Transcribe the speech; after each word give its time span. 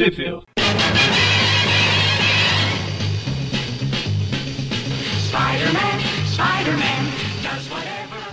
Trivia. 0.00 0.40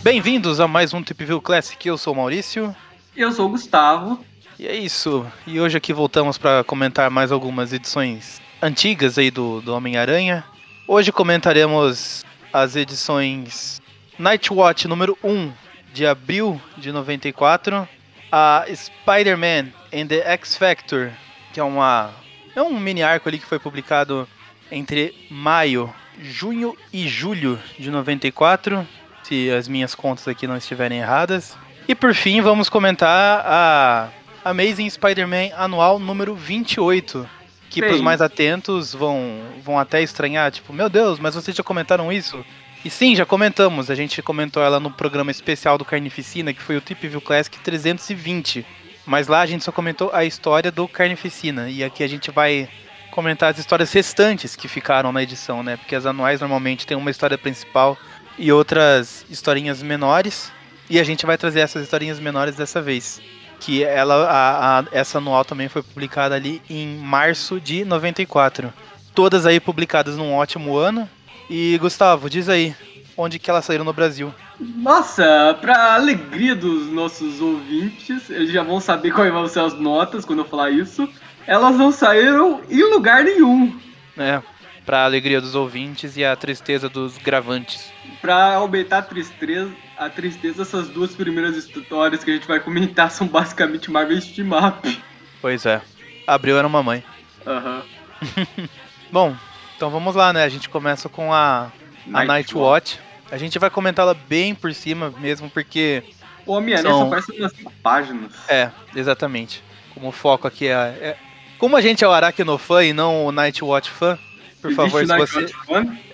Bem-vindos 0.01 0.61
a 0.61 0.67
mais 0.69 0.93
um 0.93 1.03
Tip 1.03 1.25
View 1.25 1.41
Classic. 1.41 1.85
Eu 1.85 1.97
sou 1.97 2.13
o 2.13 2.15
Maurício. 2.15 2.73
Eu 3.13 3.33
sou 3.33 3.47
o 3.47 3.49
Gustavo. 3.49 4.23
E 4.57 4.65
é 4.65 4.77
isso. 4.77 5.27
E 5.45 5.59
hoje 5.59 5.75
aqui 5.75 5.91
voltamos 5.91 6.38
para 6.38 6.63
comentar 6.63 7.11
mais 7.11 7.34
algumas 7.34 7.73
edições 7.73 8.41
antigas 8.61 9.18
aí 9.18 9.29
do, 9.29 9.59
do 9.59 9.75
Homem-Aranha. 9.75 10.45
Hoje 10.88 11.11
comentaremos 11.11 12.23
as 12.54 12.77
edições 12.77 13.81
Nightwatch 14.18 14.88
número 14.88 15.18
1 15.21 15.52
de 15.93 16.07
abril 16.07 16.61
de 16.77 16.93
94, 16.93 17.86
a 18.31 18.65
Spider-Man 18.73 19.73
and 19.93 20.07
the 20.07 20.20
X-Factor, 20.31 21.11
que 21.57 21.59
é 21.59 21.63
uma 21.63 22.11
é 22.55 22.61
um 22.61 22.79
mini 22.79 23.02
arco 23.02 23.27
ali 23.27 23.39
que 23.39 23.45
foi 23.47 23.57
publicado 23.57 24.27
entre 24.71 25.11
maio, 25.27 25.91
junho 26.21 26.77
e 26.93 27.07
julho 27.07 27.59
de 27.79 27.89
94, 27.89 28.88
se 29.23 29.49
as 29.49 29.67
minhas 29.67 29.95
contas 29.95 30.27
aqui 30.27 30.45
não 30.45 30.55
estiverem 30.55 30.99
erradas. 30.99 31.57
E 31.88 31.95
por 31.95 32.13
fim, 32.13 32.41
vamos 32.41 32.70
comentar 32.70 33.43
a 33.43 34.09
Amazing 34.45 34.88
Spider-Man 34.88 35.49
anual 35.57 35.98
número 35.98 36.35
28, 36.35 37.27
que 37.71 37.81
para 37.81 37.95
os 37.95 38.01
mais 38.01 38.21
atentos 38.21 38.93
vão, 38.93 39.41
vão 39.63 39.79
até 39.79 40.03
estranhar, 40.03 40.51
tipo, 40.51 40.71
meu 40.71 40.89
Deus, 40.89 41.17
mas 41.17 41.34
vocês 41.34 41.57
já 41.57 41.63
comentaram 41.63 42.13
isso? 42.13 42.45
E 42.85 42.89
sim, 42.91 43.15
já 43.15 43.26
comentamos, 43.26 43.89
a 43.89 43.95
gente 43.95 44.21
comentou 44.21 44.62
ela 44.62 44.79
no 44.79 44.91
programa 44.91 45.31
especial 45.31 45.76
do 45.76 45.84
Carnificina, 45.84 46.53
que 46.53 46.62
foi 46.62 46.77
o 46.77 46.81
Tip 46.81 47.07
View 47.07 47.20
Classic 47.20 47.57
320. 47.57 48.63
Mas 49.07 49.27
lá 49.29 49.39
a 49.39 49.45
gente 49.45 49.63
só 49.63 49.71
comentou 49.71 50.11
a 50.13 50.25
história 50.25 50.70
do 50.70 50.85
Carnificina, 50.85 51.70
e 51.70 51.81
aqui 51.81 52.03
a 52.03 52.07
gente 52.07 52.29
vai 52.29 52.67
comentar 53.09 53.49
as 53.49 53.57
histórias 53.57 53.91
restantes 53.93 54.54
que 54.55 54.68
ficaram 54.68 55.13
na 55.13 55.23
edição, 55.23 55.63
né? 55.63 55.77
Porque 55.77 55.95
as 55.95 56.05
anuais 56.05 56.41
normalmente 56.41 56.85
tem 56.85 56.98
uma 56.98 57.09
história 57.09 57.37
principal 57.37 57.98
e 58.37 58.51
outras 58.51 59.26
historinhas 59.29 59.82
menores, 59.82 60.51
e 60.90 60.99
a 60.99 61.04
gente 61.05 61.26
vai 61.26 61.37
trazer 61.37 61.62
essas 61.62 61.84
historinhas 61.84 62.20
menores 62.20 62.55
dessa 62.55 62.82
vez 62.82 63.21
que 63.59 63.84
ela 63.84 64.29
a, 64.29 64.79
a, 64.79 64.85
essa 64.91 65.17
anual 65.17 65.44
também 65.44 65.67
foi 65.67 65.81
publicada 65.81 66.35
ali 66.35 66.62
em 66.69 66.97
março 66.97 67.59
de 67.59 67.84
94. 67.85 68.73
Todas 69.16 69.45
aí 69.45 69.59
publicadas 69.59 70.16
num 70.17 70.34
ótimo 70.34 70.78
ano. 70.78 71.09
E 71.50 71.78
Gustavo, 71.79 72.29
diz 72.29 72.50
aí, 72.50 72.75
onde 73.18 73.40
que 73.40 73.50
elas 73.50 73.66
saíram 73.66 73.84
no 73.84 73.91
Brasil? 73.91 74.34
Nossa, 74.59 75.57
pra 75.59 75.96
alegria 75.96 76.56
dos 76.56 76.88
nossos 76.88 77.41
ouvintes, 77.41 78.29
eles 78.29 78.51
já 78.51 78.63
vão 78.63 78.79
saber 78.79 79.12
quais 79.12 79.34
vão 79.34 79.47
ser 79.47 79.62
as 79.62 79.73
notas 79.73 80.23
quando 80.23 80.40
eu 80.40 80.46
falar 80.46 80.69
isso. 80.69 81.09
Elas 81.45 81.75
não 81.75 81.91
saíram 81.91 82.62
em 82.69 82.84
lugar 82.84 83.23
nenhum. 83.23 83.79
É, 84.18 84.41
pra 84.85 85.03
alegria 85.03 85.41
dos 85.41 85.56
ouvintes 85.56 86.16
e 86.16 86.23
a 86.23 86.35
tristeza 86.35 86.88
dos 86.88 87.18
gravantes. 87.18 87.91
Pra 88.22 88.56
aumentar 88.56 89.00
a 89.00 89.01
tristeza, 89.01 89.72
a 89.97 90.09
tristeza, 90.09 90.62
essas 90.62 90.90
duas 90.90 91.16
primeiras 91.16 91.56
histórias 91.56 92.23
que 92.23 92.31
a 92.31 92.34
gente 92.34 92.47
vai 92.47 92.59
comentar 92.59 93.09
são 93.12 93.28
basicamente 93.28 93.90
Marvel 93.90 94.19
Steam 94.22 94.50
Up. 94.51 95.03
Pois 95.41 95.66
é. 95.66 95.81
Abril 96.25 96.57
era 96.57 96.68
uma 96.68 96.84
mãe. 96.84 97.03
Aham. 97.45 97.81
Uhum. 98.22 98.68
Bom, 99.12 99.35
então 99.75 99.90
vamos 99.90 100.16
lá, 100.16 100.34
né? 100.34 100.44
A 100.44 100.50
gente 100.50 100.68
começa 100.68 101.07
com 101.07 101.34
a, 101.34 101.72
a 102.13 102.23
Night, 102.25 102.56
Watch. 102.57 103.00
A 103.31 103.38
gente 103.38 103.59
vai 103.59 103.69
comentá-la 103.69 104.13
bem 104.13 104.56
por 104.56 104.73
cima 104.73 105.13
mesmo, 105.19 105.50
porque. 105.50 106.03
O 106.45 106.53
Homem-Aranha 106.53 106.89
são... 106.89 107.00
só 107.00 107.07
aparece 107.07 107.31
umas 107.39 107.53
páginas. 107.83 108.31
É, 108.47 108.72
exatamente. 108.95 109.63
Como 109.94 110.09
o 110.09 110.11
foco 110.11 110.47
aqui 110.47 110.67
é, 110.67 110.73
é. 110.73 111.17
Como 111.57 111.75
a 111.75 111.81
gente 111.81 112.03
é 112.03 112.07
o 112.07 112.11
Aracnofã 112.11 112.83
e 112.83 112.94
não 112.94 113.25
o 113.25 113.31
Night 113.31 113.63
Watch 113.63 113.89
fã, 113.89 114.17
por 114.61 114.72
Existe 114.72 114.75
favor, 114.75 115.05
se 115.05 115.17
você. 115.17 115.53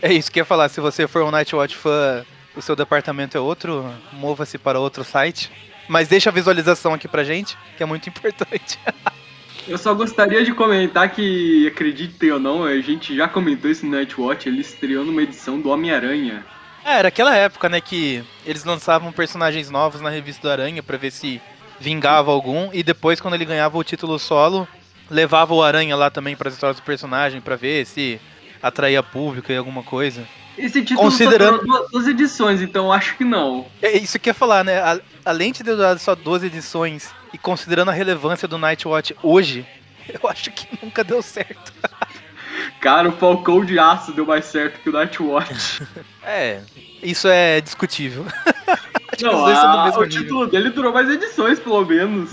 É 0.01 0.11
isso 0.11 0.31
que 0.31 0.39
eu 0.39 0.41
ia 0.41 0.45
falar, 0.45 0.69
se 0.69 0.79
você 0.79 1.07
for 1.07 1.23
um 1.23 1.31
Night 1.31 1.55
Watch 1.55 1.75
fã 1.75 2.25
o 2.55 2.61
seu 2.61 2.75
departamento 2.75 3.37
é 3.37 3.39
outro, 3.39 3.91
mova-se 4.11 4.57
para 4.57 4.79
outro 4.79 5.03
site. 5.03 5.51
Mas 5.87 6.07
deixa 6.07 6.29
a 6.29 6.33
visualização 6.33 6.93
aqui 6.93 7.07
pra 7.07 7.23
gente, 7.23 7.57
que 7.75 7.83
é 7.83 7.85
muito 7.85 8.07
importante. 8.09 8.79
Eu 9.67 9.77
só 9.77 9.93
gostaria 9.93 10.43
de 10.43 10.53
comentar 10.53 11.09
que, 11.09 11.67
acreditem 11.67 12.31
ou 12.31 12.39
não, 12.39 12.63
a 12.63 12.79
gente 12.79 13.15
já 13.15 13.27
comentou 13.27 13.69
isso 13.69 13.85
no 13.85 13.91
Nightwatch, 13.93 14.47
ele 14.47 14.61
estreou 14.61 15.05
numa 15.05 15.23
edição 15.23 15.59
do 15.59 15.69
Homem-Aranha. 15.69 16.45
É, 16.85 16.99
era 16.99 17.07
aquela 17.07 17.35
época, 17.35 17.69
né, 17.69 17.79
que 17.79 18.23
eles 18.45 18.63
lançavam 18.63 19.11
personagens 19.11 19.69
novos 19.69 20.01
na 20.01 20.09
revista 20.09 20.41
do 20.41 20.51
Aranha 20.51 20.83
para 20.83 20.97
ver 20.97 21.11
se 21.11 21.41
vingava 21.79 22.31
algum, 22.31 22.69
e 22.73 22.83
depois, 22.83 23.19
quando 23.19 23.33
ele 23.33 23.45
ganhava 23.45 23.77
o 23.77 23.83
título 23.83 24.17
solo, 24.19 24.67
levava 25.09 25.53
o 25.53 25.61
Aranha 25.61 25.95
lá 25.95 26.09
também 26.09 26.35
para 26.35 26.49
as 26.49 26.55
histórias 26.55 26.77
do 26.77 26.83
personagem 26.83 27.41
para 27.41 27.55
ver 27.55 27.85
se 27.85 28.19
atraía 28.61 29.03
público 29.03 29.51
e 29.51 29.57
alguma 29.57 29.83
coisa. 29.83 30.25
Esse 30.57 30.81
título 30.81 31.09
Considerando... 31.09 31.65
só 31.65 31.87
duas 31.91 32.07
edições, 32.07 32.61
então 32.61 32.91
acho 32.91 33.17
que 33.17 33.23
não. 33.23 33.65
É 33.81 33.97
isso 33.97 34.19
que 34.19 34.29
eu 34.29 34.31
ia 34.31 34.35
falar, 34.35 34.63
né? 34.63 34.79
A, 34.79 34.99
além 35.25 35.51
de 35.51 35.63
ter 35.63 35.75
dado 35.75 35.99
só 35.99 36.15
duas 36.15 36.43
edições 36.43 37.09
e 37.33 37.37
considerando 37.37 37.89
a 37.89 37.93
relevância 37.93 38.47
do 38.47 38.57
Nightwatch 38.57 39.15
hoje, 39.23 39.65
eu 40.07 40.29
acho 40.29 40.51
que 40.51 40.67
nunca 40.81 41.03
deu 41.03 41.21
certo. 41.21 41.73
Cara, 42.83 43.07
o 43.07 43.13
Falcão 43.13 43.63
de 43.63 43.79
Aço 43.79 44.11
deu 44.11 44.25
mais 44.25 44.43
certo 44.43 44.81
que 44.81 44.89
o 44.89 44.91
Nightwatch. 44.91 45.87
é, 46.21 46.59
isso 47.01 47.29
é 47.29 47.61
discutível. 47.61 48.25
Não, 49.21 49.45
a, 49.45 49.85
o 49.85 49.85
nível. 49.85 50.09
título 50.09 50.47
dele 50.47 50.69
durou 50.69 50.91
mais 50.91 51.09
edições, 51.09 51.61
pelo 51.61 51.85
menos. 51.85 52.29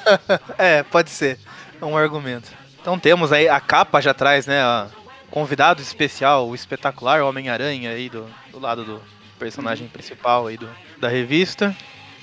é, 0.56 0.82
pode 0.82 1.10
ser. 1.10 1.38
É 1.78 1.84
um 1.84 1.94
argumento. 1.94 2.50
Então 2.80 2.98
temos 2.98 3.34
aí, 3.34 3.50
a 3.50 3.60
capa 3.60 4.00
já 4.00 4.14
traz, 4.14 4.46
né, 4.46 4.62
a, 4.62 4.86
convidado 5.30 5.82
especial, 5.82 6.48
o 6.48 6.54
espetacular 6.54 7.20
Homem-Aranha 7.20 7.90
aí 7.90 8.08
do, 8.08 8.26
do 8.50 8.58
lado 8.58 8.84
do 8.84 9.02
personagem 9.38 9.88
principal 9.88 10.46
aí 10.46 10.56
do, 10.56 10.70
da 10.98 11.08
revista. 11.08 11.76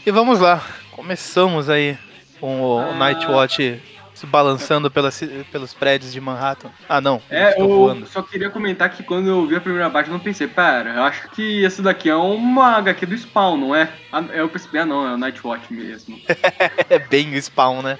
E 0.03 0.09
vamos 0.09 0.39
lá, 0.39 0.65
começamos 0.91 1.69
aí 1.69 1.95
com 2.39 2.61
o 2.61 2.79
ah. 2.79 2.95
Nightwatch 2.95 3.79
se 4.19 4.25
balançando 4.25 4.91
pelas, 4.91 5.21
pelos 5.51 5.73
prédios 5.73 6.11
de 6.11 6.19
Manhattan. 6.19 6.69
Ah, 6.87 6.99
não. 6.99 7.21
É, 7.29 7.59
eu 7.59 7.67
voando. 7.67 8.05
só 8.05 8.21
queria 8.21 8.49
comentar 8.49 8.89
que 8.89 9.01
quando 9.01 9.27
eu 9.27 9.45
vi 9.47 9.55
a 9.55 9.61
primeira 9.61 9.89
parte, 9.89 10.09
eu 10.09 10.13
não 10.13 10.19
pensei, 10.19 10.47
pera, 10.47 10.95
eu 10.95 11.03
acho 11.03 11.29
que 11.29 11.65
essa 11.65 11.81
daqui 11.81 12.09
é 12.09 12.15
uma 12.15 12.77
HQ 12.77 13.05
do 13.05 13.17
Spawn, 13.17 13.57
não 13.57 13.75
é? 13.75 13.89
Ah, 14.11 14.21
eu 14.33 14.49
percebi, 14.49 14.79
ah, 14.79 14.85
não, 14.85 15.07
é 15.07 15.13
o 15.13 15.17
Nightwatch 15.17 15.73
mesmo. 15.73 16.19
é 16.89 16.99
bem 16.99 17.33
o 17.33 17.41
Spawn, 17.41 17.81
né? 17.81 17.97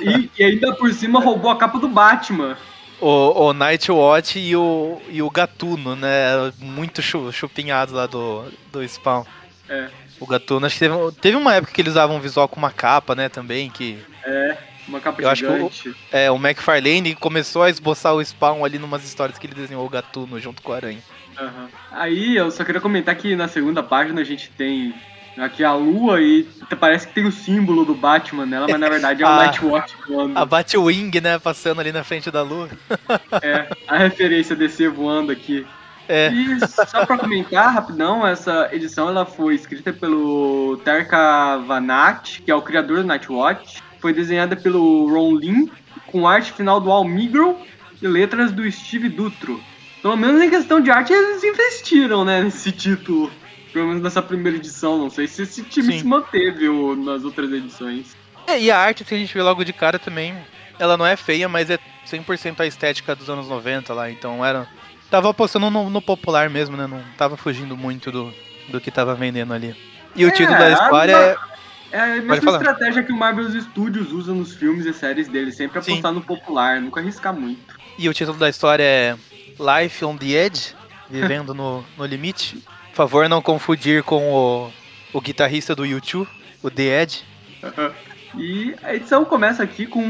e, 0.00 0.10
e, 0.10 0.30
e 0.38 0.44
ainda 0.44 0.74
por 0.74 0.92
cima 0.92 1.20
roubou 1.20 1.50
a 1.50 1.56
capa 1.56 1.78
do 1.78 1.88
Batman 1.88 2.56
o, 3.00 3.48
o 3.48 3.52
Nightwatch 3.52 4.38
e 4.38 4.56
o, 4.56 5.00
e 5.10 5.20
o 5.20 5.28
Gatuno, 5.28 5.94
né? 5.94 6.52
Muito 6.58 7.02
chupinhados 7.02 7.92
lá 7.92 8.06
do, 8.06 8.44
do 8.72 8.86
Spawn. 8.88 9.24
É. 9.68 9.88
O 10.18 10.26
Gatuno, 10.26 10.64
acho 10.64 10.78
que 10.78 10.88
teve, 10.88 10.94
teve 11.20 11.36
uma 11.36 11.54
época 11.54 11.72
que 11.72 11.80
eles 11.80 11.92
usavam 11.92 12.16
um 12.16 12.20
visual 12.20 12.48
com 12.48 12.56
uma 12.56 12.70
capa, 12.70 13.14
né, 13.14 13.28
também, 13.28 13.68
que... 13.68 13.98
É, 14.24 14.56
uma 14.88 15.00
capa 15.00 15.22
eu 15.22 15.34
gigante. 15.34 15.64
Acho 15.64 15.82
que 15.82 15.88
o, 15.88 15.96
é, 16.12 16.30
o 16.30 16.36
McFarlane 16.36 17.14
começou 17.14 17.62
a 17.62 17.70
esboçar 17.70 18.14
o 18.14 18.24
Spawn 18.24 18.64
ali 18.64 18.78
numas 18.78 19.04
histórias 19.04 19.38
que 19.38 19.46
ele 19.46 19.54
desenhou 19.54 19.84
o 19.84 19.88
Gatuno 19.88 20.40
junto 20.40 20.62
com 20.62 20.72
o 20.72 20.74
Aranha. 20.74 21.00
Uhum. 21.40 21.68
Aí, 21.90 22.36
eu 22.36 22.50
só 22.50 22.64
queria 22.64 22.80
comentar 22.80 23.14
que 23.16 23.34
na 23.34 23.48
segunda 23.48 23.82
página 23.82 24.20
a 24.20 24.24
gente 24.24 24.50
tem 24.50 24.94
Aqui 25.36 25.64
a 25.64 25.72
lua 25.74 26.20
e 26.20 26.46
parece 26.78 27.08
que 27.08 27.14
tem 27.14 27.26
o 27.26 27.32
símbolo 27.32 27.84
do 27.84 27.94
Batman 27.94 28.46
nela, 28.46 28.66
mas 28.70 28.78
na 28.78 28.88
verdade 28.88 29.22
é 29.22 29.26
o 29.26 29.36
Nightwatch 29.36 29.96
voando. 30.08 30.38
A 30.38 30.44
Batwing, 30.44 31.10
né, 31.20 31.38
passando 31.38 31.80
ali 31.80 31.90
na 31.90 32.04
frente 32.04 32.30
da 32.30 32.42
lua. 32.42 32.68
é, 33.42 33.66
a 33.88 33.96
referência 33.96 34.54
DC 34.54 34.88
voando 34.88 35.32
aqui. 35.32 35.66
É. 36.08 36.30
E 36.30 36.60
só 36.68 37.04
pra 37.04 37.18
comentar 37.18 37.72
rapidão, 37.72 38.26
essa 38.26 38.68
edição 38.72 39.08
ela 39.08 39.24
foi 39.26 39.54
escrita 39.54 39.92
pelo 39.92 40.80
Terka 40.84 41.56
Vanat, 41.66 42.42
que 42.42 42.50
é 42.50 42.54
o 42.54 42.62
criador 42.62 42.98
do 42.98 43.04
Nightwatch. 43.04 43.82
Foi 44.04 44.12
desenhada 44.12 44.54
pelo 44.54 45.10
Ron 45.10 45.34
Lin, 45.34 45.70
com 46.08 46.28
arte 46.28 46.52
final 46.52 46.78
do 46.78 46.92
Al 46.92 47.04
Migro 47.04 47.56
e 48.02 48.06
letras 48.06 48.52
do 48.52 48.70
Steve 48.70 49.08
Dutro. 49.08 49.58
Pelo 50.02 50.14
menos 50.14 50.42
em 50.42 50.50
questão 50.50 50.78
de 50.78 50.90
arte 50.90 51.14
eles 51.14 51.42
investiram, 51.42 52.22
né, 52.22 52.42
nesse 52.42 52.70
título 52.70 53.32
pelo 53.72 53.86
menos 53.86 54.02
nessa 54.02 54.20
primeira 54.20 54.58
edição. 54.58 54.98
Não 54.98 55.08
sei 55.08 55.26
se 55.26 55.40
esse 55.40 55.62
time 55.62 55.94
Sim. 55.94 55.98
se 56.00 56.04
manteve 56.04 56.68
ou, 56.68 56.94
nas 56.94 57.24
outras 57.24 57.50
edições. 57.50 58.14
É, 58.46 58.60
e 58.60 58.70
a 58.70 58.78
arte 58.78 59.06
que 59.06 59.14
a 59.14 59.16
gente 59.16 59.32
vê 59.32 59.42
logo 59.42 59.64
de 59.64 59.72
cara 59.72 59.98
também, 59.98 60.36
ela 60.78 60.98
não 60.98 61.06
é 61.06 61.16
feia, 61.16 61.48
mas 61.48 61.70
é 61.70 61.78
100% 62.06 62.60
a 62.60 62.66
estética 62.66 63.16
dos 63.16 63.30
anos 63.30 63.48
90 63.48 63.94
lá, 63.94 64.10
então 64.10 64.44
era... 64.44 64.68
Tava 65.10 65.30
apostando 65.30 65.70
no, 65.70 65.88
no, 65.88 66.02
popular 66.02 66.50
mesmo, 66.50 66.76
né? 66.76 66.86
Não 66.86 67.02
tava 67.16 67.38
fugindo 67.38 67.74
muito 67.74 68.12
do, 68.12 68.34
do 68.68 68.82
que 68.82 68.90
tava 68.90 69.14
vendendo 69.14 69.54
ali. 69.54 69.74
E 70.14 70.26
o 70.26 70.28
é, 70.28 70.30
título 70.30 70.58
da 70.58 70.70
história 70.70 71.16
é... 71.16 71.53
É 71.94 72.00
a 72.00 72.20
mesma 72.20 72.50
estratégia 72.50 73.04
que 73.04 73.12
o 73.12 73.16
Marvel 73.16 73.48
Studios 73.60 74.10
usa 74.10 74.34
nos 74.34 74.52
filmes 74.52 74.84
e 74.84 74.92
séries 74.92 75.28
dele, 75.28 75.52
sempre 75.52 75.78
apostar 75.78 76.10
Sim. 76.10 76.18
no 76.18 76.20
popular, 76.20 76.80
nunca 76.80 76.98
arriscar 76.98 77.32
muito. 77.32 77.78
E 77.96 78.08
o 78.08 78.12
título 78.12 78.36
da 78.36 78.48
história 78.48 78.82
é 78.82 79.16
Life 79.60 80.04
on 80.04 80.16
the 80.16 80.26
Edge, 80.26 80.74
Vivendo 81.08 81.54
no, 81.54 81.84
no 81.96 82.04
Limite. 82.04 82.56
Por 82.88 82.96
favor, 82.96 83.28
não 83.28 83.40
confundir 83.40 84.02
com 84.02 84.28
o, 84.32 84.72
o 85.12 85.20
guitarrista 85.20 85.72
do 85.72 85.86
YouTube, 85.86 86.28
o 86.60 86.68
The 86.68 87.02
Ed. 87.02 87.24
E 88.36 88.74
a 88.82 88.92
edição 88.92 89.24
começa 89.24 89.62
aqui 89.62 89.86
com 89.86 90.02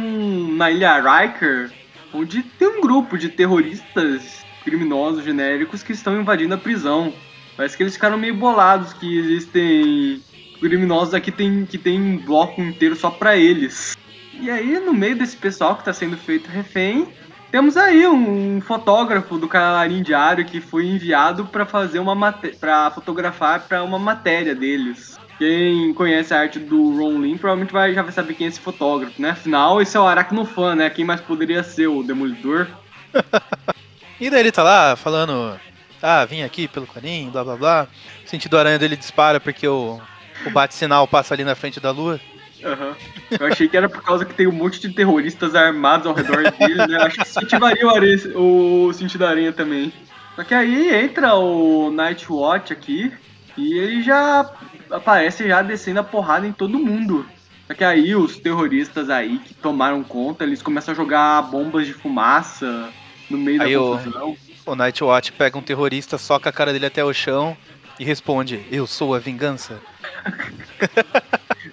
na 0.56 0.70
Ilha 0.70 0.96
Riker, 0.96 1.70
onde 2.10 2.42
tem 2.42 2.66
um 2.66 2.80
grupo 2.80 3.18
de 3.18 3.28
terroristas 3.28 4.42
criminosos 4.64 5.22
genéricos 5.22 5.82
que 5.82 5.92
estão 5.92 6.18
invadindo 6.18 6.54
a 6.54 6.56
prisão. 6.56 7.12
Parece 7.54 7.76
que 7.76 7.82
eles 7.82 7.92
ficaram 7.92 8.16
meio 8.16 8.34
bolados 8.34 8.94
que 8.94 9.18
existem 9.18 10.22
criminosos 10.60 11.14
aqui 11.14 11.30
tem, 11.30 11.66
que 11.66 11.78
tem 11.78 12.00
um 12.00 12.18
bloco 12.18 12.60
inteiro 12.60 12.96
só 12.96 13.10
pra 13.10 13.36
eles. 13.36 13.96
E 14.40 14.50
aí, 14.50 14.78
no 14.78 14.92
meio 14.92 15.16
desse 15.16 15.36
pessoal 15.36 15.74
que 15.74 15.82
está 15.82 15.92
sendo 15.92 16.16
feito 16.16 16.48
refém, 16.48 17.08
temos 17.50 17.76
aí 17.76 18.06
um 18.06 18.60
fotógrafo 18.60 19.38
do 19.38 19.46
Canarim 19.46 20.02
Diário 20.02 20.44
que 20.44 20.60
foi 20.60 20.86
enviado 20.86 21.46
para 21.46 21.64
fazer 21.64 22.00
uma 22.00 22.32
para 22.32 22.90
fotografar 22.90 23.60
para 23.68 23.84
uma 23.84 23.98
matéria 23.98 24.54
deles. 24.54 25.16
Quem 25.38 25.94
conhece 25.94 26.32
a 26.34 26.40
arte 26.40 26.58
do 26.58 26.96
Ron 26.96 27.20
Lin 27.20 27.36
provavelmente 27.36 27.72
vai, 27.72 27.94
já 27.94 28.02
vai 28.02 28.12
saber 28.12 28.34
quem 28.34 28.46
é 28.46 28.50
esse 28.50 28.60
fotógrafo, 28.60 29.20
né? 29.20 29.30
Afinal, 29.30 29.80
esse 29.80 29.96
é 29.96 30.00
o 30.00 30.06
Aracnofan, 30.06 30.74
né? 30.74 30.90
Quem 30.90 31.04
mais 31.04 31.20
poderia 31.20 31.62
ser 31.62 31.86
o 31.86 32.02
Demolidor? 32.02 32.66
e 34.20 34.30
daí 34.30 34.40
ele 34.40 34.52
tá 34.52 34.62
lá 34.62 34.96
falando, 34.96 35.58
ah, 36.02 36.24
vim 36.24 36.42
aqui 36.42 36.66
pelo 36.66 36.86
carinho, 36.86 37.30
blá 37.30 37.44
blá 37.44 37.56
blá. 37.56 37.88
O 38.24 38.28
sentido 38.28 38.58
aranha 38.58 38.78
dele 38.78 38.96
dispara 38.96 39.38
porque 39.38 39.66
o, 39.66 40.00
o 40.46 40.50
bate-sinal 40.50 41.06
passa 41.06 41.34
ali 41.34 41.44
na 41.44 41.54
frente 41.54 41.80
da 41.80 41.90
lua. 41.90 42.20
Uhum. 42.62 42.94
Eu 43.38 43.46
achei 43.46 43.68
que 43.68 43.76
era 43.76 43.88
por 43.88 44.02
causa 44.02 44.24
que 44.24 44.32
tem 44.32 44.46
um 44.46 44.52
monte 44.52 44.80
de 44.80 44.92
terroristas 44.92 45.54
armados 45.54 46.06
ao 46.06 46.14
redor 46.14 46.50
dele, 46.52 46.86
né? 46.86 46.98
Acho 47.02 47.16
que 47.16 47.22
incentivaria 47.22 47.86
o, 48.34 48.86
o 48.86 48.92
sentido 48.92 49.26
aranha 49.26 49.52
também. 49.52 49.92
Só 50.34 50.42
que 50.42 50.54
aí 50.54 50.94
entra 50.94 51.34
o 51.34 51.90
Nightwatch 51.90 52.72
aqui 52.72 53.12
e 53.56 53.78
ele 53.78 54.02
já 54.02 54.50
aparece 54.90 55.46
já 55.46 55.62
descendo 55.62 56.00
a 56.00 56.04
porrada 56.04 56.46
em 56.46 56.52
todo 56.52 56.78
mundo. 56.78 57.26
Só 57.66 57.74
que 57.74 57.84
aí 57.84 58.14
os 58.14 58.38
terroristas 58.38 59.10
aí 59.10 59.38
que 59.38 59.54
tomaram 59.54 60.02
conta, 60.02 60.44
eles 60.44 60.62
começam 60.62 60.92
a 60.92 60.96
jogar 60.96 61.42
bombas 61.42 61.86
de 61.86 61.92
fumaça 61.92 62.90
no 63.30 63.38
meio 63.38 63.62
aí 63.62 63.74
da 63.74 63.78
confusão. 63.78 64.36
O, 64.66 64.72
o 64.72 64.74
Nightwatch 64.74 65.32
pega 65.32 65.58
um 65.58 65.62
terrorista, 65.62 66.18
soca 66.18 66.50
a 66.50 66.52
cara 66.52 66.72
dele 66.72 66.86
até 66.86 67.04
o 67.04 67.12
chão 67.12 67.56
e 67.98 68.04
responde: 68.04 68.66
Eu 68.70 68.86
sou 68.86 69.14
a 69.14 69.18
vingança. 69.18 69.80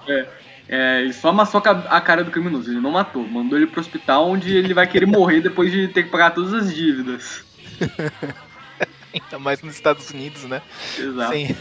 É. 0.08 0.42
É, 0.72 1.02
ele 1.02 1.12
só 1.12 1.30
amassou 1.30 1.62
a 1.66 2.00
cara 2.00 2.24
do 2.24 2.32
criminoso, 2.32 2.72
ele 2.72 2.80
não 2.80 2.92
matou. 2.92 3.28
Mandou 3.28 3.58
ele 3.58 3.68
pro 3.68 3.82
hospital 3.82 4.30
onde 4.30 4.56
ele 4.56 4.74
vai 4.74 4.88
querer 4.88 5.06
morrer 5.06 5.42
depois 5.42 5.70
de 5.70 5.90
ter 5.90 6.04
que 6.04 6.10
pagar 6.10 6.32
todas 6.32 6.54
as 6.54 6.74
dívidas. 6.74 7.44
Ainda 9.14 9.38
mais 9.38 9.62
nos 9.62 9.76
Estados 9.76 10.10
Unidos, 10.12 10.46
né? 10.46 10.62
Exato. 10.98 11.34
Sem, 11.34 11.58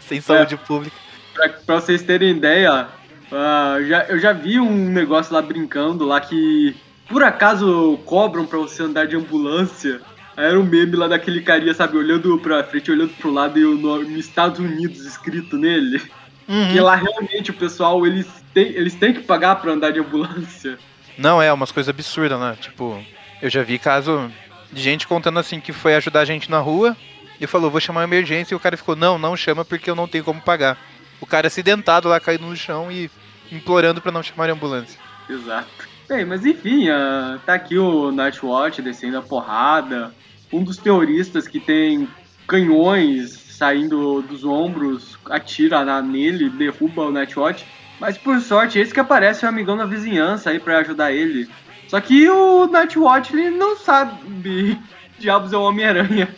Sem 0.00 0.20
saúde 0.20 0.54
é, 0.54 0.58
pública. 0.58 0.96
Pra, 1.32 1.48
pra, 1.48 1.74
vocês 1.76 2.02
terem 2.02 2.36
ideia, 2.36 2.88
uh, 3.30 3.86
já, 3.86 4.04
eu 4.06 4.18
já 4.18 4.32
vi 4.32 4.58
um 4.58 4.90
negócio 4.90 5.32
lá 5.32 5.40
brincando 5.40 6.04
lá 6.04 6.20
que 6.20 6.74
por 7.08 7.22
acaso 7.22 7.98
cobram 8.04 8.44
pra 8.46 8.58
você 8.58 8.82
andar 8.82 9.06
de 9.06 9.14
ambulância. 9.14 10.00
Era 10.36 10.58
um 10.58 10.64
meme 10.64 10.96
lá 10.96 11.06
daquele 11.06 11.40
carinha, 11.40 11.74
sabe, 11.74 11.96
olhando 11.96 12.38
pra 12.38 12.64
frente, 12.64 12.90
olhando 12.90 13.14
pro 13.14 13.30
lado 13.30 13.58
e 13.58 13.64
o 13.64 13.76
nome 13.76 14.18
Estados 14.18 14.58
Unidos 14.58 15.04
escrito 15.04 15.56
nele. 15.56 16.02
Uhum. 16.48 16.72
E 16.72 16.80
lá 16.80 16.94
realmente 16.96 17.50
o 17.50 17.54
pessoal, 17.54 18.06
eles 18.06 18.26
têm, 18.52 18.66
eles 18.66 18.94
têm 18.94 19.14
que 19.14 19.20
pagar 19.20 19.56
pra 19.56 19.72
andar 19.72 19.90
de 19.90 20.00
ambulância. 20.00 20.78
Não, 21.16 21.40
é 21.40 21.52
umas 21.52 21.70
coisas 21.70 21.88
absurdas, 21.88 22.38
né? 22.38 22.56
Tipo, 22.60 23.02
eu 23.40 23.48
já 23.48 23.62
vi 23.62 23.78
caso 23.78 24.30
de 24.72 24.82
gente 24.82 25.06
contando 25.06 25.38
assim 25.38 25.60
que 25.60 25.72
foi 25.72 25.94
ajudar 25.94 26.20
a 26.20 26.24
gente 26.24 26.50
na 26.50 26.58
rua 26.58 26.96
e 27.40 27.46
falou, 27.46 27.70
vou 27.70 27.80
chamar 27.80 28.00
uma 28.00 28.06
emergência, 28.06 28.54
e 28.54 28.56
o 28.56 28.60
cara 28.60 28.76
ficou, 28.76 28.96
não, 28.96 29.18
não 29.18 29.36
chama 29.36 29.64
porque 29.64 29.90
eu 29.90 29.94
não 29.94 30.08
tenho 30.08 30.24
como 30.24 30.40
pagar. 30.40 30.78
O 31.20 31.26
cara 31.26 31.46
acidentado 31.46 32.08
lá 32.08 32.18
caído 32.18 32.44
no 32.44 32.56
chão 32.56 32.90
e 32.90 33.10
implorando 33.50 34.00
para 34.00 34.12
não 34.12 34.22
chamar 34.22 34.50
a 34.50 34.52
ambulância. 34.52 34.98
Exato. 35.28 35.68
Bem, 36.08 36.24
mas 36.24 36.44
enfim, 36.44 36.88
uh, 36.88 37.38
tá 37.46 37.54
aqui 37.54 37.78
o 37.78 38.12
Nightwatch 38.12 38.82
descendo 38.82 39.18
a 39.18 39.22
porrada. 39.22 40.14
Um 40.52 40.62
dos 40.62 40.76
terroristas 40.76 41.48
que 41.48 41.58
tem 41.58 42.08
canhões 42.46 43.30
saindo 43.30 44.20
dos 44.22 44.44
ombros, 44.44 45.16
atira 45.26 45.84
na, 45.84 46.02
nele, 46.02 46.50
derruba 46.50 47.02
o 47.02 47.12
Nightwatch. 47.12 47.64
Mas 47.98 48.18
por 48.18 48.40
sorte, 48.40 48.78
esse 48.78 48.92
que 48.92 49.00
aparece 49.00 49.44
é 49.44 49.48
o 49.48 49.50
amigão 49.50 49.76
da 49.76 49.86
vizinhança 49.86 50.50
aí 50.50 50.60
para 50.60 50.78
ajudar 50.78 51.12
ele. 51.12 51.48
Só 51.88 52.00
que 52.00 52.28
o 52.28 52.66
Nightwatch 52.66 53.32
ele 53.32 53.50
não 53.50 53.76
sabe 53.76 54.78
diabos 55.18 55.52
é 55.52 55.56
o 55.56 55.62
Homem-Aranha. 55.62 56.28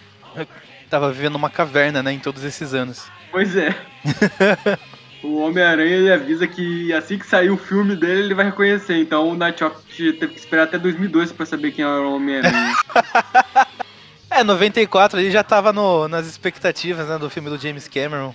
Tava 0.88 1.10
vivendo 1.10 1.34
uma 1.34 1.50
caverna, 1.50 2.02
né, 2.02 2.12
em 2.12 2.18
todos 2.18 2.44
esses 2.44 2.72
anos. 2.74 3.10
Pois 3.32 3.56
é. 3.56 3.74
o 5.26 5.38
Homem-Aranha 5.40 5.96
ele 5.96 6.12
avisa 6.12 6.46
que 6.46 6.92
assim 6.92 7.18
que 7.18 7.26
sair 7.26 7.50
o 7.50 7.56
filme 7.56 7.96
dele, 7.96 8.22
ele 8.22 8.34
vai 8.34 8.46
reconhecer. 8.46 8.96
Então 8.96 9.28
o 9.28 9.36
Nightwatch 9.36 10.12
teve 10.14 10.34
que 10.34 10.38
esperar 10.38 10.64
até 10.64 10.78
2002 10.78 11.32
para 11.32 11.46
saber 11.46 11.72
quem 11.72 11.84
era 11.84 12.02
o 12.02 12.16
Homem-Aranha. 12.16 12.74
É, 14.28 14.42
94 14.44 15.18
ele 15.18 15.30
já 15.30 15.42
tava 15.42 15.72
no, 15.72 16.08
nas 16.08 16.26
expectativas, 16.26 17.08
né, 17.08 17.16
do 17.16 17.30
filme 17.30 17.48
do 17.48 17.56
James 17.56 17.88
Cameron. 17.88 18.34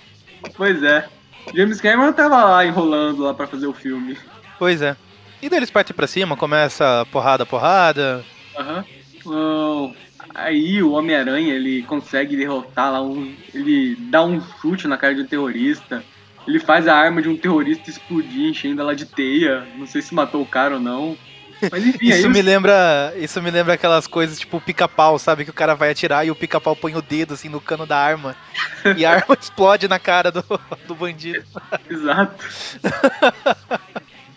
Pois 0.56 0.82
é. 0.82 1.06
James 1.54 1.80
Cameron 1.80 2.12
tava 2.12 2.42
lá 2.44 2.64
enrolando 2.64 3.22
lá 3.22 3.32
para 3.32 3.46
fazer 3.46 3.66
o 3.68 3.72
filme. 3.72 4.18
Pois 4.58 4.82
é. 4.82 4.96
E 5.40 5.48
daí 5.48 5.58
eles 5.58 5.70
partem 5.70 5.94
pra 5.94 6.08
cima, 6.08 6.36
começa 6.36 7.06
porrada, 7.12 7.46
porrada. 7.46 8.24
Aham. 8.58 8.84
Uhum. 9.24 9.94
aí 10.34 10.82
o 10.82 10.92
Homem-Aranha, 10.92 11.54
ele 11.54 11.82
consegue 11.82 12.36
derrotar 12.36 12.90
lá 12.92 13.02
um... 13.02 13.32
Ele 13.54 13.94
dá 14.10 14.24
um 14.24 14.40
chute 14.60 14.88
na 14.88 14.96
cara 14.96 15.14
de 15.14 15.20
um 15.20 15.26
terrorista. 15.26 16.02
Ele 16.46 16.58
faz 16.58 16.88
a 16.88 16.94
arma 16.94 17.22
de 17.22 17.28
um 17.28 17.36
terrorista 17.36 17.88
explodir, 17.88 18.48
enchendo 18.48 18.80
ela 18.80 18.96
de 18.96 19.06
teia. 19.06 19.66
Não 19.76 19.86
sei 19.86 20.02
se 20.02 20.14
matou 20.14 20.42
o 20.42 20.46
cara 20.46 20.74
ou 20.74 20.80
não. 20.80 21.16
Mas 21.70 21.86
enfim, 21.86 22.06
isso, 22.08 22.28
me 22.28 22.42
lembra, 22.42 23.12
isso 23.16 23.40
me 23.40 23.50
lembra 23.50 23.74
aquelas 23.74 24.06
coisas 24.06 24.38
tipo 24.38 24.60
pica-pau, 24.60 25.18
sabe? 25.18 25.44
Que 25.44 25.50
o 25.50 25.54
cara 25.54 25.74
vai 25.74 25.90
atirar 25.90 26.26
e 26.26 26.30
o 26.30 26.34
pica-pau 26.34 26.74
põe 26.74 26.94
o 26.96 27.02
dedo 27.02 27.34
assim 27.34 27.48
no 27.48 27.60
cano 27.60 27.86
da 27.86 27.96
arma. 27.96 28.34
e 28.96 29.04
a 29.04 29.12
arma 29.12 29.36
explode 29.40 29.86
na 29.86 29.98
cara 29.98 30.32
do, 30.32 30.44
do 30.86 30.94
bandido. 30.94 31.44
Exato. 31.88 32.44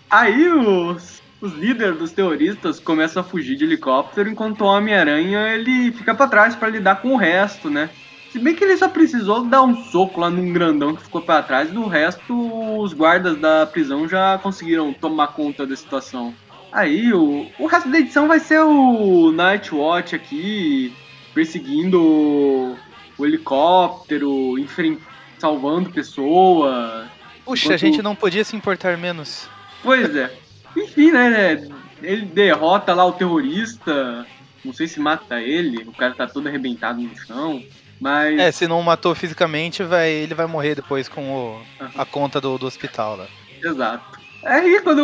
Aí 0.09 0.47
os, 0.49 1.21
os 1.41 1.53
líderes 1.53 1.97
dos 1.97 2.11
terroristas 2.11 2.79
começam 2.79 3.21
a 3.21 3.25
fugir 3.25 3.55
de 3.55 3.63
helicóptero, 3.63 4.29
enquanto 4.29 4.61
o 4.61 4.65
Homem-Aranha 4.65 5.49
ele 5.49 5.91
fica 5.93 6.13
para 6.13 6.27
trás 6.27 6.55
para 6.55 6.69
lidar 6.69 7.01
com 7.01 7.13
o 7.13 7.17
resto, 7.17 7.69
né? 7.69 7.89
Se 8.35 8.39
bem 8.39 8.53
que 8.53 8.65
ele 8.65 8.75
só 8.75 8.89
precisou 8.89 9.45
dar 9.45 9.63
um 9.63 9.81
soco 9.85 10.19
lá 10.19 10.29
num 10.29 10.51
grandão 10.51 10.93
que 10.93 11.03
ficou 11.03 11.21
para 11.21 11.41
trás, 11.41 11.71
do 11.71 11.87
resto 11.87 12.35
os 12.77 12.91
guardas 12.91 13.37
da 13.37 13.65
prisão 13.65 14.09
já 14.09 14.37
conseguiram 14.37 14.91
tomar 14.91 15.27
conta 15.27 15.65
da 15.65 15.73
situação. 15.73 16.35
Aí 16.69 17.13
o, 17.13 17.49
o 17.57 17.65
resto 17.65 17.87
da 17.87 17.97
edição 17.97 18.27
vai 18.27 18.41
ser 18.41 18.59
o 18.59 19.31
Nightwatch 19.31 20.15
aqui 20.15 20.93
perseguindo 21.33 22.03
o, 22.03 22.77
o 23.17 23.25
helicóptero, 23.25 24.55
salvando 25.39 25.89
pessoas. 25.91 27.07
Puxa, 27.45 27.67
enquanto... 27.67 27.73
a 27.73 27.77
gente 27.77 28.01
não 28.01 28.17
podia 28.17 28.43
se 28.43 28.53
importar 28.53 28.97
menos. 28.97 29.49
Pois 29.81 30.13
é. 30.13 30.29
Enfim, 30.75 31.09
né? 31.13 31.69
Ele 32.03 32.25
derrota 32.25 32.93
lá 32.93 33.05
o 33.05 33.13
terrorista. 33.13 34.27
Não 34.61 34.73
sei 34.73 34.89
se 34.89 34.99
mata 34.99 35.39
ele. 35.39 35.83
O 35.87 35.93
cara 35.93 36.13
tá 36.13 36.27
todo 36.27 36.49
arrebentado 36.49 37.01
no 37.01 37.15
chão. 37.15 37.63
Mas. 37.99 38.39
É, 38.39 38.51
se 38.51 38.67
não 38.67 38.81
matou 38.81 39.15
fisicamente, 39.15 39.83
vai, 39.83 40.09
ele 40.09 40.33
vai 40.33 40.45
morrer 40.45 40.75
depois 40.75 41.07
com 41.07 41.33
o, 41.33 41.61
a 41.97 42.05
conta 42.05 42.41
do, 42.41 42.57
do 42.57 42.65
hospital 42.65 43.17
lá. 43.17 43.27
Exato. 43.63 44.19
Aí 44.43 44.79
quando 44.81 45.01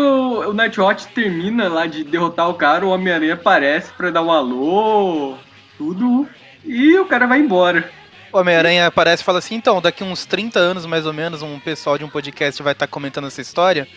o 0.50 0.54
Nightwatch 0.54 1.08
termina 1.08 1.68
lá 1.68 1.88
de 1.88 2.04
derrotar 2.04 2.48
o 2.48 2.54
cara, 2.54 2.86
o 2.86 2.90
Homem-Aranha 2.90 3.34
aparece 3.34 3.92
pra 3.94 4.12
dar 4.12 4.22
um 4.22 4.32
alô, 4.32 5.36
tudo, 5.80 6.30
e 6.64 6.96
o 7.00 7.06
cara 7.06 7.26
vai 7.26 7.40
embora. 7.40 7.90
O 8.32 8.38
Homem-Aranha 8.38 8.86
aparece 8.86 9.24
e 9.24 9.26
fala 9.26 9.40
assim, 9.40 9.56
então, 9.56 9.82
daqui 9.82 10.04
uns 10.04 10.26
30 10.26 10.60
anos 10.60 10.86
mais 10.86 11.08
ou 11.08 11.14
menos, 11.14 11.42
um 11.42 11.60
pessoal 11.60 11.98
de 11.98 12.06
um 12.06 12.10
podcast 12.10 12.62
vai 12.62 12.74
estar 12.74 12.86
tá 12.86 12.92
comentando 12.92 13.28
essa 13.28 13.42
história. 13.42 13.88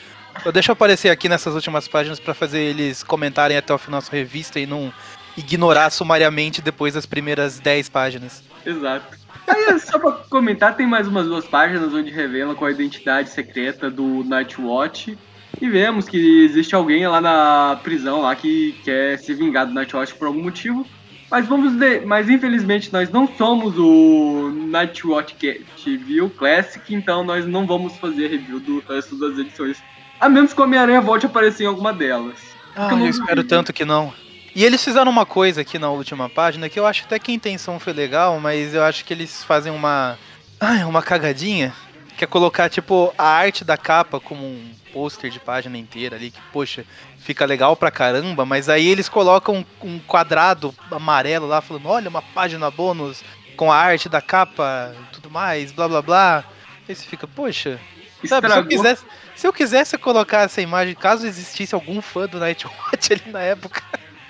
Eu 0.45 0.51
deixo 0.51 0.73
aparecer 0.73 1.11
aqui 1.11 1.29
nessas 1.29 1.55
últimas 1.55 1.87
páginas 1.87 2.19
para 2.19 2.33
fazer 2.33 2.61
eles 2.61 3.03
comentarem 3.03 3.57
até 3.57 3.73
o 3.73 3.79
final 3.79 4.01
da 4.01 4.09
revista 4.11 4.59
e 4.59 4.67
não 4.67 4.93
ignorar 5.37 5.91
sumariamente 5.91 6.63
depois 6.63 6.95
das 6.95 7.07
primeiras 7.07 7.61
10 7.61 7.89
páginas. 7.91 8.43
Exato. 8.65 9.17
Aí, 9.47 9.79
só 9.79 9.99
pra 9.99 10.13
comentar, 10.31 10.77
tem 10.77 10.87
mais 10.87 11.07
umas 11.07 11.27
duas 11.27 11.45
páginas 11.45 11.93
onde 11.93 12.11
revela 12.11 12.55
qual 12.55 12.69
a 12.69 12.73
identidade 12.73 13.29
secreta 13.29 13.91
do 13.91 14.25
Nightwatch 14.25 15.19
e 15.61 15.69
vemos 15.69 16.09
que 16.09 16.45
existe 16.45 16.75
alguém 16.75 17.07
lá 17.07 17.21
na 17.21 17.79
prisão 17.83 18.23
lá 18.23 18.35
que 18.35 18.73
quer 18.85 19.19
se 19.19 19.35
vingar 19.35 19.67
do 19.67 19.75
Nightwatch 19.75 20.15
por 20.15 20.27
algum 20.27 20.43
motivo. 20.43 20.87
Mas 21.31 21.47
vamos 21.47 21.73
de... 21.75 22.01
mas 22.01 22.29
infelizmente 22.29 22.93
nós 22.93 23.11
não 23.11 23.27
somos 23.27 23.75
o 23.79 24.51
Nightwatch 24.69 25.35
TV 25.35 26.29
Classic, 26.37 26.95
então 26.95 27.25
nós 27.25 27.47
não 27.47 27.67
vamos 27.67 27.97
fazer 27.97 28.29
review 28.29 28.61
do 28.61 28.83
resto 28.89 29.19
das 29.19 29.39
edições. 29.39 29.83
A 30.21 30.29
menos 30.29 30.53
que 30.53 30.61
o 30.61 30.65
Homem-Aranha 30.65 31.01
volte 31.01 31.27
a 31.27 31.29
aparecer 31.29 31.65
em 31.65 31.67
alguma 31.67 31.93
delas. 31.93 32.39
Ah, 32.77 32.91
eu, 32.93 32.99
eu 32.99 33.09
espero 33.09 33.45
tanto 33.45 33.73
que 33.73 33.85
não. 33.85 34.13
E 34.55 34.65
eles 34.65 34.85
fizeram 34.85 35.11
uma 35.11 35.27
coisa 35.27 35.63
aqui 35.63 35.81
na 35.81 35.91
última 35.91 36.31
página 36.31 36.69
que 36.69 36.79
eu 36.79 36.87
acho 36.87 37.05
até 37.05 37.19
que 37.19 37.33
a 37.33 37.35
intenção 37.35 37.81
foi 37.81 37.93
legal, 37.93 38.39
mas 38.39 38.73
eu 38.73 38.85
acho 38.85 39.05
que 39.05 39.13
eles 39.13 39.43
fazem 39.43 39.73
uma. 39.73 40.17
Ai, 40.61 40.85
uma 40.85 41.03
cagadinha 41.03 41.75
que 42.11 42.15
quer 42.19 42.27
colocar, 42.27 42.71
tipo, 42.71 43.13
a 43.19 43.27
arte 43.27 43.65
da 43.65 43.77
capa 43.77 44.21
como 44.21 44.47
um 44.47 44.71
pôster 44.93 45.29
de 45.29 45.41
página 45.41 45.77
inteira 45.77 46.15
ali, 46.15 46.31
que, 46.31 46.41
poxa, 46.53 46.85
fica 47.19 47.45
legal 47.45 47.75
pra 47.75 47.91
caramba, 47.91 48.47
mas 48.47 48.69
aí 48.69 48.87
eles 48.87 49.09
colocam 49.09 49.67
um 49.83 49.99
quadrado 49.99 50.73
amarelo 50.89 51.49
lá, 51.49 51.61
falando, 51.61 51.89
olha, 51.89 52.09
uma 52.09 52.23
página 52.23 52.71
bônus 52.71 53.25
com 53.57 53.73
a 53.73 53.77
arte 53.77 54.09
da 54.09 54.23
capa 54.23 54.95
e 54.95 55.15
tudo 55.15 55.29
mais, 55.29 55.73
blá 55.73 55.89
blá 55.89 56.01
blá. 56.01 56.45
Aí 56.89 56.95
você 56.95 57.05
fica, 57.05 57.27
poxa, 57.27 57.81
sabe, 58.25 58.49
se 58.49 58.57
eu, 58.57 58.67
quisesse, 58.67 59.05
se 59.35 59.47
eu 59.49 59.53
quisesse 59.53 59.99
colocar 59.99 60.43
essa 60.43 60.61
imagem, 60.61 60.95
caso 60.95 61.27
existisse 61.27 61.75
algum 61.75 62.01
fã 62.01 62.29
do 62.29 62.39
Nightwatch 62.39 63.15
ali 63.15 63.33
na 63.33 63.43
época 63.43 63.83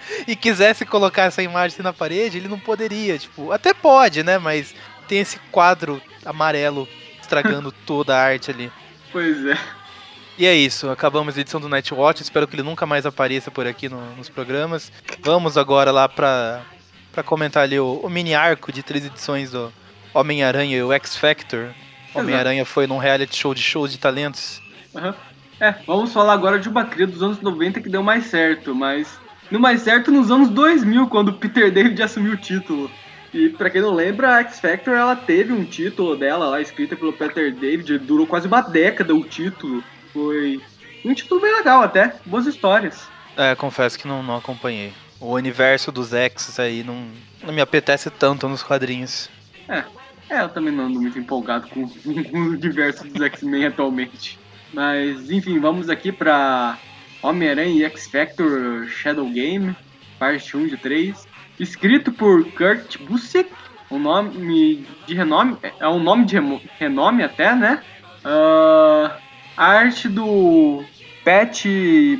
e 0.26 0.36
quisesse 0.36 0.84
colocar 0.84 1.24
essa 1.24 1.42
imagem 1.42 1.82
na 1.82 1.92
parede, 1.92 2.38
ele 2.38 2.48
não 2.48 2.58
poderia, 2.58 3.18
tipo, 3.18 3.52
até 3.52 3.72
pode, 3.72 4.22
né, 4.22 4.38
mas 4.38 4.74
tem 5.08 5.20
esse 5.20 5.38
quadro 5.50 6.00
amarelo 6.24 6.88
estragando 7.20 7.72
toda 7.86 8.16
a 8.16 8.22
arte 8.22 8.50
ali. 8.50 8.70
Pois 9.12 9.44
é. 9.46 9.58
E 10.36 10.46
é 10.46 10.54
isso, 10.54 10.90
acabamos 10.90 11.38
a 11.38 11.40
edição 11.40 11.60
do 11.60 11.68
Nightwatch, 11.68 12.22
espero 12.22 12.48
que 12.48 12.56
ele 12.56 12.62
nunca 12.64 12.84
mais 12.86 13.06
apareça 13.06 13.50
por 13.50 13.66
aqui 13.66 13.88
no, 13.88 14.00
nos 14.16 14.28
programas. 14.28 14.90
Vamos 15.20 15.56
agora 15.56 15.92
lá 15.92 16.08
pra, 16.08 16.62
pra 17.12 17.22
comentar 17.22 17.62
ali 17.62 17.78
o, 17.78 18.00
o 18.02 18.10
mini 18.10 18.34
arco 18.34 18.72
de 18.72 18.82
três 18.82 19.06
edições 19.06 19.52
do 19.52 19.72
Homem-Aranha 20.12 20.76
e 20.76 20.82
o 20.82 20.92
X-Factor. 20.92 21.72
Homem-Aranha 22.12 22.64
foi 22.64 22.86
num 22.86 22.98
reality 22.98 23.36
show 23.36 23.54
de 23.54 23.62
shows 23.62 23.92
de 23.92 23.98
talentos. 23.98 24.60
Uhum. 24.92 25.14
É, 25.60 25.72
vamos 25.86 26.12
falar 26.12 26.32
agora 26.32 26.58
de 26.58 26.68
uma 26.68 26.84
cria 26.84 27.06
dos 27.06 27.22
anos 27.22 27.40
90 27.40 27.80
que 27.80 27.88
deu 27.88 28.02
mais 28.02 28.26
certo, 28.26 28.74
mas 28.74 29.18
no 29.50 29.60
mais 29.60 29.82
certo 29.82 30.10
nos 30.10 30.30
anos 30.30 30.50
2000, 30.50 31.06
quando 31.08 31.32
Peter 31.34 31.70
David 31.70 32.02
assumiu 32.02 32.32
o 32.32 32.36
título. 32.36 32.90
E 33.32 33.48
pra 33.48 33.68
quem 33.68 33.82
não 33.82 33.92
lembra, 33.92 34.36
a 34.36 34.40
X 34.40 34.60
Factor 34.60 34.94
ela 34.94 35.16
teve 35.16 35.52
um 35.52 35.64
título 35.64 36.16
dela 36.16 36.48
lá, 36.48 36.60
escrita 36.60 36.94
pelo 36.94 37.12
Peter 37.12 37.52
David, 37.52 37.98
durou 37.98 38.26
quase 38.26 38.46
uma 38.46 38.60
década 38.60 39.14
o 39.14 39.24
título. 39.24 39.82
Foi 40.12 40.60
um 41.04 41.12
título 41.12 41.40
bem 41.40 41.52
legal 41.52 41.82
até, 41.82 42.14
boas 42.24 42.46
histórias. 42.46 43.08
É, 43.36 43.54
confesso 43.56 43.98
que 43.98 44.06
não, 44.06 44.22
não 44.22 44.36
acompanhei. 44.36 44.92
O 45.20 45.32
universo 45.32 45.90
dos 45.90 46.12
X 46.12 46.60
aí 46.60 46.84
não, 46.84 47.08
não 47.42 47.52
me 47.52 47.60
apetece 47.60 48.08
tanto 48.08 48.48
nos 48.48 48.62
quadrinhos. 48.62 49.28
É, 49.68 49.84
é 50.30 50.42
eu 50.42 50.48
também 50.48 50.72
não 50.72 50.84
ando 50.84 51.00
muito 51.00 51.18
empolgado 51.18 51.66
com 51.68 51.80
o 52.06 52.38
universo 52.38 53.04
dos 53.04 53.20
X-Men 53.20 53.66
atualmente. 53.66 54.38
Mas, 54.72 55.30
enfim, 55.30 55.58
vamos 55.58 55.88
aqui 55.88 56.12
pra 56.12 56.78
Homem-Aranha 57.24 57.80
e 57.80 57.84
X-Factor 57.84 58.86
Shadow 58.86 59.28
Game, 59.30 59.74
parte 60.18 60.56
1 60.56 60.68
de 60.68 60.76
3 60.76 61.34
escrito 61.58 62.12
por 62.12 62.44
Kurt 62.52 62.98
Busiek, 62.98 63.50
um 63.90 63.98
nome 63.98 64.86
de 65.06 65.14
renome, 65.14 65.56
é 65.78 65.88
um 65.88 66.00
nome 66.00 66.24
de 66.24 66.36
renome 66.78 67.22
até, 67.22 67.54
né? 67.54 67.82
Uh, 68.24 69.10
arte 69.56 70.08
do 70.08 70.84
Pat 71.24 71.64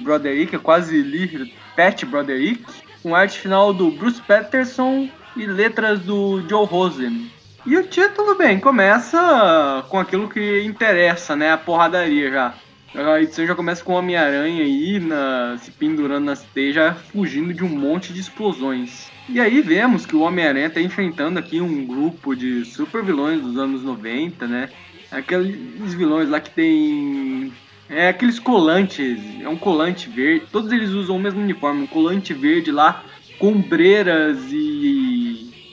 Broderick, 0.03 0.55
eu 0.55 0.61
quase 0.61 1.03
li 1.03 1.53
Pat 1.77 2.05
Broderick, 2.05 2.65
com 3.03 3.15
arte 3.15 3.41
final 3.41 3.73
do 3.73 3.91
Bruce 3.91 4.23
Patterson 4.23 5.09
e 5.37 5.47
letras 5.47 6.01
do 6.01 6.43
Joe 6.49 6.67
Rosen. 6.67 7.31
E 7.67 7.77
o 7.77 7.87
título, 7.87 8.37
bem, 8.37 8.61
começa 8.61 9.85
com 9.89 9.99
aquilo 9.99 10.29
que 10.29 10.63
interessa, 10.63 11.35
né? 11.35 11.53
A 11.53 11.59
porradaria 11.59 12.31
já. 12.31 12.55
A 12.95 13.21
edição 13.21 13.45
já 13.45 13.57
começa 13.57 13.83
com 13.83 13.93
o 13.93 13.97
Homem-Aranha 13.97 14.63
aí 14.63 15.01
na, 15.01 15.59
se 15.59 15.73
pendurando 15.73 16.27
nas 16.27 16.43
teias, 16.43 16.97
fugindo 17.13 17.53
de 17.53 17.65
um 17.65 17.69
monte 17.69 18.13
de 18.13 18.21
explosões. 18.21 19.11
E 19.29 19.41
aí 19.41 19.61
vemos 19.61 20.07
que 20.07 20.15
o 20.15 20.21
Homem-Aranha 20.21 20.69
está 20.69 20.81
enfrentando 20.81 21.41
aqui 21.41 21.61
um 21.61 21.85
grupo 21.85 22.37
de 22.37 22.65
super 22.65 23.03
vilões 23.03 23.41
dos 23.41 23.59
anos 23.59 23.83
90, 23.83 24.47
né? 24.47 24.69
Aqueles 25.11 25.93
vilões 25.93 26.29
lá 26.29 26.39
que 26.39 26.51
tem. 26.51 27.53
É 27.89 28.09
aqueles 28.09 28.39
colantes, 28.39 29.19
é 29.41 29.49
um 29.49 29.57
colante 29.57 30.09
verde. 30.09 30.47
Todos 30.53 30.71
eles 30.71 30.91
usam 30.91 31.17
o 31.17 31.21
mesmo 31.21 31.41
uniforme, 31.41 31.83
um 31.83 31.87
colante 31.89 32.33
verde 32.33 32.71
lá, 32.71 33.05
com 33.41 33.49
ombreiras 33.49 34.39
e 34.53 35.24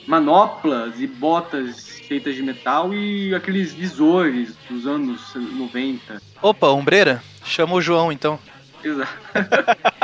manoplas 0.06 1.00
e 1.00 1.06
botas 1.06 2.00
feitas 2.08 2.34
de 2.34 2.42
metal 2.42 2.92
e 2.92 3.34
aqueles 3.34 3.72
visores 3.72 4.54
dos 4.68 4.86
anos 4.86 5.34
90. 5.34 6.20
Opa, 6.40 6.68
ombreira? 6.68 7.22
Chama 7.44 7.74
o 7.74 7.80
João 7.80 8.12
então. 8.12 8.38
Exato. 8.82 9.12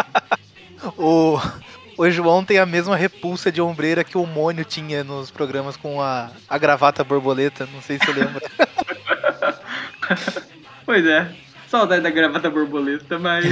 o, 0.96 1.38
o 1.96 2.10
João 2.10 2.44
tem 2.44 2.58
a 2.58 2.66
mesma 2.66 2.96
repulsa 2.96 3.50
de 3.50 3.60
ombreira 3.60 4.04
que 4.04 4.16
o 4.16 4.26
Mônio 4.26 4.64
tinha 4.64 5.02
nos 5.02 5.30
programas 5.30 5.76
com 5.76 6.00
a, 6.00 6.30
a 6.48 6.58
gravata 6.58 7.02
borboleta, 7.02 7.68
não 7.72 7.82
sei 7.82 7.98
se 7.98 8.06
você 8.06 8.12
lembra. 8.12 8.42
pois 10.86 11.04
é, 11.04 11.30
saudade 11.66 12.02
da 12.02 12.10
gravata 12.10 12.48
borboleta, 12.48 13.18
mas. 13.18 13.44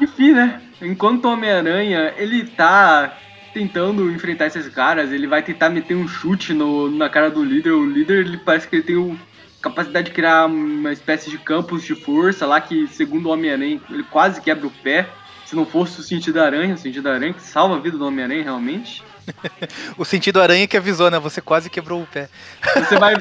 Enfim, 0.00 0.32
né? 0.32 0.60
Enquanto 0.80 1.24
o 1.24 1.32
Homem-Aranha, 1.32 2.14
ele 2.16 2.44
tá 2.44 3.16
tentando 3.58 4.08
enfrentar 4.12 4.46
esses 4.46 4.68
caras, 4.68 5.10
ele 5.10 5.26
vai 5.26 5.42
tentar 5.42 5.68
meter 5.68 5.96
um 5.96 6.06
chute 6.06 6.54
no, 6.54 6.88
na 6.88 7.08
cara 7.08 7.28
do 7.28 7.42
líder. 7.42 7.72
O 7.72 7.84
líder, 7.84 8.24
ele 8.24 8.36
parece 8.36 8.68
que 8.68 8.76
ele 8.76 8.82
tem 8.84 8.96
o, 8.96 9.18
capacidade 9.60 10.06
de 10.06 10.14
criar 10.14 10.46
uma 10.46 10.92
espécie 10.92 11.28
de 11.28 11.38
campus 11.38 11.82
de 11.82 11.96
força 11.96 12.46
lá 12.46 12.60
que, 12.60 12.86
segundo 12.86 13.26
o 13.26 13.32
Homem-Aranha, 13.32 13.80
ele 13.90 14.04
quase 14.04 14.40
quebra 14.40 14.68
o 14.68 14.70
pé 14.70 15.08
se 15.44 15.56
não 15.56 15.66
fosse 15.66 15.98
o 15.98 16.02
sentido 16.04 16.40
aranha, 16.40 16.74
o 16.74 16.78
sentido 16.78 17.08
aranha 17.08 17.32
que 17.32 17.42
salva 17.42 17.76
a 17.76 17.80
vida 17.80 17.98
do 17.98 18.06
Homem-Aranha 18.06 18.44
realmente. 18.44 19.02
o 19.98 20.04
sentido 20.04 20.40
aranha 20.40 20.68
que 20.68 20.76
avisou, 20.76 21.10
né? 21.10 21.18
Você 21.18 21.40
quase 21.40 21.68
quebrou 21.68 22.02
o 22.02 22.06
pé. 22.06 22.28
Você 22.76 22.96
vai. 22.96 23.14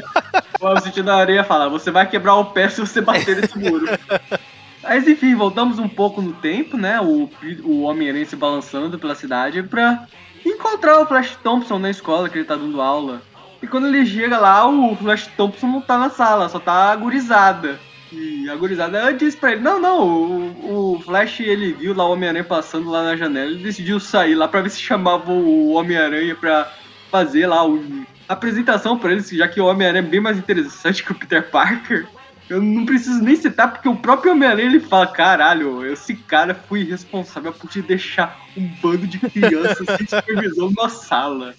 o 0.62 0.80
sentido 0.82 1.10
aranha 1.10 1.44
fala, 1.44 1.68
você 1.68 1.90
vai 1.90 2.08
quebrar 2.08 2.36
o 2.36 2.46
pé 2.46 2.70
se 2.70 2.80
você 2.80 3.02
bater 3.02 3.38
nesse 3.38 3.58
muro. 3.58 3.88
Mas 4.84 5.08
enfim, 5.08 5.36
voltamos 5.36 5.80
um 5.80 5.88
pouco 5.88 6.22
no 6.22 6.34
tempo, 6.34 6.78
né? 6.78 7.02
O, 7.02 7.30
o 7.64 7.82
Homem-Aranha 7.82 8.26
se 8.26 8.36
balançando 8.36 9.00
pela 9.00 9.16
cidade 9.16 9.64
pra 9.64 10.08
encontrar 10.46 11.00
o 11.00 11.06
Flash 11.06 11.38
Thompson 11.44 11.80
na 11.80 11.90
escola 11.90 12.30
que 12.30 12.38
ele 12.38 12.46
tá 12.46 12.56
dando 12.56 12.82
aula. 12.82 13.22
E 13.62 13.68
quando 13.68 13.88
ele 13.88 14.06
chega 14.06 14.38
lá, 14.38 14.68
o 14.68 14.96
Flash 14.96 15.28
Thompson 15.36 15.68
não 15.68 15.82
tá 15.82 15.98
na 15.98 16.10
sala, 16.10 16.50
só 16.50 16.60
tá 16.60 16.92
agorizada. 16.92 17.80
E 18.12 18.50
a 18.50 18.56
gurizada 18.56 19.14
disse 19.14 19.36
pra 19.36 19.52
ele, 19.52 19.62
não, 19.62 19.82
não, 19.82 20.08
o, 20.08 20.94
o 20.94 21.00
Flash, 21.02 21.42
ele 21.42 21.74
viu 21.74 21.94
lá 21.94 22.08
o 22.08 22.14
Homem-Aranha 22.14 22.44
passando 22.44 22.90
lá 22.90 23.04
na 23.04 23.18
janela, 23.18 23.52
ele 23.52 23.64
decidiu 23.64 24.00
sair 24.00 24.36
lá 24.36 24.48
pra 24.48 24.62
ver 24.62 24.70
se 24.70 24.80
chamava 24.80 25.32
o 25.32 25.74
Homem-Aranha 25.74 26.34
pra 26.36 26.72
fazer 27.12 27.48
lá 27.48 27.68
o, 27.68 27.84
a 28.30 28.34
apresentação 28.34 28.98
pra 28.98 29.12
eles, 29.12 29.30
já 29.30 29.48
que 29.48 29.60
o 29.60 29.66
Homem-Aranha 29.66 30.06
é 30.06 30.10
bem 30.10 30.22
mais 30.22 30.38
interessante 30.38 31.04
que 31.04 31.12
o 31.12 31.16
Peter 31.16 31.50
Parker. 31.50 32.08
Eu 32.50 32.62
não 32.62 32.86
preciso 32.86 33.22
nem 33.22 33.36
citar, 33.36 33.72
porque 33.72 33.90
o 33.90 33.96
próprio 33.96 34.32
Homem-Aranha 34.32 34.68
ele 34.68 34.80
fala: 34.80 35.08
caralho, 35.08 35.86
esse 35.86 36.16
cara 36.16 36.56
foi 36.56 36.84
responsável 36.84 37.52
por 37.52 37.70
te 37.70 37.82
deixar 37.82 38.40
um 38.56 38.66
bando 38.82 39.06
de 39.06 39.20
crianças 39.20 39.86
sem 39.98 40.08
supervisão 40.08 40.72
na 40.76 40.88
sala. 40.88 41.54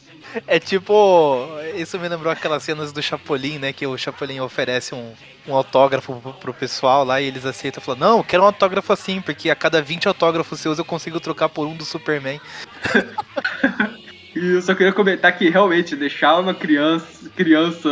É 0.47 0.59
tipo. 0.59 1.47
Isso 1.77 1.99
me 1.99 2.09
lembrou 2.09 2.33
aquelas 2.33 2.63
cenas 2.63 2.93
do 2.93 3.03
Chapolin, 3.03 3.59
né? 3.59 3.73
Que 3.73 3.87
o 3.87 3.97
Chapolin 3.97 4.41
oferece 4.41 4.95
um, 4.95 5.13
um 5.47 5.55
autógrafo 5.55 6.21
pro, 6.21 6.33
pro 6.33 6.55
pessoal 6.55 7.05
lá 7.05 7.21
e 7.21 7.27
eles 7.27 7.45
aceitam 7.45 7.83
e 7.83 7.85
falam: 7.85 8.01
Não, 8.01 8.23
quero 8.23 8.43
um 8.43 8.47
autógrafo 8.47 8.93
assim, 8.93 9.21
porque 9.21 9.51
a 9.51 9.57
cada 9.57 9.83
20 9.83 10.09
autógrafos 10.09 10.61
seus 10.61 10.79
eu 10.79 10.85
consigo 10.85 11.21
trocar 11.21 11.49
por 11.49 11.67
um 11.67 11.77
do 11.77 11.85
Superman. 11.85 12.41
e 14.35 14.55
eu 14.55 14.63
só 14.63 14.75
queria 14.75 14.93
comentar 14.93 15.37
que 15.37 15.49
realmente 15.49 15.97
deixar 15.97 16.39
uma 16.39 16.55
criança, 16.55 17.29
criança 17.37 17.89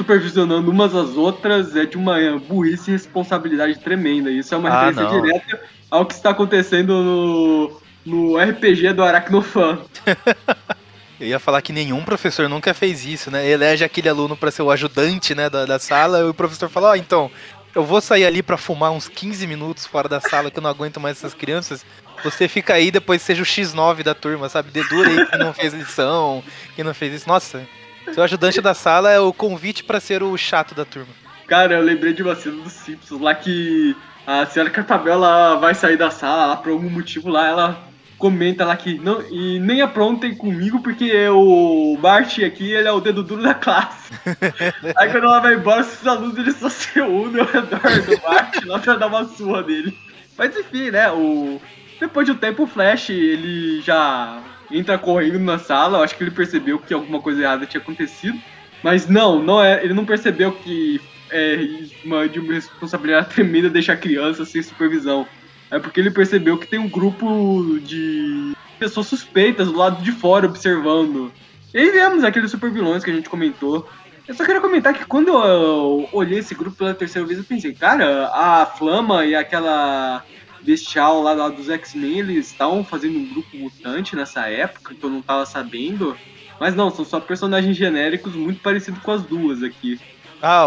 supervisionando 0.00 0.70
umas 0.70 0.94
às 0.94 1.14
outras 1.14 1.76
é 1.76 1.84
de 1.84 1.98
uma 1.98 2.16
burrice 2.48 2.90
e 2.90 2.94
responsabilidade 2.94 3.78
tremenda. 3.80 4.30
Isso 4.30 4.54
é 4.54 4.56
uma 4.56 4.70
ah, 4.70 4.86
referência 4.86 5.20
direta 5.20 5.60
ao 5.90 6.06
que 6.06 6.14
está 6.14 6.30
acontecendo 6.30 7.02
no, 7.02 7.80
no 8.06 8.38
RPG 8.38 8.94
do 8.94 9.04
Aracnofan. 9.04 9.80
Eu 11.20 11.26
ia 11.26 11.38
falar 11.38 11.60
que 11.60 11.70
nenhum 11.70 12.02
professor 12.02 12.48
nunca 12.48 12.72
fez 12.72 13.04
isso, 13.04 13.30
né? 13.30 13.46
Elege 13.46 13.84
aquele 13.84 14.08
aluno 14.08 14.34
para 14.34 14.50
ser 14.50 14.62
o 14.62 14.70
ajudante, 14.70 15.34
né, 15.34 15.50
da, 15.50 15.66
da 15.66 15.78
sala, 15.78 16.20
e 16.20 16.24
o 16.24 16.32
professor 16.32 16.70
fala, 16.70 16.88
ó, 16.88 16.92
oh, 16.92 16.96
então, 16.96 17.30
eu 17.74 17.84
vou 17.84 18.00
sair 18.00 18.24
ali 18.24 18.42
para 18.42 18.56
fumar 18.56 18.90
uns 18.90 19.06
15 19.06 19.46
minutos 19.46 19.84
fora 19.84 20.08
da 20.08 20.18
sala, 20.18 20.50
que 20.50 20.58
eu 20.58 20.62
não 20.62 20.70
aguento 20.70 20.98
mais 20.98 21.18
essas 21.18 21.34
crianças. 21.34 21.84
Você 22.24 22.48
fica 22.48 22.72
aí, 22.72 22.90
depois 22.90 23.20
seja 23.20 23.42
o 23.42 23.44
X9 23.44 24.02
da 24.02 24.14
turma, 24.14 24.48
sabe? 24.48 24.70
Dedura 24.70 25.10
aí 25.10 25.26
que 25.26 25.36
não 25.36 25.52
fez 25.52 25.74
lição, 25.74 26.42
que 26.74 26.82
não 26.82 26.94
fez 26.94 27.12
isso. 27.12 27.28
Nossa, 27.28 27.68
seu 28.14 28.22
ajudante 28.22 28.60
da 28.60 28.74
sala 28.74 29.10
é 29.10 29.20
o 29.20 29.32
convite 29.32 29.84
para 29.84 30.00
ser 30.00 30.22
o 30.22 30.36
chato 30.36 30.74
da 30.74 30.84
turma. 30.84 31.12
Cara, 31.46 31.74
eu 31.74 31.82
lembrei 31.82 32.12
de 32.12 32.22
uma 32.22 32.36
cena 32.36 32.62
dos 32.62 32.72
Simpsons, 32.72 33.20
lá 33.20 33.34
que 33.34 33.96
a 34.26 34.46
senhora 34.46 34.70
Cartabela 34.70 35.56
vai 35.56 35.74
sair 35.74 35.96
da 35.96 36.10
sala, 36.10 36.56
por 36.56 36.70
algum 36.70 36.88
motivo 36.88 37.28
lá, 37.28 37.48
ela 37.48 37.90
comenta 38.20 38.66
lá 38.66 38.76
que 38.76 38.98
não, 38.98 39.22
e 39.30 39.58
nem 39.58 39.80
aprontem 39.80 40.34
comigo 40.34 40.80
porque 40.82 41.26
o 41.28 41.96
Bart 41.98 42.38
aqui 42.40 42.70
ele 42.70 42.86
é 42.86 42.92
o 42.92 43.00
dedo 43.00 43.22
duro 43.22 43.42
da 43.42 43.54
classe. 43.54 44.12
Aí 44.96 45.10
quando 45.10 45.24
ela 45.24 45.40
vai 45.40 45.54
embora, 45.54 45.80
os 45.80 46.06
alunos 46.06 46.36
eles 46.36 46.56
só 46.56 46.68
se 46.68 47.00
unem 47.00 47.40
ao 47.40 47.46
redor 47.46 47.80
do 47.80 48.20
Bart 48.20 48.64
lá 48.66 48.78
pra 48.78 48.94
dar 48.96 49.06
uma 49.06 49.24
surra 49.24 49.62
dele. 49.62 49.96
Mas 50.36 50.54
enfim, 50.54 50.90
né? 50.90 51.10
O... 51.10 51.60
Depois 51.98 52.26
de 52.26 52.32
um 52.32 52.36
tempo 52.36 52.64
o 52.64 52.66
Flash 52.66 53.08
ele 53.08 53.80
já 53.80 54.38
entra 54.70 54.98
correndo 54.98 55.38
na 55.38 55.58
sala. 55.58 55.98
Eu 55.98 56.04
acho 56.04 56.16
que 56.16 56.24
ele 56.24 56.30
percebeu 56.30 56.78
que 56.78 56.94
alguma 56.94 57.20
coisa 57.20 57.42
errada 57.42 57.66
tinha 57.66 57.80
acontecido. 57.80 58.38
Mas 58.82 59.08
não, 59.08 59.42
não 59.42 59.62
é, 59.62 59.84
ele 59.84 59.94
não 59.94 60.04
percebeu 60.04 60.52
que 60.52 61.00
é 61.30 61.58
uma, 62.04 62.28
de 62.28 62.38
uma 62.40 62.54
responsabilidade 62.54 63.28
tremenda 63.34 63.68
deixar 63.68 63.94
a 63.94 63.96
criança 63.96 64.44
sem 64.44 64.62
supervisão. 64.62 65.26
É 65.70 65.78
porque 65.78 66.00
ele 66.00 66.10
percebeu 66.10 66.58
que 66.58 66.66
tem 66.66 66.78
um 66.78 66.88
grupo 66.88 67.78
de 67.80 68.52
pessoas 68.78 69.06
suspeitas 69.06 69.68
do 69.68 69.76
lado 69.76 70.02
de 70.02 70.10
fora 70.10 70.46
observando. 70.46 71.32
E 71.72 71.78
aí 71.78 71.90
vemos 71.90 72.24
aqueles 72.24 72.50
super 72.50 72.70
vilões 72.70 73.04
que 73.04 73.10
a 73.10 73.14
gente 73.14 73.28
comentou. 73.28 73.88
Eu 74.26 74.34
só 74.34 74.44
queria 74.44 74.60
comentar 74.60 74.94
que 74.94 75.04
quando 75.04 75.28
eu 75.28 76.08
olhei 76.12 76.38
esse 76.38 76.54
grupo 76.54 76.76
pela 76.76 76.94
terceira 76.94 77.26
vez, 77.26 77.38
eu 77.38 77.44
pensei, 77.44 77.72
cara, 77.72 78.30
a 78.32 78.66
Flama 78.66 79.24
e 79.24 79.34
aquela 79.34 80.24
bestial 80.62 81.22
lá, 81.22 81.32
lá 81.32 81.48
dos 81.48 81.68
X-Men, 81.68 82.20
eles 82.20 82.48
estavam 82.48 82.84
fazendo 82.84 83.18
um 83.18 83.26
grupo 83.26 83.56
mutante 83.56 84.14
nessa 84.14 84.46
época, 84.48 84.94
que 84.94 85.02
eu 85.02 85.10
não 85.10 85.22
tava 85.22 85.46
sabendo. 85.46 86.16
Mas 86.58 86.74
não, 86.74 86.90
são 86.90 87.04
só 87.04 87.18
personagens 87.20 87.76
genéricos 87.76 88.34
muito 88.34 88.60
parecidos 88.60 89.02
com 89.02 89.10
as 89.10 89.22
duas 89.22 89.62
aqui. 89.62 89.98
Ah, 90.42 90.66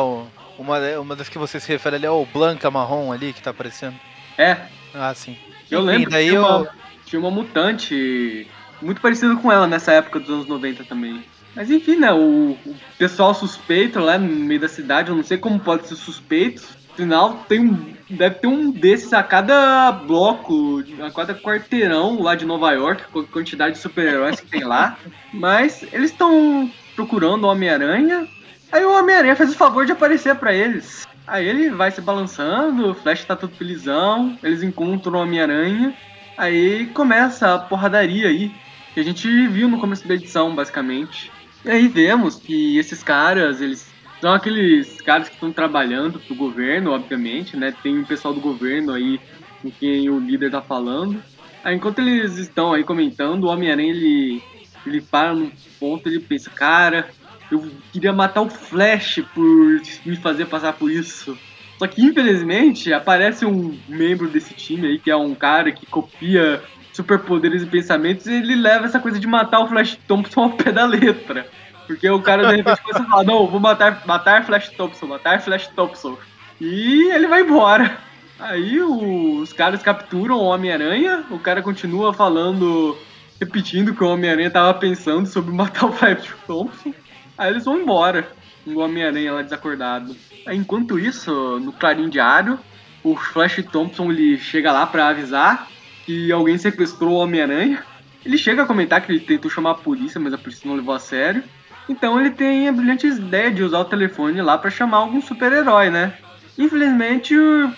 uma, 0.57 0.79
uma 0.99 1.15
das 1.15 1.29
que 1.29 1.37
você 1.37 1.59
se 1.59 1.67
refere 1.67 1.97
ali 1.97 2.05
é 2.05 2.11
o 2.11 2.25
Blanca 2.25 2.69
Marrom 2.71 3.11
ali 3.11 3.33
que 3.33 3.41
tá 3.41 3.51
aparecendo. 3.51 3.95
É. 4.37 4.57
Ah, 4.93 5.13
sim. 5.13 5.37
Eu 5.69 5.81
Enfim, 5.81 5.87
lembro 5.87 6.11
daí 6.11 6.25
que 6.25 6.29
tinha, 6.31 6.41
eu... 6.41 6.45
uma, 6.45 6.69
tinha 7.05 7.19
uma 7.19 7.31
mutante 7.31 8.47
muito 8.81 9.01
parecida 9.01 9.35
com 9.35 9.51
ela 9.51 9.67
nessa 9.67 9.93
época 9.93 10.19
dos 10.19 10.29
anos 10.29 10.47
90 10.47 10.83
também. 10.83 11.23
Mas 11.55 11.69
enfim, 11.69 11.97
né? 11.97 12.11
O, 12.11 12.57
o 12.65 12.75
pessoal 12.97 13.33
suspeito 13.33 13.99
lá 13.99 14.17
no 14.17 14.27
meio 14.27 14.59
da 14.59 14.67
cidade, 14.67 15.09
eu 15.09 15.15
não 15.15 15.23
sei 15.23 15.37
como 15.37 15.59
pode 15.59 15.87
ser 15.87 15.95
suspeito. 15.95 16.63
Afinal, 16.93 17.43
tem 17.49 17.59
um, 17.59 17.93
deve 18.07 18.35
ter 18.35 18.47
um 18.47 18.69
desses 18.69 19.11
a 19.13 19.23
cada 19.23 19.91
bloco, 19.91 20.83
a 21.01 21.09
cada 21.09 21.33
quarteirão 21.33 22.21
lá 22.21 22.35
de 22.35 22.45
Nova 22.45 22.71
York, 22.71 23.05
com 23.11 23.21
a 23.21 23.23
quantidade 23.23 23.75
de 23.75 23.81
super-heróis 23.81 24.39
que 24.39 24.45
tem 24.45 24.63
lá. 24.63 24.97
Mas 25.33 25.81
eles 25.91 26.11
estão 26.11 26.71
procurando 26.95 27.45
o 27.45 27.47
Homem-Aranha. 27.47 28.27
Aí 28.71 28.85
o 28.85 28.95
Homem-Aranha 28.95 29.35
faz 29.35 29.51
o 29.51 29.57
favor 29.57 29.87
de 29.87 29.91
aparecer 29.91 30.35
para 30.35 30.53
eles. 30.53 31.07
Aí 31.25 31.47
ele 31.47 31.71
vai 31.71 31.89
se 31.89 31.99
balançando, 31.99 32.91
o 32.91 32.93
Flash 32.93 33.25
tá 33.25 33.35
todo 33.35 33.55
felizão, 33.55 34.37
eles 34.43 34.61
encontram 34.61 35.13
o 35.13 35.23
Homem-Aranha. 35.23 35.95
Aí 36.37 36.85
começa 36.87 37.55
a 37.55 37.59
porradaria 37.59 38.27
aí, 38.27 38.51
que 38.93 38.99
a 38.99 39.03
gente 39.03 39.47
viu 39.47 39.67
no 39.67 39.79
começo 39.79 40.07
da 40.07 40.13
edição, 40.13 40.53
basicamente. 40.53 41.31
E 41.65 41.71
aí 41.71 41.87
vemos 41.87 42.35
que 42.35 42.77
esses 42.77 43.01
caras, 43.01 43.61
eles 43.61 43.92
são 44.23 44.33
aqueles 44.33 45.01
caras 45.01 45.27
que 45.27 45.33
estão 45.33 45.51
trabalhando 45.51 46.17
pro 46.17 46.33
governo, 46.33 46.91
obviamente, 46.91 47.57
né? 47.57 47.73
Tem 47.83 47.99
um 47.99 48.05
pessoal 48.05 48.33
do 48.33 48.39
governo 48.39 48.93
aí 48.93 49.19
com 49.61 49.69
quem 49.69 50.09
o 50.09 50.17
líder 50.17 50.49
tá 50.49 50.61
falando. 50.61 51.21
Aí, 51.61 51.75
enquanto 51.75 51.99
eles 51.99 52.37
estão 52.37 52.71
aí 52.71 52.85
comentando, 52.85 53.43
o 53.43 53.47
Homem-Aranha, 53.47 53.91
ele, 53.91 54.41
ele 54.87 55.01
para 55.01 55.33
num 55.33 55.51
ponto 55.77 56.07
ele 56.07 56.21
pensa, 56.21 56.49
cara, 56.49 57.09
eu 57.51 57.69
queria 57.91 58.13
matar 58.13 58.43
o 58.43 58.49
Flash 58.49 59.21
por 59.35 59.81
me 60.05 60.15
fazer 60.15 60.45
passar 60.45 60.71
por 60.71 60.89
isso. 60.89 61.37
Só 61.77 61.85
que, 61.85 62.01
infelizmente, 62.01 62.93
aparece 62.93 63.45
um 63.45 63.77
membro 63.89 64.29
desse 64.29 64.53
time 64.53 64.87
aí, 64.87 64.99
que 64.99 65.11
é 65.11 65.15
um 65.17 65.35
cara 65.35 65.69
que 65.73 65.85
copia 65.85 66.63
superpoderes 66.93 67.63
e 67.63 67.65
pensamentos, 67.65 68.25
e 68.27 68.35
ele 68.35 68.55
leva 68.55 68.85
essa 68.85 69.01
coisa 69.01 69.19
de 69.19 69.27
matar 69.27 69.59
o 69.59 69.67
Flash 69.67 69.99
Thompson 70.07 70.43
ao 70.43 70.51
pé 70.51 70.71
da 70.71 70.85
letra. 70.85 71.45
Porque 71.87 72.09
o 72.09 72.21
cara 72.21 72.47
de 72.47 72.55
repente 72.57 72.81
começa 72.81 73.03
a 73.03 73.05
falar, 73.05 73.23
não, 73.23 73.47
vou 73.47 73.59
matar, 73.59 74.03
matar 74.05 74.45
Flash 74.45 74.69
Thompson, 74.69 75.07
matar 75.07 75.41
Flash 75.41 75.67
Thompson. 75.67 76.17
E 76.59 77.11
ele 77.11 77.27
vai 77.27 77.41
embora. 77.41 77.97
Aí 78.39 78.81
os 78.81 79.53
caras 79.53 79.81
capturam 79.81 80.35
o 80.35 80.43
Homem-Aranha, 80.43 81.23
o 81.29 81.39
cara 81.39 81.61
continua 81.61 82.13
falando, 82.13 82.97
repetindo 83.39 83.89
o 83.89 83.95
que 83.95 84.03
o 84.03 84.09
Homem-Aranha 84.09 84.51
tava 84.51 84.73
pensando 84.73 85.27
sobre 85.27 85.53
matar 85.53 85.85
o 85.85 85.91
Flash 85.91 86.33
Thompson. 86.47 86.93
Aí 87.37 87.51
eles 87.51 87.65
vão 87.65 87.79
embora, 87.79 88.27
o 88.65 88.79
Homem-Aranha 88.79 89.33
lá 89.33 89.41
desacordado. 89.41 90.15
Aí, 90.45 90.57
enquanto 90.57 90.99
isso, 90.99 91.59
no 91.59 91.71
Clarim 91.71 92.09
Diário, 92.09 92.59
o 93.03 93.15
Flash 93.15 93.63
Thompson 93.71 94.11
ele 94.11 94.37
chega 94.37 94.71
lá 94.71 94.85
para 94.85 95.07
avisar 95.07 95.67
que 96.05 96.31
alguém 96.31 96.57
sequestrou 96.57 97.11
o 97.11 97.19
Homem-Aranha. 97.19 97.83
Ele 98.25 98.37
chega 98.37 98.63
a 98.63 98.65
comentar 98.65 99.01
que 99.01 99.11
ele 99.11 99.19
tentou 99.19 99.51
chamar 99.51 99.71
a 99.71 99.75
polícia, 99.75 100.19
mas 100.19 100.33
a 100.33 100.37
polícia 100.37 100.67
não 100.67 100.75
levou 100.75 100.93
a 100.93 100.99
sério. 100.99 101.43
Então 101.87 102.19
ele 102.19 102.31
tem 102.31 102.67
a 102.67 102.71
brilhante 102.71 103.07
ideia 103.07 103.51
de 103.51 103.63
usar 103.63 103.79
o 103.79 103.85
telefone 103.85 104.41
lá 104.41 104.57
para 104.57 104.69
chamar 104.69 104.97
algum 104.97 105.21
super-herói, 105.21 105.89
né? 105.89 106.13
Infelizmente, 106.57 107.35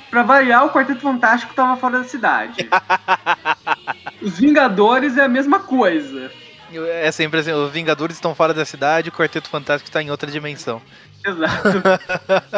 para 0.09 0.23
variar, 0.23 0.65
o 0.65 0.69
Quarteto 0.69 0.99
Fantástico 0.99 1.53
tava 1.53 1.77
fora 1.77 1.99
da 1.99 2.03
cidade. 2.03 2.67
Os 4.21 4.37
Vingadores 4.37 5.17
é 5.17 5.23
a 5.23 5.29
mesma 5.29 5.59
coisa. 5.59 6.31
É 6.73 7.11
sempre 7.11 7.39
assim, 7.39 7.51
os 7.51 7.71
Vingadores 7.71 8.17
estão 8.17 8.33
fora 8.33 8.53
da 8.53 8.65
cidade, 8.65 9.09
o 9.09 9.11
Quarteto 9.11 9.47
Fantástico 9.47 9.87
está 9.87 10.01
em 10.01 10.09
outra 10.09 10.29
dimensão. 10.29 10.81
Exato. 11.23 11.81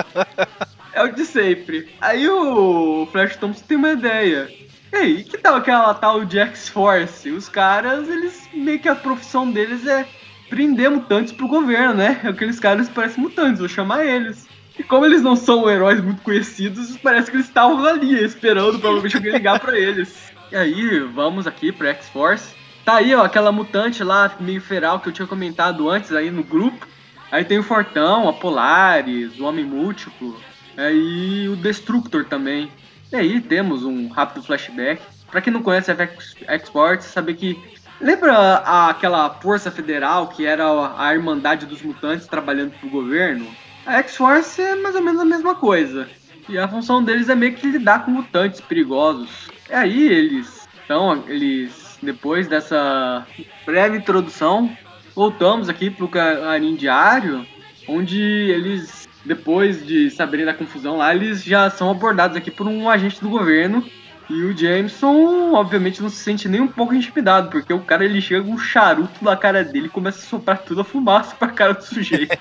é 0.94 1.04
o 1.04 1.14
de 1.14 1.26
sempre. 1.26 1.90
Aí 2.00 2.28
o 2.28 3.08
Flash 3.12 3.36
Thompson 3.36 3.64
tem 3.68 3.78
uma 3.78 3.92
ideia. 3.92 4.50
Ei, 4.92 5.24
que 5.24 5.38
tal 5.38 5.56
aquela 5.56 5.94
tal 5.94 6.24
de 6.24 6.40
X-Force? 6.40 7.30
Os 7.30 7.50
caras, 7.50 8.08
eles 8.08 8.48
meio 8.54 8.80
que 8.80 8.88
a 8.88 8.96
profissão 8.96 9.52
deles 9.52 9.86
é 9.86 10.08
prender 10.50 10.90
mutantes 10.90 11.34
pro 11.34 11.48
governo, 11.48 11.94
né? 11.96 12.22
Aqueles 12.28 12.60
caras 12.60 12.90
parecem 12.90 13.24
mutantes, 13.24 13.60
vou 13.60 13.70
chamar 13.70 14.06
eles. 14.06 14.48
E 14.78 14.84
como 14.84 15.06
eles 15.06 15.22
não 15.22 15.36
são 15.36 15.70
heróis 15.70 16.00
muito 16.02 16.22
conhecidos, 16.22 16.98
parece 16.98 17.32
que 17.32 17.38
eles 17.38 17.48
estavam 17.48 17.84
ali, 17.84 18.24
esperando 18.24 18.80
provavelmente 18.80 19.16
alguém 19.16 19.32
ligar 19.32 19.60
pra 19.60 19.78
eles. 19.78 20.32
E 20.52 20.56
aí, 20.56 21.00
vamos 21.00 21.48
aqui 21.48 21.72
pra 21.72 21.90
X-Force. 21.90 22.56
Tá 22.86 22.96
aí, 22.96 23.14
ó, 23.14 23.24
aquela 23.24 23.52
mutante 23.52 24.04
lá, 24.04 24.34
meio 24.40 24.62
feral, 24.62 25.00
que 25.00 25.10
eu 25.10 25.14
tinha 25.14 25.28
comentado 25.28 25.90
antes 25.90 26.12
aí 26.14 26.32
no 26.32 26.44
grupo. 26.44 26.88
Aí 27.32 27.44
tem 27.44 27.60
o 27.60 27.64
Fortão, 27.64 28.30
a 28.30 28.34
Polaris, 28.34 29.38
o 29.40 29.44
Homem 29.44 29.66
Múltiplo. 29.66 30.40
Aí 30.78 31.50
o 31.50 31.56
Destructor 31.56 32.26
também. 32.26 32.72
E 33.12 33.16
aí 33.16 33.42
temos 33.42 33.84
um 33.84 34.08
rápido 34.08 34.44
flashback. 34.44 35.02
Pra 35.30 35.42
quem 35.42 35.52
não 35.52 35.62
conhece 35.62 35.92
a 35.92 36.54
X-Force, 36.54 37.10
saber 37.10 37.34
que 37.34 37.60
Lembra 38.00 38.58
aquela 38.90 39.30
força 39.30 39.72
federal 39.72 40.28
que 40.28 40.46
era 40.46 40.66
a 40.98 41.14
Irmandade 41.14 41.66
dos 41.66 41.82
Mutantes 41.82 42.28
trabalhando 42.28 42.72
pro 42.80 42.90
governo? 42.90 43.48
A 43.86 43.98
X-Force 44.00 44.62
é 44.62 44.76
mais 44.76 44.96
ou 44.96 45.02
menos 45.02 45.20
a 45.20 45.26
mesma 45.26 45.56
coisa. 45.56 46.08
E 46.48 46.58
a 46.58 46.68
função 46.68 47.04
deles 47.04 47.28
é 47.28 47.36
meio 47.36 47.54
que 47.54 47.66
lidar 47.66 48.06
com 48.06 48.12
mutantes 48.12 48.62
perigosos. 48.62 49.50
E 49.70 49.74
aí 49.74 50.08
eles. 50.08 50.68
Então, 50.84 51.24
eles. 51.28 51.98
Depois 52.02 52.48
dessa 52.48 53.26
breve 53.66 53.98
introdução, 53.98 54.72
voltamos 55.16 55.68
aqui 55.68 55.90
pro 55.90 56.08
Carim 56.08 56.76
Diário, 56.76 57.44
onde 57.88 58.22
eles, 58.22 59.10
depois 59.26 59.84
de 59.84 60.12
saberem 60.12 60.46
da 60.46 60.54
confusão 60.54 60.98
lá, 60.98 61.16
eles 61.16 61.44
já 61.44 61.72
são 61.72 61.90
abordados 61.90 62.38
aqui 62.38 62.52
por 62.52 62.68
um 62.68 62.88
agente 62.88 63.20
do 63.20 63.30
governo 63.30 63.84
e 64.30 64.44
o 64.44 64.58
Jameson, 64.58 65.54
obviamente, 65.54 66.02
não 66.02 66.10
se 66.10 66.18
sente 66.18 66.50
nem 66.50 66.60
um 66.60 66.68
pouco 66.68 66.94
intimidado, 66.94 67.50
porque 67.50 67.72
o 67.72 67.80
cara 67.80 68.04
ele 68.04 68.22
chega 68.22 68.44
com 68.44 68.52
um 68.52 68.60
charuto 68.60 69.24
na 69.24 69.38
cara 69.38 69.63
dele 69.63 69.88
e 69.88 69.90
começa 69.90 70.20
a 70.20 70.30
soprar 70.30 70.58
toda 70.58 70.82
a 70.82 70.86
fumaça 70.86 71.36
pra 71.36 71.48
cara 71.48 71.74
do 71.74 71.84
sujeito. 71.84 72.38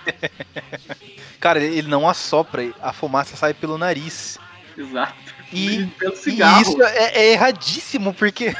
cara, 1.38 1.60
ele 1.60 1.88
não 1.88 2.08
assopra, 2.08 2.72
a 2.82 2.92
fumaça 2.92 3.36
sai 3.36 3.54
pelo 3.54 3.78
nariz. 3.78 4.38
Exato. 4.76 5.14
E, 5.52 5.86
pelo 5.98 6.16
cigarro. 6.16 6.58
e 6.58 6.62
isso 6.62 6.82
é, 6.82 7.20
é 7.20 7.32
erradíssimo, 7.32 8.12
porque 8.12 8.54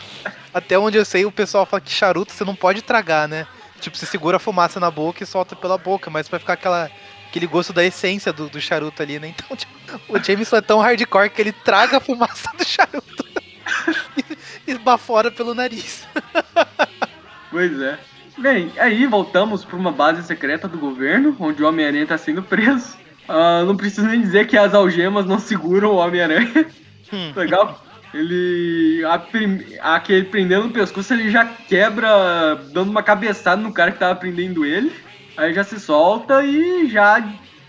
até 0.54 0.78
onde 0.78 0.96
eu 0.96 1.04
sei, 1.04 1.26
o 1.26 1.32
pessoal 1.32 1.66
fala 1.66 1.82
que 1.82 1.92
charuto 1.92 2.32
você 2.32 2.44
não 2.44 2.54
pode 2.54 2.80
tragar, 2.80 3.28
né? 3.28 3.46
Tipo, 3.78 3.96
você 3.96 4.06
segura 4.06 4.38
a 4.38 4.40
fumaça 4.40 4.80
na 4.80 4.90
boca 4.90 5.22
e 5.22 5.26
solta 5.26 5.54
pela 5.54 5.76
boca, 5.76 6.10
mas 6.10 6.28
vai 6.28 6.40
ficar 6.40 6.54
aquela 6.54 6.90
aquele 7.30 7.46
gosto 7.46 7.72
da 7.72 7.84
essência 7.84 8.32
do, 8.32 8.48
do 8.48 8.60
charuto 8.60 9.00
ali, 9.00 9.18
né? 9.18 9.28
Então, 9.28 9.56
tipo, 9.56 9.72
o 10.08 10.22
Jameson 10.22 10.56
é 10.56 10.60
tão 10.60 10.80
hardcore 10.80 11.30
que 11.30 11.40
ele 11.40 11.52
traga 11.52 11.96
a 11.96 12.00
fumaça 12.00 12.50
do 12.58 12.64
charuto 12.64 13.24
e, 14.66 14.72
e 14.72 14.78
bafora 14.78 15.30
pelo 15.30 15.54
nariz. 15.54 16.06
Pois 17.50 17.80
é. 17.80 17.98
Bem, 18.36 18.72
aí 18.78 19.06
voltamos 19.06 19.64
para 19.64 19.76
uma 19.76 19.92
base 19.92 20.22
secreta 20.24 20.66
do 20.66 20.78
governo, 20.78 21.36
onde 21.38 21.62
o 21.62 21.68
Homem-Aranha 21.68 22.02
está 22.02 22.18
sendo 22.18 22.42
preso. 22.42 22.96
Uh, 23.28 23.64
não 23.64 23.76
preciso 23.76 24.06
nem 24.06 24.20
dizer 24.20 24.46
que 24.46 24.56
as 24.56 24.74
algemas 24.74 25.24
não 25.24 25.38
seguram 25.38 25.90
o 25.92 25.96
Homem-Aranha. 25.96 26.66
Hum. 27.12 27.32
Legal? 27.36 27.84
Ele. 28.12 29.04
A, 29.04 29.94
aquele 29.94 30.24
prendendo 30.24 30.64
no 30.64 30.72
pescoço, 30.72 31.12
ele 31.12 31.30
já 31.30 31.44
quebra, 31.44 32.56
dando 32.72 32.90
uma 32.90 33.02
cabeçada 33.02 33.60
no 33.60 33.72
cara 33.72 33.92
que 33.92 33.98
tava 33.98 34.18
prendendo 34.18 34.64
ele. 34.64 34.92
Aí 35.36 35.54
já 35.54 35.64
se 35.64 35.78
solta 35.78 36.44
e 36.44 36.88
já 36.88 37.22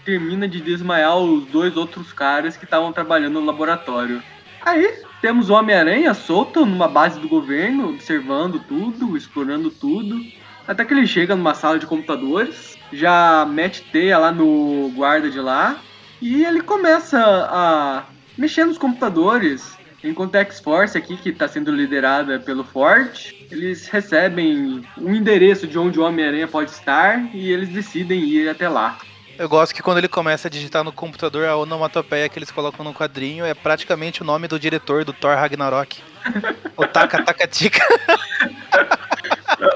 termina 0.04 0.48
de 0.48 0.62
desmaiar 0.62 1.18
os 1.18 1.46
dois 1.46 1.78
outros 1.78 2.12
caras 2.12 2.58
que 2.58 2.66
estavam 2.66 2.92
trabalhando 2.92 3.40
no 3.40 3.46
laboratório. 3.46 4.22
Aí 4.64 5.04
temos 5.22 5.50
o 5.50 5.54
Homem-Aranha 5.54 6.14
solto 6.14 6.66
numa 6.66 6.88
base 6.88 7.20
do 7.20 7.28
governo, 7.28 7.90
observando 7.90 8.60
tudo, 8.60 9.16
explorando 9.16 9.70
tudo. 9.70 10.20
Até 10.68 10.86
que 10.86 10.94
ele 10.94 11.08
chega 11.08 11.36
numa 11.36 11.54
sala 11.54 11.80
de 11.80 11.86
computadores, 11.86 12.78
já 12.92 13.46
mete 13.46 13.84
teia 13.92 14.18
lá 14.18 14.32
no 14.32 14.92
guarda 14.96 15.30
de 15.30 15.40
lá 15.40 15.78
e 16.22 16.44
ele 16.46 16.62
começa 16.62 17.20
a 17.20 18.04
mexer 18.38 18.66
nos 18.66 18.78
computadores, 18.78 19.78
Enquanto 20.04 20.36
a 20.36 20.40
X-Force 20.40 20.98
aqui, 20.98 21.16
que 21.16 21.30
está 21.30 21.48
sendo 21.48 21.72
liderada 21.72 22.40
pelo 22.40 22.64
Ford, 22.64 23.34
eles 23.52 23.88
recebem 23.88 24.84
um 24.98 25.14
endereço 25.14 25.68
de 25.68 25.78
onde 25.78 26.00
o 26.00 26.04
Homem-Aranha 26.04 26.48
pode 26.48 26.72
estar 26.72 27.30
e 27.36 27.52
eles 27.52 27.70
decidem 27.70 28.20
ir 28.20 28.50
até 28.50 28.68
lá. 28.68 28.98
Eu 29.38 29.48
gosto 29.48 29.74
que 29.74 29.82
quando 29.82 29.98
ele 30.00 30.08
começa 30.08 30.48
a 30.48 30.52
digitar 30.52 30.84
no 30.84 30.92
computador, 30.92 31.48
a 31.48 31.56
onomatopeia 31.56 32.28
que 32.30 32.38
eles 32.38 32.52
colocam 32.52 32.84
no 32.84 32.94
quadrinho 32.94 33.46
é 33.46 33.54
praticamente 33.54 34.22
o 34.22 34.26
nome 34.26 34.48
do 34.48 34.60
diretor 34.60 35.06
do 35.06 35.14
Thor 35.14 35.36
Ragnarok. 35.36 36.02
o 36.78 36.86
Taka 36.86 37.24
Taka 37.24 37.48
Tika. 37.48 37.84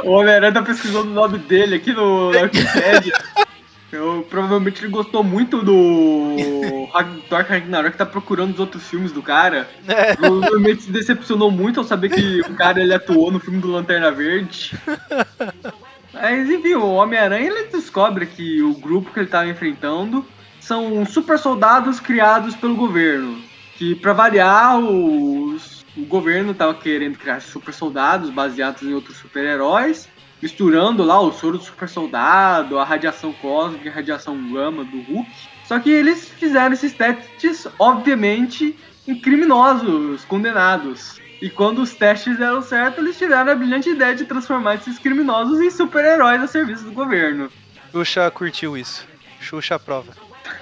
o 0.04 0.12
Homem-Aranha 0.12 0.54
tá 0.54 0.62
pesquisando 0.62 1.10
o 1.10 1.14
nome 1.14 1.38
dele 1.40 1.76
aqui 1.76 1.94
no 1.94 2.30
Wikipedia. 2.42 3.14
Eu, 3.96 4.28
provavelmente 4.30 4.84
ele 4.84 4.92
gostou 4.92 5.24
muito 5.24 5.64
do 5.64 6.36
Thor 7.30 7.46
Ragnarok, 7.48 7.98
tá 7.98 8.06
procurando 8.06 8.54
os 8.54 8.60
outros 8.60 8.88
filmes 8.88 9.12
do 9.12 9.22
cara. 9.22 9.70
É. 9.88 10.16
Provavelmente 10.16 10.84
se 10.84 10.92
decepcionou 10.92 11.50
muito 11.50 11.80
ao 11.80 11.86
saber 11.86 12.10
que 12.10 12.42
o 12.42 12.54
cara 12.56 12.82
ele 12.82 12.94
atuou 12.94 13.32
no 13.32 13.40
filme 13.40 13.60
do 13.60 13.72
Lanterna 13.72 14.12
Verde. 14.12 14.78
Mas 16.14 16.50
enfim, 16.50 16.74
o 16.76 16.94
Homem-Aranha 16.94 17.48
ele 17.48 17.68
descobre 17.68 18.26
que 18.26 18.62
o 18.62 18.74
grupo 18.74 19.12
que 19.12 19.20
ele 19.20 19.28
estava 19.28 19.48
enfrentando 19.48 20.26
são 20.60 21.06
super 21.06 21.40
soldados 21.40 22.00
criados 22.00 22.56
pelo 22.56 22.76
governo. 22.76 23.42
Que 23.78 23.96
para 23.96 24.14
variar, 24.14 24.78
os, 24.78 25.86
o 25.96 26.06
governo 26.06 26.52
estava 26.52 26.74
querendo 26.74 27.18
criar 27.18 27.42
super 27.42 27.74
soldados 27.74 28.30
baseados 28.30 28.84
em 28.84 28.94
outros 28.94 29.18
super-heróis, 29.18 30.10
misturando 30.42 31.04
lá 31.04 31.20
o 31.20 31.32
soro 31.32 31.58
do 31.58 31.64
super 31.64 31.90
soldado, 31.90 32.78
a 32.78 32.84
radiação 32.84 33.34
cósmica 33.34 33.86
e 33.86 33.90
a 33.90 33.94
radiação 33.94 34.38
gama 34.52 34.84
do 34.84 35.02
Hulk. 35.02 35.30
Só 35.66 35.80
que 35.80 35.90
eles 35.90 36.30
fizeram 36.30 36.74
esses 36.74 36.94
testes, 36.94 37.68
obviamente, 37.80 38.78
em 39.08 39.20
criminosos 39.20 40.24
condenados. 40.26 41.20
E 41.42 41.50
quando 41.50 41.82
os 41.82 41.94
testes 41.94 42.38
deram 42.38 42.62
certo, 42.62 43.02
eles 43.02 43.18
tiveram 43.18 43.52
a 43.52 43.56
brilhante 43.56 43.90
ideia 43.90 44.16
de 44.16 44.26
transformar 44.26 44.76
esses 44.76 45.00
criminosos 45.00 45.60
em 45.60 45.70
super-heróis 45.70 46.42
a 46.42 46.48
serviço 46.48 46.86
do 46.86 46.92
governo. 46.92 47.52
Xuxa 47.92 48.30
curtiu 48.32 48.78
isso. 48.78 49.06
Xuxa 49.40 49.76
aprova. 49.76 50.14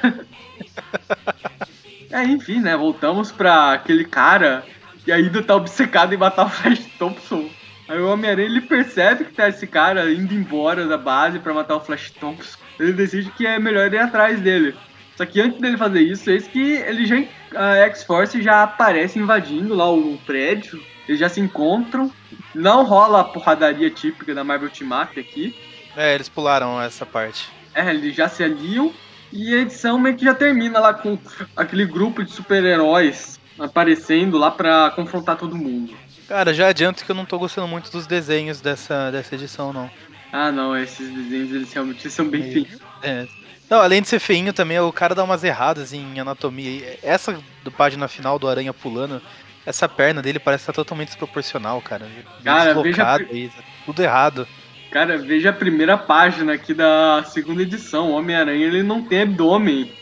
é, 2.10 2.24
enfim, 2.24 2.60
né? 2.60 2.76
Voltamos 2.76 3.32
pra 3.32 3.74
aquele 3.74 4.06
cara 4.06 4.66
que 5.04 5.12
ainda 5.12 5.44
tá 5.44 5.56
obcecado 5.56 6.14
em 6.14 6.18
matar 6.18 6.46
o 6.46 6.50
Flash 6.50 6.86
Thompson. 6.98 7.50
Aí 7.88 8.00
o 8.00 8.12
Homem-Aranha 8.12 8.48
ele 8.48 8.62
percebe 8.62 9.26
que 9.26 9.34
tá 9.34 9.50
esse 9.50 9.68
cara 9.68 10.12
indo 10.12 10.34
embora 10.34 10.88
da 10.88 10.98
base 10.98 11.40
para 11.40 11.54
matar 11.54 11.76
o 11.76 11.82
Flash 11.82 12.12
Thompson. 12.12 12.58
Ele 12.80 12.94
decide 12.94 13.30
que 13.32 13.46
é 13.46 13.60
melhor 13.60 13.94
ir 13.94 14.00
atrás 14.00 14.40
dele. 14.40 14.76
Só 15.16 15.26
que 15.26 15.40
antes 15.40 15.60
dele 15.60 15.78
fazer 15.78 16.02
isso, 16.02 16.30
é 16.30 16.38
que 16.38 16.74
ele 16.74 17.06
já 17.06 17.24
a 17.56 17.76
X-Force 17.86 18.42
já 18.42 18.64
aparece 18.64 19.20
invadindo 19.20 19.76
lá 19.76 19.92
o 19.92 20.18
prédio. 20.26 20.82
Eles 21.08 21.20
já 21.20 21.30
se 21.30 21.40
encontram. 21.40 22.12
Não 22.56 22.84
rola 22.84 23.22
a 23.22 23.24
porradaria 23.24 23.90
típica 23.90 24.34
da 24.34 24.44
Marvel 24.44 24.70
Team 24.70 24.90
Up 24.90 25.20
aqui. 25.20 25.56
É, 25.96 26.16
eles 26.16 26.30
pularam 26.30 26.82
essa 26.82 27.06
parte. 27.06 27.50
É, 27.76 27.90
eles 27.90 28.16
já 28.16 28.28
se 28.28 28.44
aliam. 28.44 28.92
E 29.32 29.54
a 29.54 29.58
edição 29.58 30.00
meio 30.00 30.16
que 30.16 30.26
já 30.26 30.34
termina 30.34 30.80
lá 30.80 30.94
com 30.94 31.18
aquele 31.56 31.86
grupo 31.86 32.24
de 32.24 32.32
super-heróis 32.32 33.40
aparecendo 33.60 34.38
lá 34.38 34.52
pra 34.52 34.92
confrontar 34.96 35.38
todo 35.38 35.56
mundo. 35.56 35.94
Cara, 36.34 36.52
já 36.52 36.70
adianto 36.70 37.06
que 37.06 37.12
eu 37.12 37.16
não 37.16 37.26
tô 37.26 37.38
gostando 37.38 37.68
muito 37.68 37.92
dos 37.92 38.08
desenhos 38.08 38.60
dessa, 38.60 39.12
dessa 39.12 39.36
edição, 39.36 39.72
não. 39.72 39.88
Ah, 40.32 40.52
não, 40.52 40.76
esses 40.76 41.08
desenhos 41.14 41.52
eles 41.52 41.72
realmente 41.72 42.10
são 42.10 42.28
bem 42.28 42.52
feios. 42.52 42.80
É, 43.04 43.28
não, 43.70 43.80
além 43.80 44.02
de 44.02 44.08
ser 44.08 44.18
feinho 44.18 44.52
também, 44.52 44.80
o 44.80 44.92
cara 44.92 45.14
dá 45.14 45.24
umas 45.24 45.44
erradas 45.44 45.94
em 45.94 46.20
anatomia. 46.20 46.98
Essa 47.04 47.40
do 47.64 47.72
página 47.72 48.08
final 48.08 48.40
do 48.40 48.48
Aranha 48.48 48.74
pulando, 48.74 49.22
essa 49.64 49.88
perna 49.88 50.24
dele 50.24 50.40
parece 50.40 50.64
estar 50.64 50.74
totalmente 50.74 51.10
desproporcional, 51.10 51.80
cara. 51.84 52.08
Cara, 52.44 52.74
veja... 52.82 53.16
Aí, 53.16 53.52
tudo 53.86 54.02
errado. 54.02 54.48
Cara, 54.90 55.20
veja 55.20 55.52
a 55.52 55.54
primeira 55.54 56.00
página 56.00 56.54
aqui 56.54 56.74
da 56.74 57.24
segunda 57.28 57.62
edição. 57.62 58.10
O 58.10 58.16
Homem-Aranha 58.16 58.66
ele 58.66 58.82
não 58.82 59.04
tem 59.04 59.22
abdômen. 59.22 59.94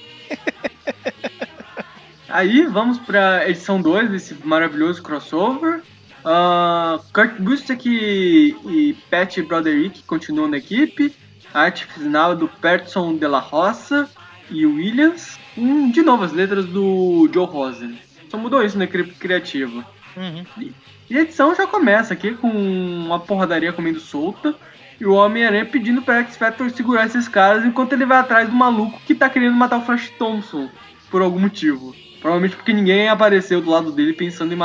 Aí 2.29 2.65
vamos 2.67 2.99
pra 2.99 3.49
edição 3.49 3.81
2 3.81 4.11
desse 4.11 4.33
maravilhoso 4.45 5.03
crossover. 5.03 5.83
Uh, 6.23 7.01
Kurt 7.11 7.39
Busiek 7.39 7.89
e, 7.89 8.55
e 8.65 8.93
Pat 9.09 9.37
Broderick 9.41 10.03
continuam 10.03 10.47
na 10.47 10.57
equipe 10.57 11.15
arte 11.53 11.85
final 11.85 12.35
do 12.35 12.47
Peterson 12.47 13.15
de 13.15 13.27
la 13.27 13.39
Roça 13.39 14.09
e 14.49 14.65
Williams. 14.65 15.39
Hum, 15.57 15.91
de 15.91 16.01
novo, 16.01 16.23
as 16.23 16.31
letras 16.31 16.65
do 16.65 17.29
Joe 17.33 17.45
Rosen. 17.45 17.97
Só 18.29 18.37
mudou 18.37 18.63
isso 18.63 18.77
na 18.77 18.85
equipe 18.85 19.11
criativa. 19.11 19.85
Uhum. 20.15 20.45
E, 20.57 20.73
e, 21.09 21.17
a 21.17 21.21
edição 21.21 21.53
já 21.55 21.67
começa 21.67 22.13
aqui 22.13 22.33
com 22.33 22.49
uma 22.49 23.19
porradaria 23.19 23.73
comendo 23.73 23.99
solta. 23.99 24.55
E 24.99 25.05
o 25.05 25.13
Homem-Aranha 25.13 25.65
pedindo 25.65 26.01
pra 26.01 26.19
X-Factor 26.19 26.69
segurar 26.69 27.07
esses 27.07 27.27
caras 27.27 27.65
enquanto 27.65 27.93
ele 27.93 28.05
vai 28.05 28.19
atrás 28.19 28.47
do 28.47 28.55
maluco 28.55 29.01
que 29.05 29.15
tá 29.15 29.29
querendo 29.29 29.55
matar 29.55 29.77
o 29.77 29.81
Flash 29.81 30.11
Thompson. 30.17 30.69
Por 31.09 31.21
algum 31.21 31.39
motivo. 31.39 31.93
Provavelmente 32.21 32.55
porque 32.55 32.71
ninguém 32.71 33.09
apareceu 33.09 33.59
do 33.59 33.71
lado 33.71 33.91
dele 33.91 34.13
pensando 34.13 34.53
em. 34.53 34.59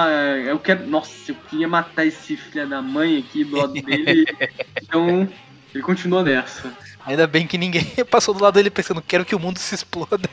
Eu 0.46 0.58
quero. 0.58 0.86
Nossa, 0.86 1.32
eu 1.32 1.36
queria 1.48 1.66
matar 1.66 2.04
esse 2.04 2.36
filho 2.36 2.68
da 2.68 2.82
mãe 2.82 3.18
aqui 3.18 3.44
do 3.44 3.56
lado 3.56 3.72
dele. 3.72 4.26
então 4.82 5.26
ele 5.74 5.82
continua 5.82 6.22
nessa. 6.22 6.70
Ainda 7.06 7.26
bem 7.26 7.46
que 7.46 7.56
ninguém 7.56 7.86
passou 8.10 8.34
do 8.34 8.42
lado 8.42 8.54
dele 8.54 8.68
pensando, 8.68 9.00
quero 9.00 9.24
que 9.24 9.34
o 9.34 9.38
mundo 9.38 9.58
se 9.58 9.74
exploda. 9.74 10.28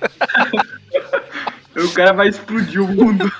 o 1.77 1.89
cara 1.93 2.11
vai 2.11 2.27
explodir 2.27 2.81
o 2.81 2.87
mundo. 2.89 3.31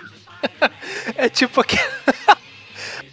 É 1.16 1.28
tipo 1.28 1.60
aquela, 1.60 2.38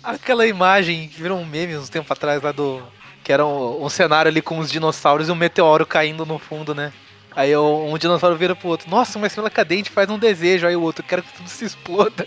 aquela 0.04 0.46
imagem 0.46 1.09
que 1.09 1.20
virou 1.20 1.38
um 1.38 1.46
meme 1.46 1.76
uns 1.76 1.88
tempo 1.88 2.12
atrás 2.12 2.40
lá 2.40 2.52
do. 2.52 2.80
Que 3.24 3.33
era 3.33 3.44
um, 3.44 3.85
um 3.85 3.88
cenário 3.88 4.30
ali 4.30 4.40
com 4.40 4.59
os 4.59 4.70
dinossauros 4.70 5.28
e 5.28 5.33
um 5.33 5.37
meteoro 5.37 5.85
caindo 5.85 6.24
no 6.24 6.38
fundo, 6.38 6.74
né? 6.76 6.92
Aí 7.34 7.56
um 7.56 7.96
dinossauro 7.96 8.36
vira 8.36 8.56
pro 8.56 8.68
outro, 8.68 8.90
nossa, 8.90 9.18
uma 9.18 9.26
estrela 9.26 9.50
cadente 9.50 9.90
faz 9.90 10.10
um 10.10 10.18
desejo. 10.18 10.66
Aí 10.66 10.76
o 10.76 10.82
outro, 10.82 11.04
quero 11.04 11.22
que 11.22 11.32
tudo 11.32 11.48
se 11.48 11.64
exploda. 11.64 12.26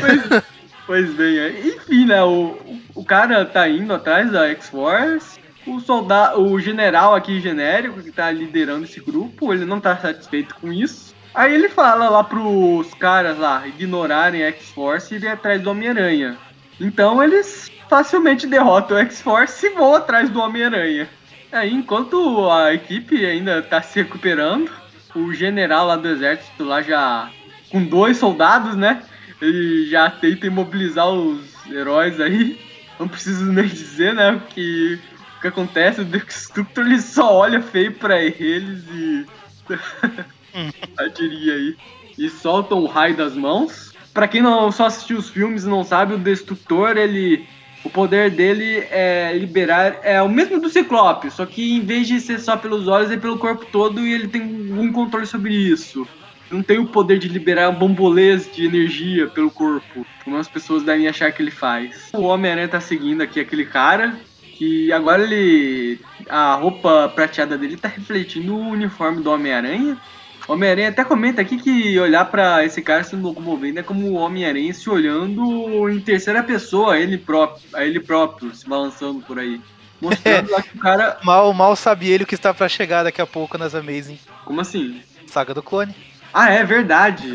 Pois, 0.00 0.42
pois 0.86 1.14
bem, 1.14 1.38
é. 1.38 1.60
enfim, 1.60 2.06
né? 2.06 2.22
O, 2.22 2.58
o 2.94 3.04
cara 3.04 3.44
tá 3.44 3.68
indo 3.68 3.92
atrás 3.92 4.30
da 4.30 4.48
X-Force. 4.48 5.38
O 5.66 5.80
soldado, 5.80 6.42
o 6.42 6.60
general 6.60 7.14
aqui 7.14 7.40
genérico 7.40 8.02
que 8.02 8.12
tá 8.12 8.30
liderando 8.30 8.84
esse 8.84 9.00
grupo, 9.00 9.52
ele 9.52 9.64
não 9.64 9.80
tá 9.80 9.96
satisfeito 9.96 10.54
com 10.56 10.70
isso. 10.70 11.14
Aí 11.34 11.54
ele 11.54 11.70
fala 11.70 12.08
lá 12.10 12.22
pros 12.22 12.92
caras 12.94 13.38
lá 13.38 13.66
ignorarem 13.66 14.44
a 14.44 14.48
X-Force 14.48 15.14
e 15.14 15.18
ir 15.18 15.28
atrás 15.28 15.62
do 15.62 15.70
Homem-Aranha. 15.70 16.36
Então 16.78 17.22
eles 17.22 17.70
facilmente 17.88 18.46
derrotam 18.46 18.96
a 18.96 19.00
X-Force 19.00 19.66
e 19.66 19.70
vão 19.70 19.94
atrás 19.94 20.30
do 20.30 20.40
Homem-Aranha. 20.40 21.08
Aí 21.52 21.72
enquanto 21.72 22.50
a 22.50 22.74
equipe 22.74 23.24
ainda 23.24 23.62
tá 23.62 23.80
se 23.80 24.00
recuperando, 24.02 24.70
o 25.14 25.32
general 25.32 25.86
lá 25.86 25.96
do 25.96 26.08
exército 26.08 26.64
lá 26.64 26.82
já 26.82 27.30
com 27.70 27.84
dois 27.84 28.16
soldados, 28.16 28.76
né? 28.76 29.02
ele 29.40 29.86
já 29.86 30.10
tenta 30.10 30.46
imobilizar 30.46 31.08
os 31.08 31.40
heróis 31.70 32.20
aí. 32.20 32.58
Não 32.98 33.08
preciso 33.08 33.44
nem 33.46 33.66
dizer, 33.66 34.14
né? 34.14 34.40
Que 34.50 34.98
o 35.36 35.40
que 35.40 35.48
acontece, 35.48 36.00
o 36.00 36.04
Destructor 36.04 36.86
ele 36.86 37.00
só 37.00 37.34
olha 37.34 37.60
feio 37.60 37.92
pra 37.92 38.22
eles 38.22 38.84
e. 38.88 39.26
diria 41.14 41.54
aí. 41.54 41.76
E 42.16 42.30
soltam 42.30 42.78
o 42.78 42.86
raio 42.86 43.16
das 43.16 43.34
mãos. 43.34 43.92
Pra 44.12 44.28
quem 44.28 44.40
não 44.40 44.70
só 44.70 44.86
assistiu 44.86 45.18
os 45.18 45.28
filmes 45.28 45.64
e 45.64 45.68
não 45.68 45.82
sabe, 45.82 46.14
o 46.14 46.18
Destructor, 46.18 46.96
ele. 46.96 47.46
O 47.84 47.90
poder 47.90 48.30
dele 48.30 48.78
é 48.90 49.36
liberar. 49.38 49.98
É 50.02 50.20
o 50.22 50.28
mesmo 50.28 50.60
do 50.60 50.70
Ciclope, 50.70 51.30
só 51.30 51.44
que 51.44 51.76
em 51.76 51.80
vez 51.80 52.08
de 52.08 52.20
ser 52.20 52.40
só 52.40 52.56
pelos 52.56 52.88
olhos, 52.88 53.10
é 53.10 53.16
pelo 53.16 53.38
corpo 53.38 53.66
todo 53.66 54.00
e 54.00 54.12
ele 54.12 54.28
tem 54.28 54.42
um 54.42 54.90
controle 54.92 55.26
sobre 55.26 55.54
isso 55.54 56.06
não 56.50 56.62
tem 56.62 56.78
o 56.78 56.86
poder 56.86 57.18
de 57.18 57.28
liberar 57.28 57.72
bambolês 57.72 58.50
de 58.52 58.64
energia 58.64 59.26
pelo 59.26 59.50
corpo, 59.50 60.06
como 60.22 60.36
as 60.36 60.48
pessoas 60.48 60.82
devem 60.82 61.08
achar 61.08 61.32
que 61.32 61.42
ele 61.42 61.50
faz. 61.50 62.10
O 62.12 62.22
Homem-Aranha 62.22 62.68
tá 62.68 62.80
seguindo 62.80 63.22
aqui 63.22 63.40
aquele 63.40 63.66
cara, 63.66 64.14
que 64.56 64.92
agora 64.92 65.22
ele. 65.22 66.00
A 66.28 66.54
roupa 66.54 67.10
prateada 67.14 67.58
dele 67.58 67.76
tá 67.76 67.88
refletindo 67.88 68.54
o 68.54 68.68
uniforme 68.68 69.22
do 69.22 69.30
Homem-Aranha. 69.30 69.98
O 70.46 70.52
Homem-Aranha 70.52 70.90
até 70.90 71.04
comenta 71.04 71.40
aqui 71.40 71.56
que 71.56 71.98
olhar 71.98 72.24
para 72.26 72.64
esse 72.64 72.82
cara 72.82 73.02
se 73.02 73.16
locomovendo 73.16 73.80
é 73.80 73.82
como 73.82 74.06
o 74.08 74.14
Homem-Aranha 74.14 74.74
se 74.74 74.88
olhando 74.90 75.88
em 75.88 76.00
terceira 76.00 76.42
pessoa, 76.42 76.94
a 76.94 77.00
ele 77.00 77.16
próprio, 77.16 77.62
a 77.72 77.84
ele 77.84 78.00
próprio 78.00 78.54
se 78.54 78.68
balançando 78.68 79.20
por 79.22 79.38
aí. 79.38 79.60
Mostrando 80.00 80.50
lá 80.50 80.60
que 80.60 80.76
o 80.76 80.80
cara. 80.80 81.18
Mal, 81.24 81.52
mal 81.54 81.74
sabe 81.76 82.10
ele 82.10 82.24
o 82.24 82.26
que 82.26 82.34
está 82.34 82.52
para 82.52 82.68
chegar 82.68 83.04
daqui 83.04 83.22
a 83.22 83.26
pouco 83.26 83.56
nas 83.56 83.74
Amazing. 83.74 84.18
Como 84.44 84.60
assim? 84.60 85.00
Saga 85.26 85.54
do 85.54 85.62
Clone. 85.62 85.94
Ah, 86.32 86.50
é 86.50 86.64
verdade. 86.64 87.32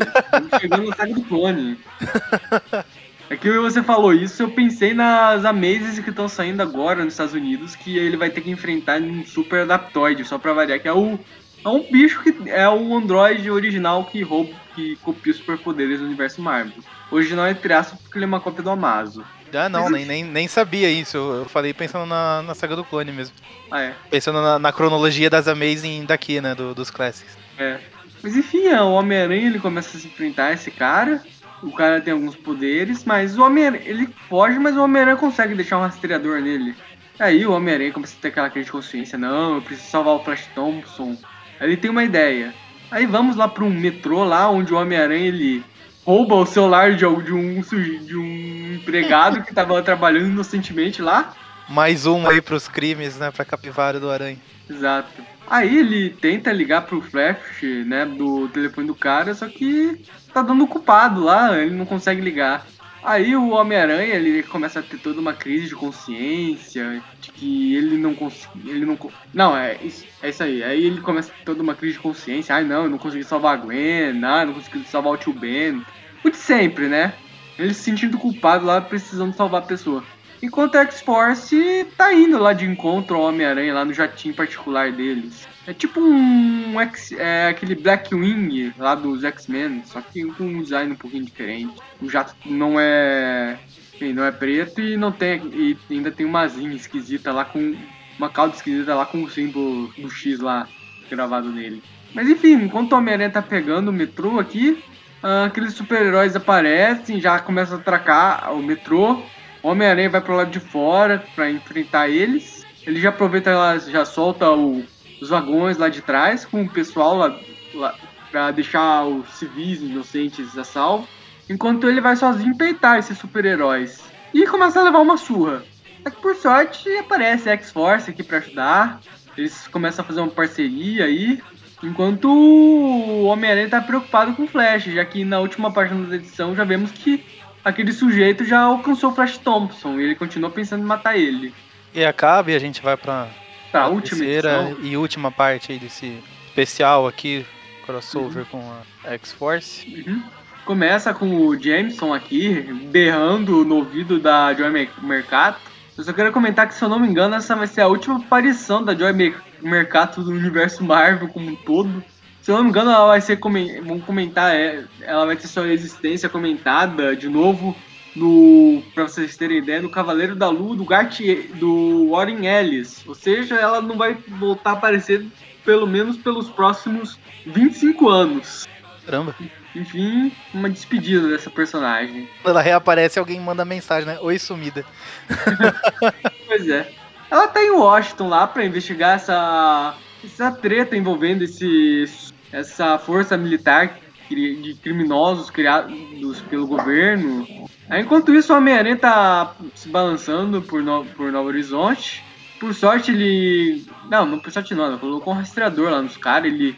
Chegando 0.60 0.90
na 0.90 0.94
saga 0.94 1.14
do 1.14 1.22
clone. 1.22 1.78
É 3.30 3.36
que 3.36 3.48
você 3.48 3.80
falou 3.80 4.12
isso, 4.12 4.42
eu 4.42 4.50
pensei 4.50 4.92
nas 4.92 5.44
Amazes 5.44 6.00
que 6.00 6.10
estão 6.10 6.28
saindo 6.28 6.60
agora 6.60 7.04
nos 7.04 7.14
Estados 7.14 7.32
Unidos, 7.32 7.76
que 7.76 7.96
ele 7.96 8.16
vai 8.16 8.28
ter 8.28 8.40
que 8.40 8.50
enfrentar 8.50 9.00
um 9.00 9.24
super 9.24 9.60
adaptoide, 9.60 10.24
só 10.24 10.36
pra 10.36 10.52
variar, 10.52 10.80
que 10.80 10.88
é 10.88 10.92
o. 10.92 11.16
É 11.64 11.68
um 11.68 11.82
bicho 11.82 12.22
que 12.22 12.50
é 12.50 12.68
o 12.68 12.96
androide 12.96 13.50
original 13.50 14.04
que 14.04 14.22
rouba, 14.22 14.54
que 14.74 14.96
copia 14.96 15.32
os 15.32 15.38
superpoderes 15.38 16.00
do 16.00 16.06
universo 16.06 16.40
Marvel. 16.40 16.82
Original 17.10 17.46
é 17.46 17.54
traço 17.54 17.96
porque 17.96 18.18
ele 18.18 18.24
é 18.24 18.28
uma 18.28 18.40
cópia 18.40 18.62
do 18.62 18.70
Amazo. 18.70 19.24
Ah, 19.52 19.68
não, 19.68 19.90
nem, 19.90 20.04
nem, 20.04 20.24
nem 20.24 20.46
sabia 20.46 20.88
isso. 20.88 21.16
Eu, 21.16 21.44
falei 21.44 21.74
pensando 21.74 22.06
na, 22.06 22.42
na 22.42 22.54
saga 22.54 22.76
do 22.76 22.84
clone 22.84 23.10
mesmo. 23.10 23.34
Ah, 23.70 23.82
é. 23.82 23.94
Pensando 24.08 24.40
na, 24.40 24.58
na 24.58 24.72
cronologia 24.72 25.28
das 25.28 25.48
Amazing 25.48 26.04
daqui, 26.04 26.40
né? 26.40 26.54
Do, 26.54 26.74
dos 26.74 26.90
Classics. 26.90 27.36
É. 27.58 27.78
Mas 28.22 28.36
enfim, 28.36 28.66
é, 28.66 28.80
o 28.80 28.92
Homem-Aranha 28.92 29.46
ele 29.46 29.58
começa 29.58 29.96
a 29.96 30.00
se 30.00 30.06
enfrentar 30.06 30.52
esse 30.52 30.70
cara. 30.70 31.22
O 31.62 31.72
cara 31.72 32.00
tem 32.00 32.12
alguns 32.12 32.36
poderes, 32.36 33.04
mas 33.04 33.36
o 33.36 33.42
Homem-Aranha 33.42 33.82
ele 33.84 34.08
foge, 34.28 34.58
mas 34.58 34.76
o 34.76 34.82
Homem-Aranha 34.82 35.16
consegue 35.16 35.54
deixar 35.54 35.78
um 35.78 35.82
rastreador 35.82 36.40
nele. 36.40 36.74
Aí 37.18 37.44
o 37.44 37.52
Homem-Aranha 37.52 37.92
começa 37.92 38.14
a 38.16 38.20
ter 38.20 38.28
aquela 38.28 38.50
crise 38.50 38.66
de 38.66 38.72
consciência: 38.72 39.18
não, 39.18 39.56
eu 39.56 39.62
preciso 39.62 39.90
salvar 39.90 40.14
o 40.14 40.24
Flash 40.24 40.46
Thompson. 40.54 41.18
Ele 41.60 41.76
tem 41.76 41.90
uma 41.90 42.04
ideia. 42.04 42.54
Aí 42.90 43.06
vamos 43.06 43.36
lá 43.36 43.46
para 43.46 43.64
um 43.64 43.70
metrô 43.70 44.24
lá 44.24 44.50
onde 44.50 44.72
o 44.72 44.78
Homem-Aranha 44.78 45.26
ele 45.26 45.62
rouba 46.04 46.34
o 46.34 46.46
celular 46.46 46.92
de, 46.92 46.98
de, 46.98 47.32
um, 47.32 47.60
de 47.60 48.16
um 48.16 48.74
empregado 48.74 49.42
que 49.42 49.50
estava 49.50 49.80
trabalhando 49.82 50.28
inocentemente 50.28 51.00
lá. 51.00 51.34
Mais 51.68 52.06
um 52.06 52.26
aí 52.26 52.40
pros 52.40 52.66
crimes, 52.66 53.16
né? 53.18 53.30
Pra 53.30 53.44
capivara 53.44 54.00
do 54.00 54.10
aranha. 54.10 54.38
Exato. 54.68 55.22
Aí 55.48 55.78
ele 55.78 56.10
tenta 56.10 56.52
ligar 56.52 56.82
pro 56.82 57.02
Flash, 57.02 57.62
né, 57.84 58.06
do 58.06 58.48
telefone 58.48 58.86
do 58.86 58.94
cara, 58.94 59.34
só 59.34 59.48
que 59.48 60.00
tá 60.32 60.42
dando 60.42 60.64
culpado 60.66 61.24
lá, 61.24 61.58
ele 61.58 61.74
não 61.74 61.84
consegue 61.84 62.20
ligar. 62.20 62.64
Aí 63.02 63.34
o 63.34 63.50
Homem-Aranha, 63.50 64.14
ele 64.14 64.42
começa 64.42 64.80
a 64.80 64.82
ter 64.82 64.98
toda 64.98 65.20
uma 65.20 65.32
crise 65.32 65.68
de 65.68 65.74
consciência, 65.74 67.02
de 67.20 67.32
que 67.32 67.74
ele 67.74 67.96
não 67.96 68.14
conseguiu, 68.14 68.74
ele 68.74 68.84
não 68.84 68.98
Não, 69.32 69.56
é 69.56 69.78
isso, 69.82 70.04
é 70.22 70.28
isso 70.28 70.42
aí. 70.42 70.62
Aí 70.62 70.84
ele 70.84 71.00
começa 71.00 71.30
a 71.30 71.34
ter 71.34 71.44
toda 71.44 71.62
uma 71.62 71.74
crise 71.74 71.94
de 71.94 72.00
consciência. 72.00 72.54
Ai, 72.54 72.64
não, 72.64 72.84
eu 72.84 72.90
não 72.90 72.98
consegui 72.98 73.24
salvar 73.24 73.54
a 73.54 73.56
Gwen, 73.56 74.22
ah, 74.24 74.44
não 74.44 74.54
consegui 74.54 74.84
salvar 74.84 75.14
o 75.14 75.16
tio 75.16 75.32
Ben. 75.32 75.82
O 76.22 76.30
de 76.30 76.36
sempre, 76.36 76.88
né? 76.88 77.14
Ele 77.58 77.72
se 77.72 77.82
sentindo 77.82 78.18
culpado 78.18 78.66
lá, 78.66 78.80
precisando 78.80 79.34
salvar 79.34 79.62
a 79.62 79.66
pessoa. 79.66 80.04
Enquanto 80.42 80.76
a 80.76 80.82
X-Force 80.82 81.86
tá 81.96 82.12
indo 82.14 82.38
lá 82.38 82.52
de 82.52 82.64
encontro 82.64 83.16
ao 83.16 83.24
Homem-Aranha, 83.24 83.74
lá 83.74 83.84
no 83.84 83.92
jatinho 83.92 84.34
particular 84.34 84.92
deles. 84.92 85.46
É 85.66 85.74
tipo 85.74 86.00
um 86.00 86.80
X, 86.80 87.12
é, 87.12 87.48
aquele 87.48 87.74
Blackwing 87.74 88.72
lá 88.78 88.94
dos 88.94 89.24
X-Men, 89.24 89.82
só 89.84 90.00
que 90.00 90.24
com 90.24 90.44
um 90.44 90.62
design 90.62 90.92
um 90.92 90.96
pouquinho 90.96 91.24
diferente. 91.24 91.74
O 92.00 92.08
jato 92.08 92.34
não 92.46 92.80
é. 92.80 93.58
Enfim, 93.94 94.12
não 94.12 94.24
é 94.24 94.32
preto 94.32 94.80
e 94.80 94.96
não 94.96 95.12
tem. 95.12 95.42
E 95.52 95.76
ainda 95.90 96.10
tem 96.10 96.24
uma 96.24 96.40
asinha 96.40 96.74
esquisita 96.74 97.32
lá 97.32 97.44
com. 97.44 97.76
Uma 98.18 98.28
cauda 98.28 98.54
esquisita 98.54 98.94
lá 98.94 99.06
com 99.06 99.22
o 99.22 99.30
símbolo 99.30 99.92
do 99.96 100.10
X 100.10 100.40
lá 100.40 100.68
gravado 101.08 101.50
nele. 101.50 101.82
Mas 102.14 102.28
enfim, 102.28 102.52
enquanto 102.52 102.92
o 102.92 102.96
Homem-Aranha 102.96 103.30
tá 103.30 103.40
pegando 103.40 103.88
o 103.88 103.92
metrô 103.92 104.38
aqui, 104.38 104.82
ah, 105.22 105.44
aqueles 105.46 105.74
super-heróis 105.74 106.34
aparecem, 106.34 107.20
já 107.20 107.38
começam 107.38 107.76
a 107.76 107.80
atracar 107.80 108.52
o 108.54 108.62
metrô. 108.62 109.22
O 109.62 109.68
Homem-Aranha 109.68 110.10
vai 110.10 110.20
pro 110.20 110.36
lado 110.36 110.50
de 110.50 110.60
fora 110.60 111.22
para 111.34 111.50
enfrentar 111.50 112.08
eles. 112.08 112.64
Ele 112.86 113.00
já 113.00 113.10
aproveita, 113.10 113.52
já 113.90 114.04
solta 114.04 114.50
o, 114.50 114.84
os 115.20 115.28
vagões 115.28 115.78
lá 115.78 115.88
de 115.88 116.00
trás 116.02 116.44
com 116.44 116.62
o 116.62 116.68
pessoal 116.68 117.16
lá, 117.16 117.38
lá 117.74 117.94
para 118.30 118.50
deixar 118.52 119.04
os 119.04 119.28
civis 119.30 119.82
inocentes 119.82 120.56
a 120.56 120.64
salvo. 120.64 121.06
Enquanto 121.48 121.88
ele 121.88 122.00
vai 122.00 122.14
sozinho 122.16 122.56
peitar 122.56 122.98
esses 122.98 123.18
super-heróis. 123.18 124.00
E 124.32 124.46
começa 124.46 124.80
a 124.80 124.84
levar 124.84 125.00
uma 125.00 125.16
surra. 125.16 125.64
Só 126.02 126.10
que 126.10 126.22
por 126.22 126.36
sorte 126.36 126.88
aparece 126.96 127.48
a 127.48 127.52
X-Force 127.52 128.08
aqui 128.08 128.22
para 128.22 128.38
ajudar. 128.38 129.00
Eles 129.36 129.66
começam 129.68 130.04
a 130.04 130.06
fazer 130.06 130.20
uma 130.20 130.30
parceria 130.30 131.06
aí. 131.06 131.42
Enquanto 131.82 132.28
o 132.28 133.24
Homem-Aranha 133.24 133.68
tá 133.68 133.80
preocupado 133.80 134.34
com 134.34 134.44
o 134.44 134.46
Flash, 134.46 134.84
já 134.84 135.04
que 135.04 135.24
na 135.24 135.40
última 135.40 135.72
página 135.72 136.06
da 136.06 136.16
edição 136.16 136.54
já 136.54 136.62
vemos 136.62 136.92
que 136.92 137.24
aquele 137.64 137.92
sujeito 137.92 138.44
já 138.44 138.60
alcançou 138.60 139.10
o 139.10 139.14
Flash 139.14 139.38
Thompson 139.38 139.98
e 139.98 140.04
ele 140.04 140.14
continua 140.14 140.50
pensando 140.50 140.82
em 140.82 140.86
matar 140.86 141.16
ele. 141.16 141.54
E 141.94 142.04
acaba 142.04 142.50
e 142.50 142.54
a 142.54 142.58
gente 142.58 142.82
vai 142.82 142.96
pra, 142.96 143.28
pra 143.70 143.88
última 143.88 144.18
terceira 144.18 144.76
e 144.82 144.96
última 144.96 145.30
parte 145.30 145.72
aí 145.72 145.78
desse 145.78 146.18
especial 146.46 147.06
aqui, 147.06 147.46
crossover 147.86 148.46
uhum. 148.52 148.60
com 148.60 148.72
a 149.04 149.12
X-Force. 149.14 150.04
Uhum. 150.06 150.22
Começa 150.64 151.12
com 151.14 151.46
o 151.46 151.58
Jameson 151.58 152.12
aqui, 152.12 152.60
berrando 152.90 153.64
no 153.64 153.76
ouvido 153.76 154.18
da 154.18 154.52
Joy 154.54 154.70
Mercato. 155.02 155.60
Eu 155.96 156.04
só 156.04 156.12
quero 156.12 156.32
comentar 156.32 156.68
que, 156.68 156.74
se 156.74 156.82
eu 156.82 156.88
não 156.88 156.98
me 156.98 157.08
engano, 157.08 157.34
essa 157.34 157.56
vai 157.56 157.66
ser 157.66 157.80
a 157.80 157.88
última 157.88 158.16
aparição 158.16 158.84
da 158.84 158.94
Joy 158.94 159.12
Mercato 159.60 160.22
do 160.22 160.30
universo 160.30 160.84
Marvel 160.84 161.28
como 161.28 161.50
um 161.50 161.56
todo. 161.56 162.02
Se 162.40 162.50
eu 162.50 162.56
não 162.56 162.64
me 162.64 162.70
engano, 162.70 162.90
ela 162.90 163.06
vai 163.06 163.20
ser. 163.20 163.38
Vamos 163.38 164.04
comentar. 164.04 164.54
É, 164.54 164.84
ela 165.02 165.26
vai 165.26 165.36
ter 165.36 165.46
sua 165.46 165.68
existência 165.68 166.28
comentada 166.28 167.14
de 167.14 167.28
novo 167.28 167.76
no. 168.14 168.82
Pra 168.94 169.04
vocês 169.04 169.36
terem 169.36 169.58
ideia, 169.58 169.82
no 169.82 169.90
Cavaleiro 169.90 170.34
da 170.34 170.48
Lua 170.48 170.76
do 170.76 170.84
Gart, 170.84 171.20
do 171.54 172.10
Warren 172.10 172.46
Ellis. 172.46 173.04
Ou 173.06 173.14
seja, 173.14 173.56
ela 173.56 173.80
não 173.80 173.96
vai 173.96 174.14
voltar 174.14 174.70
a 174.70 174.72
aparecer 174.74 175.26
pelo 175.64 175.86
menos 175.86 176.16
pelos 176.16 176.48
próximos 176.50 177.18
25 177.46 178.08
anos. 178.08 178.68
Caramba. 179.04 179.34
Enfim, 179.74 180.32
uma 180.52 180.68
despedida 180.68 181.28
dessa 181.28 181.48
personagem. 181.48 182.28
Quando 182.42 182.56
ela 182.56 182.62
reaparece, 182.62 183.18
alguém 183.18 183.40
manda 183.40 183.64
mensagem, 183.64 184.06
né? 184.06 184.18
Oi, 184.20 184.38
sumida. 184.38 184.84
pois 186.46 186.68
é. 186.68 186.90
Ela 187.30 187.46
tá 187.46 187.62
em 187.62 187.70
Washington 187.70 188.28
lá 188.28 188.46
para 188.46 188.64
investigar 188.64 189.14
essa, 189.14 189.94
essa 190.24 190.50
treta 190.50 190.96
envolvendo 190.96 191.42
esse 191.42 192.32
essa 192.52 192.98
força 192.98 193.36
militar 193.36 193.98
de 194.28 194.76
criminosos 194.82 195.50
criados 195.50 196.40
pelo 196.48 196.66
governo. 196.66 197.68
Enquanto 197.98 198.34
isso, 198.34 198.52
o 198.52 198.56
Homem-Aranha 198.56 198.96
tá 198.96 199.54
se 199.74 199.88
balançando 199.88 200.62
por, 200.62 200.82
no, 200.82 201.04
por 201.04 201.32
Novo 201.32 201.48
Horizonte. 201.48 202.24
Por 202.58 202.74
sorte, 202.74 203.10
ele. 203.10 203.84
Não, 204.08 204.26
não 204.26 204.38
por 204.38 204.52
sorte 204.52 204.74
não, 204.74 204.88
ele 204.88 204.98
colocou 204.98 205.32
um 205.32 205.36
rastreador 205.36 205.90
lá 205.90 206.02
nos 206.02 206.16
caras. 206.16 206.52
Ele, 206.52 206.76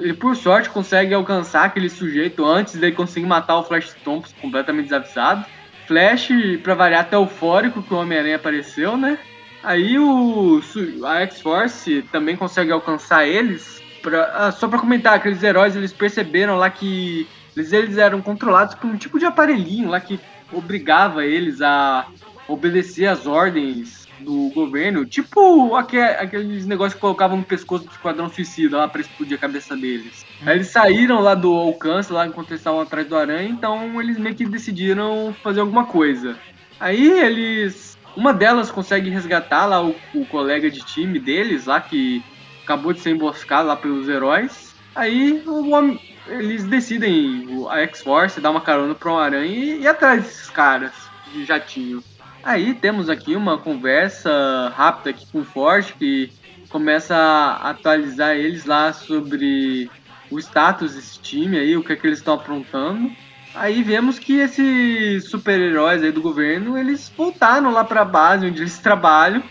ele, 0.00 0.14
por 0.14 0.36
sorte, 0.36 0.68
consegue 0.68 1.14
alcançar 1.14 1.64
aquele 1.64 1.88
sujeito 1.88 2.44
antes 2.44 2.74
dele 2.74 2.94
conseguir 2.94 3.26
matar 3.26 3.56
o 3.56 3.64
Flash 3.64 3.94
Thompson 4.04 4.34
completamente 4.40 4.86
desavisado. 4.86 5.44
Flash, 5.86 6.28
pra 6.62 6.74
variar, 6.74 7.02
até 7.02 7.16
eufórico 7.16 7.82
que 7.82 7.94
o 7.94 7.98
Homem-Aranha 7.98 8.36
apareceu, 8.36 8.96
né? 8.96 9.18
Aí 9.62 9.98
o, 9.98 10.60
a 11.06 11.20
X-Force 11.20 12.02
também 12.10 12.36
consegue 12.36 12.72
alcançar 12.72 13.26
eles 13.26 13.82
Pra, 14.02 14.32
ah, 14.34 14.50
só 14.50 14.66
pra 14.66 14.80
comentar, 14.80 15.14
aqueles 15.14 15.42
heróis 15.42 15.76
eles 15.76 15.92
perceberam 15.92 16.56
lá 16.56 16.68
que 16.68 17.26
eles, 17.56 17.72
eles 17.72 17.96
eram 17.96 18.20
controlados 18.20 18.74
por 18.74 18.90
um 18.90 18.96
tipo 18.96 19.18
de 19.18 19.24
aparelhinho 19.24 19.88
lá 19.88 20.00
que 20.00 20.18
obrigava 20.52 21.24
eles 21.24 21.60
a 21.62 22.06
obedecer 22.48 23.06
às 23.06 23.26
ordens 23.26 24.02
do 24.22 24.50
governo, 24.54 25.04
tipo 25.04 25.74
aqueles 25.74 26.64
negócios 26.64 26.94
que 26.94 27.00
colocavam 27.00 27.36
no 27.36 27.44
pescoço 27.44 27.84
do 27.84 27.90
Esquadrão 27.90 28.28
Suicida 28.28 28.78
lá 28.78 28.88
pra 28.88 29.00
explodir 29.00 29.36
a 29.36 29.40
cabeça 29.40 29.76
deles. 29.76 30.24
Hum. 30.40 30.44
Aí 30.46 30.56
eles 30.56 30.68
saíram 30.68 31.20
lá 31.20 31.34
do 31.34 31.52
alcance, 31.52 32.12
lá 32.12 32.26
enquanto 32.26 32.50
eles 32.50 32.60
estavam 32.60 32.80
atrás 32.80 33.06
do 33.06 33.16
aranha, 33.16 33.48
então 33.48 34.00
eles 34.00 34.18
meio 34.18 34.34
que 34.34 34.46
decidiram 34.46 35.34
fazer 35.42 35.60
alguma 35.60 35.84
coisa. 35.84 36.36
Aí 36.78 37.20
eles. 37.20 37.92
Uma 38.14 38.34
delas 38.34 38.70
consegue 38.70 39.08
resgatar 39.08 39.64
lá 39.64 39.82
o, 39.82 39.94
o 40.14 40.26
colega 40.26 40.70
de 40.70 40.84
time 40.84 41.18
deles 41.18 41.64
lá, 41.64 41.80
que 41.80 42.22
acabou 42.62 42.92
de 42.92 43.00
ser 43.00 43.10
emboscado 43.10 43.68
lá 43.68 43.76
pelos 43.76 44.08
heróis. 44.08 44.74
Aí 44.94 45.42
o, 45.46 45.98
eles 46.26 46.64
decidem, 46.64 47.66
a 47.68 47.78
X-Force, 47.80 48.40
dar 48.40 48.50
uma 48.50 48.60
carona 48.60 48.94
pro 48.94 49.16
Aranha 49.16 49.46
e 49.46 49.82
ir 49.82 49.88
atrás 49.88 50.22
desses 50.22 50.50
caras 50.50 50.92
de 51.32 51.44
jatinho. 51.44 52.02
Aí 52.42 52.74
temos 52.74 53.08
aqui 53.08 53.36
uma 53.36 53.58
conversa 53.58 54.72
rápida 54.76 55.10
aqui 55.10 55.26
com 55.30 55.40
o 55.40 55.44
Forte, 55.44 55.94
que 55.94 56.30
começa 56.68 57.14
a 57.14 57.70
atualizar 57.70 58.34
eles 58.34 58.64
lá 58.64 58.92
sobre 58.92 59.90
o 60.30 60.38
status 60.38 60.94
desse 60.94 61.20
time 61.20 61.58
aí, 61.58 61.76
o 61.76 61.84
que 61.84 61.92
é 61.92 61.96
que 61.96 62.06
eles 62.06 62.18
estão 62.18 62.34
aprontando. 62.34 63.10
Aí 63.54 63.82
vemos 63.82 64.18
que 64.18 64.38
esses 64.38 65.28
super-heróis 65.28 66.02
aí 66.02 66.10
do 66.10 66.22
governo, 66.22 66.78
eles 66.78 67.12
voltaram 67.14 67.70
lá 67.70 67.84
pra 67.84 68.04
base 68.04 68.46
onde 68.46 68.62
eles 68.62 68.78
trabalham 68.80 69.42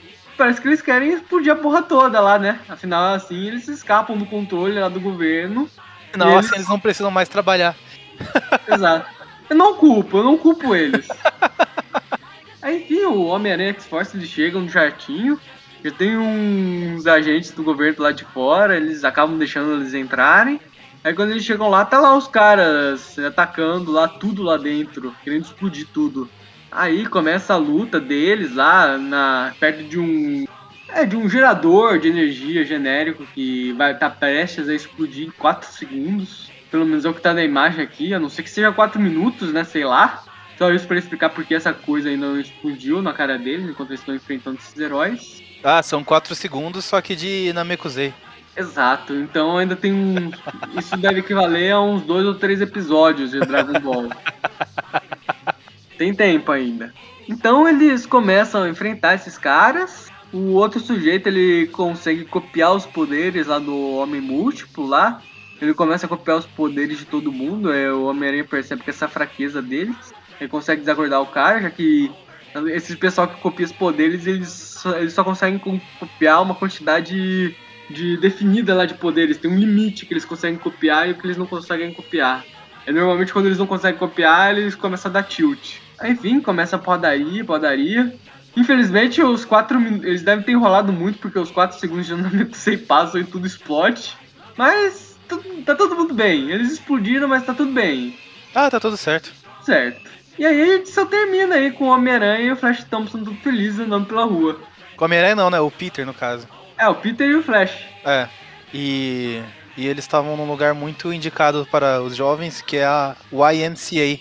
parece 0.41 0.59
que 0.59 0.67
eles 0.67 0.81
querem 0.81 1.13
explodir 1.13 1.53
a 1.53 1.55
porra 1.55 1.83
toda 1.83 2.19
lá, 2.19 2.39
né? 2.39 2.59
Afinal, 2.67 3.13
assim, 3.13 3.45
eles 3.45 3.67
escapam 3.67 4.17
do 4.17 4.25
controle 4.25 4.79
lá 4.79 4.89
do 4.89 4.99
governo. 4.99 5.69
Não, 6.15 6.37
assim, 6.37 6.55
eles... 6.55 6.67
não 6.67 6.79
precisam 6.79 7.11
mais 7.11 7.29
trabalhar. 7.29 7.75
Exato. 8.67 9.09
Eu 9.49 9.55
não 9.55 9.75
culpo, 9.75 10.17
eu 10.17 10.23
não 10.23 10.37
culpo 10.37 10.75
eles. 10.75 11.07
Aí, 12.61 12.83
enfim, 12.83 13.03
o 13.05 13.25
Homem-Aranha 13.25 13.71
X-Force, 13.71 14.15
eles 14.15 14.29
chegam 14.29 14.61
no 14.61 14.69
jartinho, 14.69 15.39
já 15.83 15.91
tem 15.91 16.15
uns 16.15 17.07
agentes 17.07 17.51
do 17.51 17.63
governo 17.63 18.03
lá 18.03 18.11
de 18.11 18.23
fora, 18.23 18.77
eles 18.77 19.03
acabam 19.03 19.37
deixando 19.37 19.73
eles 19.73 19.93
entrarem. 19.93 20.59
Aí 21.03 21.13
quando 21.13 21.31
eles 21.31 21.43
chegam 21.43 21.69
lá, 21.69 21.83
tá 21.83 21.99
lá 21.99 22.15
os 22.15 22.27
caras 22.27 23.17
atacando 23.17 23.91
lá 23.91 24.07
tudo 24.07 24.43
lá 24.43 24.57
dentro, 24.57 25.15
querendo 25.23 25.45
explodir 25.45 25.87
tudo. 25.91 26.29
Aí 26.71 27.05
começa 27.07 27.53
a 27.53 27.57
luta 27.57 27.99
deles 27.99 28.53
lá 28.53 28.97
na 28.97 29.53
perto 29.59 29.83
de 29.83 29.99
um 29.99 30.45
é 30.93 31.05
de 31.05 31.15
um 31.15 31.29
gerador 31.29 31.99
de 31.99 32.07
energia 32.07 32.65
genérico 32.65 33.25
que 33.33 33.73
vai 33.73 33.93
estar 33.93 34.09
tá 34.09 34.15
prestes 34.15 34.69
a 34.69 34.73
explodir 34.73 35.27
em 35.27 35.31
4 35.31 35.71
segundos. 35.71 36.51
Pelo 36.69 36.85
menos 36.85 37.05
é 37.05 37.09
o 37.09 37.13
que 37.13 37.21
tá 37.21 37.33
na 37.33 37.43
imagem 37.43 37.83
aqui, 37.83 38.13
a 38.13 38.19
não 38.19 38.29
ser 38.29 38.43
que 38.43 38.49
seja 38.49 38.71
4 38.71 38.99
minutos, 38.99 39.51
né? 39.51 39.63
Sei 39.63 39.83
lá. 39.83 40.23
Só 40.57 40.71
isso 40.71 40.87
pra 40.87 40.97
explicar 40.97 41.29
porque 41.29 41.55
essa 41.55 41.73
coisa 41.73 42.09
ainda 42.09 42.27
não 42.27 42.39
explodiu 42.39 43.01
na 43.01 43.13
cara 43.13 43.37
dele 43.37 43.71
enquanto 43.71 43.89
eles 43.89 43.99
estão 43.99 44.13
enfrentando 44.13 44.57
esses 44.57 44.77
heróis. 44.77 45.41
Ah, 45.63 45.81
são 45.81 46.03
4 46.03 46.35
segundos, 46.35 46.85
só 46.85 47.01
que 47.01 47.15
de 47.15 47.51
Namekusei. 47.53 48.13
Exato, 48.55 49.13
então 49.13 49.57
ainda 49.57 49.75
tem 49.75 49.93
um. 49.93 50.31
Isso 50.77 50.97
deve 50.97 51.21
equivaler 51.21 51.73
a 51.73 51.81
uns 51.81 52.03
dois 52.03 52.25
ou 52.25 52.35
três 52.35 52.61
episódios 52.61 53.31
de 53.31 53.39
Dragon 53.39 53.79
Ball. 53.79 54.09
tem 55.97 56.13
tempo 56.13 56.51
ainda. 56.51 56.93
Então 57.27 57.67
eles 57.67 58.05
começam 58.05 58.63
a 58.63 58.69
enfrentar 58.69 59.15
esses 59.15 59.37
caras. 59.37 60.11
O 60.33 60.53
outro 60.53 60.79
sujeito 60.79 61.27
ele 61.27 61.67
consegue 61.67 62.23
copiar 62.25 62.73
os 62.73 62.85
poderes 62.85 63.47
lá 63.47 63.59
do 63.59 63.95
Homem 63.97 64.21
Múltiplo 64.21 64.87
lá. 64.87 65.21
Ele 65.61 65.73
começa 65.73 66.05
a 66.05 66.09
copiar 66.09 66.37
os 66.37 66.45
poderes 66.45 66.97
de 66.99 67.05
todo 67.05 67.31
mundo. 67.31 67.71
É, 67.71 67.91
o 67.91 68.05
Homem-Aranha 68.05 68.45
percebe 68.45 68.81
que 68.81 68.89
essa 68.89 69.07
fraqueza 69.07 69.61
deles. 69.61 70.13
Ele 70.39 70.49
consegue 70.49 70.81
desacordar 70.81 71.21
o 71.21 71.27
cara, 71.27 71.61
já 71.61 71.69
que 71.69 72.09
esses 72.67 72.95
pessoal 72.95 73.27
que 73.27 73.39
copia 73.41 73.65
os 73.65 73.71
poderes, 73.71 74.25
eles, 74.25 74.83
eles 74.97 75.13
só 75.13 75.23
conseguem 75.23 75.59
copiar 75.99 76.41
uma 76.41 76.55
quantidade 76.55 77.55
de 77.89 78.17
definida 78.17 78.73
lá 78.73 78.85
de 78.85 78.93
poderes. 78.93 79.37
Tem 79.37 79.51
um 79.51 79.57
limite 79.57 80.05
que 80.05 80.13
eles 80.13 80.25
conseguem 80.25 80.57
copiar 80.57 81.07
e 81.07 81.11
o 81.11 81.15
que 81.15 81.27
eles 81.27 81.37
não 81.37 81.45
conseguem 81.45 81.93
copiar. 81.93 82.43
E 82.87 82.91
normalmente 82.91 83.33
quando 83.33 83.45
eles 83.45 83.57
não 83.57 83.67
conseguem 83.67 83.99
copiar, 83.99 84.57
eles 84.57 84.75
começam 84.75 85.09
a 85.09 85.13
dar 85.13 85.23
tilt. 85.23 85.77
Enfim, 86.03 86.39
começa 86.39 86.77
a 86.77 86.79
podaria, 86.79 87.45
podaria. 87.45 88.15
Infelizmente, 88.55 89.21
os 89.21 89.45
quatro 89.45 89.79
eles 89.79 90.23
devem 90.23 90.43
ter 90.43 90.51
enrolado 90.51 90.91
muito, 90.91 91.19
porque 91.19 91.39
os 91.39 91.51
4 91.51 91.79
segundos 91.79 92.05
de 92.05 92.13
andamento 92.13 92.55
sem 92.57 92.77
passam 92.77 93.21
e 93.21 93.23
tudo 93.23 93.47
explode. 93.47 94.17
Mas 94.57 95.17
tá 95.65 95.75
todo 95.75 95.95
mundo 95.95 96.13
bem. 96.13 96.51
Eles 96.51 96.73
explodiram, 96.73 97.27
mas 97.27 97.45
tá 97.45 97.53
tudo 97.53 97.71
bem. 97.71 98.17
Ah, 98.53 98.69
tá 98.69 98.79
tudo 98.79 98.97
certo. 98.97 99.31
Certo. 99.63 100.11
E 100.37 100.45
aí 100.45 100.61
a 100.61 100.65
gente 100.77 100.89
só 100.89 101.05
termina 101.05 101.55
aí 101.55 101.71
com 101.71 101.85
o 101.85 101.89
Homem-Aranha 101.89 102.45
e 102.45 102.51
o 102.51 102.55
Flash 102.55 102.83
Thompson 102.85 103.19
tudo 103.19 103.35
felizes 103.35 103.79
andando 103.79 104.07
pela 104.07 104.25
rua. 104.25 104.59
Com 104.97 105.03
o 105.03 105.05
Homem-Aranha 105.05 105.35
não, 105.35 105.49
né? 105.49 105.59
O 105.59 105.71
Peter, 105.71 106.05
no 106.05 106.13
caso. 106.13 106.47
É, 106.77 106.87
o 106.87 106.95
Peter 106.95 107.29
e 107.29 107.35
o 107.35 107.43
Flash. 107.43 107.73
É. 108.03 108.27
E, 108.73 109.41
e 109.77 109.87
eles 109.87 110.03
estavam 110.03 110.35
num 110.35 110.47
lugar 110.47 110.73
muito 110.73 111.13
indicado 111.13 111.67
para 111.71 112.01
os 112.01 112.15
jovens, 112.15 112.61
que 112.61 112.77
é 112.77 112.85
a 112.85 113.15
YMCA. 113.31 114.19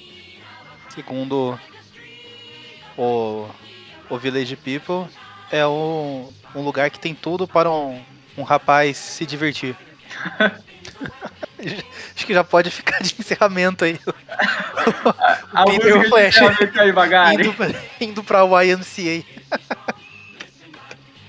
Segundo 0.94 1.58
o, 2.96 3.46
o 4.10 4.18
Village 4.18 4.56
People, 4.56 5.10
é 5.50 5.66
um, 5.66 6.28
um 6.54 6.60
lugar 6.62 6.90
que 6.90 6.98
tem 6.98 7.14
tudo 7.14 7.48
para 7.48 7.70
um, 7.70 8.02
um 8.36 8.42
rapaz 8.42 8.96
se 8.96 9.24
divertir. 9.24 9.76
Acho 12.16 12.26
que 12.26 12.34
já 12.34 12.42
pode 12.42 12.70
ficar 12.70 13.02
de 13.02 13.14
encerramento 13.18 13.84
aí. 13.84 13.98
o 14.06 15.64
Peter 15.70 15.98
o 15.98 16.08
Flash 16.08 16.38
indo, 17.32 17.76
indo 18.00 18.24
pra 18.24 18.40
YMCA. 18.44 19.24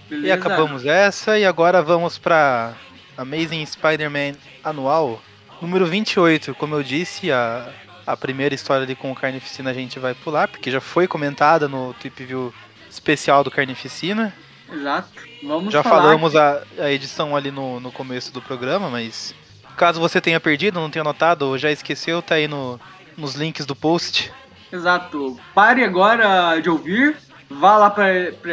Beleza. 0.10 0.28
E 0.28 0.32
acabamos 0.32 0.86
essa, 0.86 1.38
e 1.38 1.46
agora 1.46 1.82
vamos 1.82 2.18
pra 2.18 2.74
Amazing 3.18 3.66
Spider-Man 3.66 4.36
anual, 4.64 5.22
número 5.62 5.86
28. 5.86 6.56
Como 6.56 6.76
eu 6.76 6.84
disse, 6.84 7.32
a, 7.32 7.70
a 8.06 8.18
primeira 8.18 8.56
história 8.56 8.84
ali 8.84 8.96
com 8.96 9.12
o 9.12 9.16
Carnificina 9.16 9.70
a 9.70 9.74
gente 9.74 10.00
vai 10.00 10.14
pular, 10.14 10.48
porque 10.48 10.72
já 10.72 10.82
foi 10.82 11.08
comentada 11.08 11.68
no 11.68 11.94
Tweep 11.94 12.26
View 12.26 12.54
especial 12.92 13.44
do 13.44 13.50
Carnificina. 13.50 14.34
Exato. 14.72 15.10
Vamos 15.44 15.74
já 15.74 15.82
falamos 15.82 16.36
a, 16.36 16.62
a 16.78 16.92
edição 16.92 17.36
ali 17.36 17.50
no, 17.50 17.80
no 17.80 17.92
começo 17.92 18.32
do 18.32 18.42
programa, 18.42 18.90
mas 18.90 19.34
caso 19.76 20.00
você 20.00 20.22
tenha 20.22 20.40
perdido, 20.40 20.80
não 20.80 20.90
tenha 20.90 21.04
notado 21.04 21.44
ou 21.44 21.58
já 21.58 21.72
esqueceu, 21.72 22.22
tá 22.22 22.36
aí 22.36 22.48
no, 22.48 22.80
nos 23.18 23.36
links 23.36 23.66
do 23.66 23.76
post. 23.76 24.32
Exato. 24.72 25.40
Pare 25.56 25.84
agora 25.84 26.60
de 26.60 26.70
ouvir, 26.70 27.18
vá 27.50 27.78
lá 27.78 27.90
para 27.90 28.12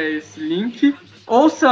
esse 0.09 0.41
link, 0.41 0.97
ouça 1.27 1.69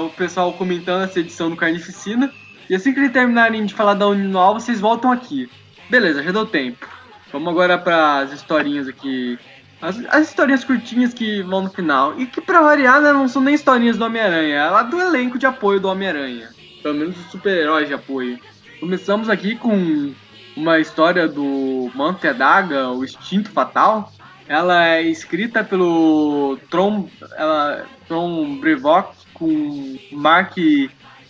o 0.00 0.10
pessoal 0.10 0.52
comentando 0.54 1.04
essa 1.04 1.20
edição 1.20 1.48
do 1.48 1.56
Carnificina, 1.56 2.32
e 2.68 2.74
assim 2.74 2.92
que 2.92 3.00
eles 3.00 3.12
terminarem 3.12 3.64
de 3.64 3.74
falar 3.74 3.94
da 3.94 4.08
Uninol, 4.08 4.54
vocês 4.54 4.80
voltam 4.80 5.12
aqui. 5.12 5.48
Beleza, 5.88 6.22
já 6.22 6.32
deu 6.32 6.46
tempo. 6.46 6.88
Vamos 7.32 7.48
agora 7.48 7.78
para 7.78 8.18
as 8.18 8.32
historinhas 8.32 8.88
aqui. 8.88 9.38
As, 9.82 9.98
as, 10.10 10.28
historinhas 10.28 10.62
curtinhas 10.62 11.12
que 11.12 11.42
vão 11.42 11.62
no 11.62 11.70
final. 11.70 12.18
E 12.18 12.24
que, 12.24 12.40
pra 12.40 12.62
variar, 12.62 13.00
né, 13.00 13.12
não 13.12 13.26
são 13.26 13.42
nem 13.42 13.54
historinhas 13.54 13.98
do 13.98 14.04
Homem-Aranha, 14.04 14.54
é 14.54 14.70
lá 14.70 14.84
do 14.84 15.00
elenco 15.00 15.36
de 15.36 15.44
apoio 15.44 15.80
do 15.80 15.88
Homem-Aranha. 15.88 16.50
Pelo 16.80 16.94
menos 16.94 17.18
os 17.18 17.26
super-heróis 17.32 17.88
de 17.88 17.94
apoio. 17.94 18.38
Começamos 18.78 19.28
aqui 19.28 19.56
com 19.56 20.14
uma 20.56 20.78
história 20.78 21.26
do 21.26 21.90
Manto 21.96 22.24
e 22.24 22.28
a 22.28 22.32
Daga, 22.32 22.90
o 22.90 23.04
Instinto 23.04 23.50
Fatal. 23.50 24.12
Ela 24.46 24.86
é 24.86 25.02
escrita 25.02 25.64
pelo 25.64 26.58
Tron, 26.70 27.08
ela, 27.36 27.84
Tron 28.06 28.58
Brevock 28.58 29.16
com 29.34 29.98
Mark 30.12 30.56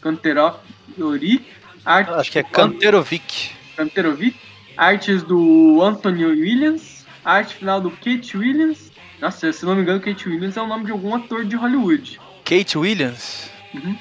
Canterori. 0.01 1.47
Acho 1.85 2.31
que 2.31 2.39
é 2.39 2.43
Canterovic. 2.43 3.53
Canterovic. 3.77 4.37
Artes 4.77 5.23
do 5.23 5.81
Anthony 5.83 6.25
Williams. 6.25 6.92
Arte 7.25 7.55
final 7.55 7.81
do 7.81 7.91
Kate 7.91 8.37
Williams. 8.37 8.91
Nossa, 9.21 9.53
se 9.53 9.65
não 9.65 9.77
me 9.77 9.83
engano, 9.83 10.01
Kate 10.01 10.29
Williams 10.29 10.57
é 10.57 10.63
o 10.63 10.67
nome 10.67 10.85
de 10.87 10.93
algum 10.93 11.15
ator 11.15 11.45
de 11.45 11.57
Hollywood. 11.57 12.21
Kate 12.45 12.77
Williams? 12.77 13.51
Uhum. 13.75 13.97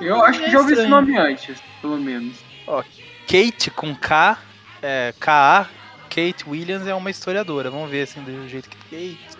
Eu 0.00 0.24
acho 0.24 0.40
que 0.40 0.50
já 0.50 0.58
ouvi 0.58 0.72
esse 0.72 0.86
nome 0.86 1.16
antes, 1.16 1.58
pelo 1.80 1.96
menos. 1.96 2.36
Ó, 2.66 2.82
Kate 3.26 3.70
com 3.70 3.94
K, 3.94 4.38
é, 4.82 5.14
K-A, 5.20 5.68
Kate 6.08 6.48
Williams 6.48 6.86
é 6.86 6.94
uma 6.94 7.10
historiadora. 7.10 7.70
Vamos 7.70 7.90
ver 7.90 8.02
assim 8.02 8.20
do 8.22 8.48
jeito 8.48 8.68
que. 8.68 8.76
Kate. 8.76 9.36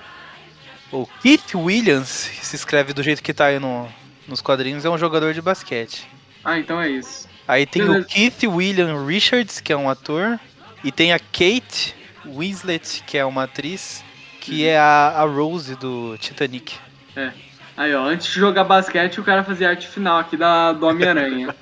O 0.92 1.06
Keith 1.20 1.54
Williams, 1.54 2.28
que 2.28 2.46
se 2.46 2.54
escreve 2.54 2.92
do 2.92 3.02
jeito 3.02 3.22
que 3.22 3.34
tá 3.34 3.46
aí 3.46 3.58
no, 3.58 3.88
nos 4.28 4.40
quadrinhos, 4.40 4.84
é 4.84 4.90
um 4.90 4.96
jogador 4.96 5.34
de 5.34 5.42
basquete. 5.42 6.06
Ah, 6.44 6.58
então 6.58 6.80
é 6.80 6.88
isso. 6.88 7.28
Aí 7.48 7.66
tem 7.66 7.82
Beleza. 7.82 8.00
o 8.00 8.08
Keith 8.08 8.44
William 8.44 9.04
Richards, 9.04 9.60
que 9.60 9.72
é 9.72 9.76
um 9.76 9.90
ator. 9.90 10.38
E 10.84 10.92
tem 10.92 11.12
a 11.12 11.18
Kate 11.18 11.94
Winslet, 12.26 13.02
que 13.06 13.18
é 13.18 13.24
uma 13.24 13.44
atriz, 13.44 14.04
que 14.40 14.62
uhum. 14.62 14.68
é 14.68 14.78
a, 14.78 15.14
a 15.16 15.24
Rose 15.24 15.74
do 15.76 16.16
Titanic. 16.18 16.74
É. 17.14 17.32
Aí, 17.76 17.94
ó, 17.94 18.04
antes 18.04 18.26
de 18.28 18.40
jogar 18.40 18.64
basquete, 18.64 19.20
o 19.20 19.24
cara 19.24 19.44
fazia 19.44 19.68
arte 19.68 19.86
final 19.86 20.18
aqui 20.18 20.36
da, 20.36 20.72
do 20.72 20.86
Homem-Aranha. 20.86 21.54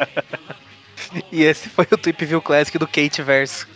e 1.33 1.43
esse 1.43 1.69
foi 1.69 1.87
o 1.91 1.99
Tweep 1.99 2.25
View 2.25 2.41
Classic 2.41 2.79
do 2.79 2.87
Kate 2.87 3.21
Verso. 3.21 3.67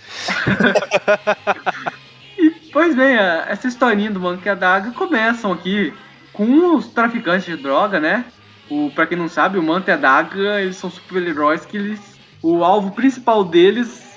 e, 2.38 2.50
pois 2.72 2.94
bem, 2.94 3.16
essa 3.16 3.66
historinha 3.66 4.10
do 4.10 4.20
Monkey 4.20 4.54
Daga 4.54 4.92
começam 4.92 5.52
aqui 5.52 5.92
com 6.32 6.76
os 6.76 6.86
traficantes 6.86 7.46
de 7.46 7.56
droga, 7.56 7.98
né? 7.98 8.24
O, 8.70 8.90
pra 8.94 9.06
quem 9.06 9.18
não 9.18 9.28
sabe, 9.28 9.58
o 9.58 9.62
Manta 9.62 9.90
e 9.90 9.94
a 9.94 9.96
Daga, 9.96 10.60
eles 10.60 10.76
são 10.76 10.90
super-heróis 10.90 11.64
que 11.64 11.76
eles. 11.76 12.16
O 12.40 12.62
alvo 12.62 12.92
principal 12.92 13.42
deles, 13.42 14.07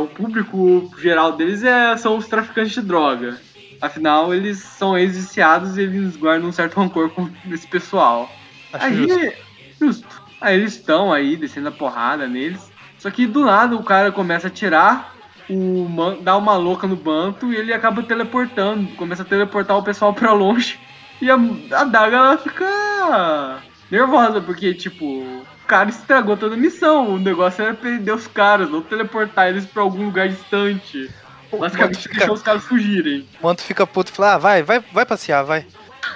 o 0.00 0.06
público 0.08 0.90
geral 0.98 1.32
deles 1.32 1.62
é, 1.62 1.96
são 1.96 2.16
os 2.16 2.26
traficantes 2.26 2.72
de 2.72 2.82
droga. 2.82 3.38
Afinal, 3.80 4.32
eles 4.32 4.58
são 4.58 4.96
ex-viciados 4.96 5.76
e 5.76 5.82
eles 5.82 6.16
guardam 6.16 6.48
um 6.48 6.52
certo 6.52 6.80
rancor 6.80 7.10
com 7.10 7.28
esse 7.50 7.66
pessoal. 7.66 8.30
Acho 8.72 8.86
aí, 8.86 8.96
justo. 8.96 9.32
justo. 9.80 10.22
Aí 10.40 10.56
eles 10.56 10.74
estão 10.74 11.12
aí 11.12 11.36
descendo 11.36 11.68
a 11.68 11.72
porrada 11.72 12.26
neles. 12.26 12.70
Só 12.98 13.10
que 13.10 13.26
do 13.26 13.44
nada 13.44 13.76
o 13.76 13.82
cara 13.82 14.10
começa 14.10 14.46
a 14.46 14.50
tirar, 14.50 15.14
o 15.48 15.86
man, 15.88 16.16
dá 16.22 16.36
uma 16.36 16.56
louca 16.56 16.86
no 16.86 16.96
banto 16.96 17.52
e 17.52 17.56
ele 17.56 17.72
acaba 17.72 18.02
teleportando. 18.02 18.88
Começa 18.96 19.22
a 19.22 19.26
teleportar 19.26 19.76
o 19.76 19.82
pessoal 19.82 20.14
pra 20.14 20.32
longe. 20.32 20.78
E 21.20 21.30
a, 21.30 21.34
a 21.34 21.84
Daga 21.84 22.16
ela 22.16 22.38
fica 22.38 23.62
nervosa, 23.90 24.40
porque 24.40 24.74
tipo, 24.74 25.44
cara 25.66 25.90
estragou 25.90 26.36
toda 26.36 26.54
a 26.54 26.58
missão. 26.58 27.14
O 27.14 27.18
negócio 27.18 27.62
era 27.62 27.74
perder 27.74 28.12
os 28.12 28.26
caras, 28.26 28.70
não 28.70 28.82
teleportar 28.82 29.48
eles 29.48 29.66
pra 29.66 29.82
algum 29.82 30.04
lugar 30.04 30.28
distante. 30.28 31.10
Basicamente 31.58 32.02
fica... 32.02 32.18
deixou 32.18 32.34
os 32.34 32.42
caras 32.42 32.64
fugirem. 32.64 33.28
O 33.40 33.46
Manto 33.46 33.62
fica 33.62 33.86
puto 33.86 34.10
e 34.10 34.14
fala, 34.14 34.34
ah, 34.34 34.38
vai, 34.38 34.62
vai, 34.62 34.80
vai 34.92 35.06
passear, 35.06 35.44
vai. 35.44 35.66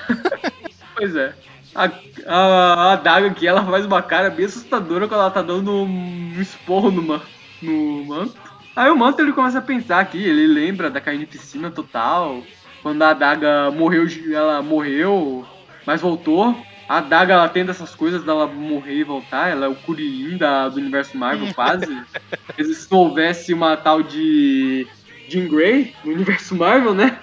pois 0.97 1.15
é. 1.17 1.35
A, 1.75 1.91
a, 2.27 2.93
a 2.93 2.97
Daga 2.97 3.29
aqui, 3.29 3.47
ela 3.47 3.64
faz 3.64 3.87
uma 3.87 4.03
cara 4.03 4.31
bem 4.31 4.47
assustadora 4.47 5.07
quando 5.07 5.20
ela 5.20 5.31
tá 5.31 5.43
dando 5.43 5.72
um 5.72 6.35
esporro 6.41 6.91
no, 6.91 7.22
no 7.62 8.05
Manto. 8.05 8.35
Aí 8.75 8.91
o 8.91 8.97
Manto 8.97 9.20
ele 9.20 9.33
começa 9.33 9.59
a 9.59 9.62
pensar 9.62 10.01
aqui, 10.01 10.22
ele 10.22 10.47
lembra 10.47 10.91
da 10.91 11.01
carnificina 11.01 11.70
total. 11.70 12.43
Quando 12.83 13.03
a 13.03 13.12
Daga 13.12 13.70
morreu, 13.70 14.07
ela 14.33 14.62
morreu, 14.62 15.47
mas 15.85 16.01
voltou. 16.01 16.57
A 16.89 17.01
Daga 17.01 17.34
ela 17.34 17.49
tem 17.49 17.66
dessas 17.66 17.95
coisas 17.95 18.24
dela 18.24 18.47
morrer 18.47 18.95
e 18.95 19.05
voltar, 19.05 19.51
ela 19.51 19.66
é 19.66 19.68
o 19.68 19.74
Kuririn 19.74 20.39
da, 20.39 20.68
do 20.68 20.78
universo 20.78 21.18
Marvel 21.18 21.53
quase. 21.53 21.86
se 22.57 22.91
não 22.91 23.01
houvesse 23.01 23.53
uma 23.53 23.76
tal 23.76 24.03
de 24.03 24.86
Jean 25.28 25.49
Grey 25.49 25.95
no 26.03 26.12
universo 26.12 26.57
Marvel, 26.57 26.95
né? 26.95 27.18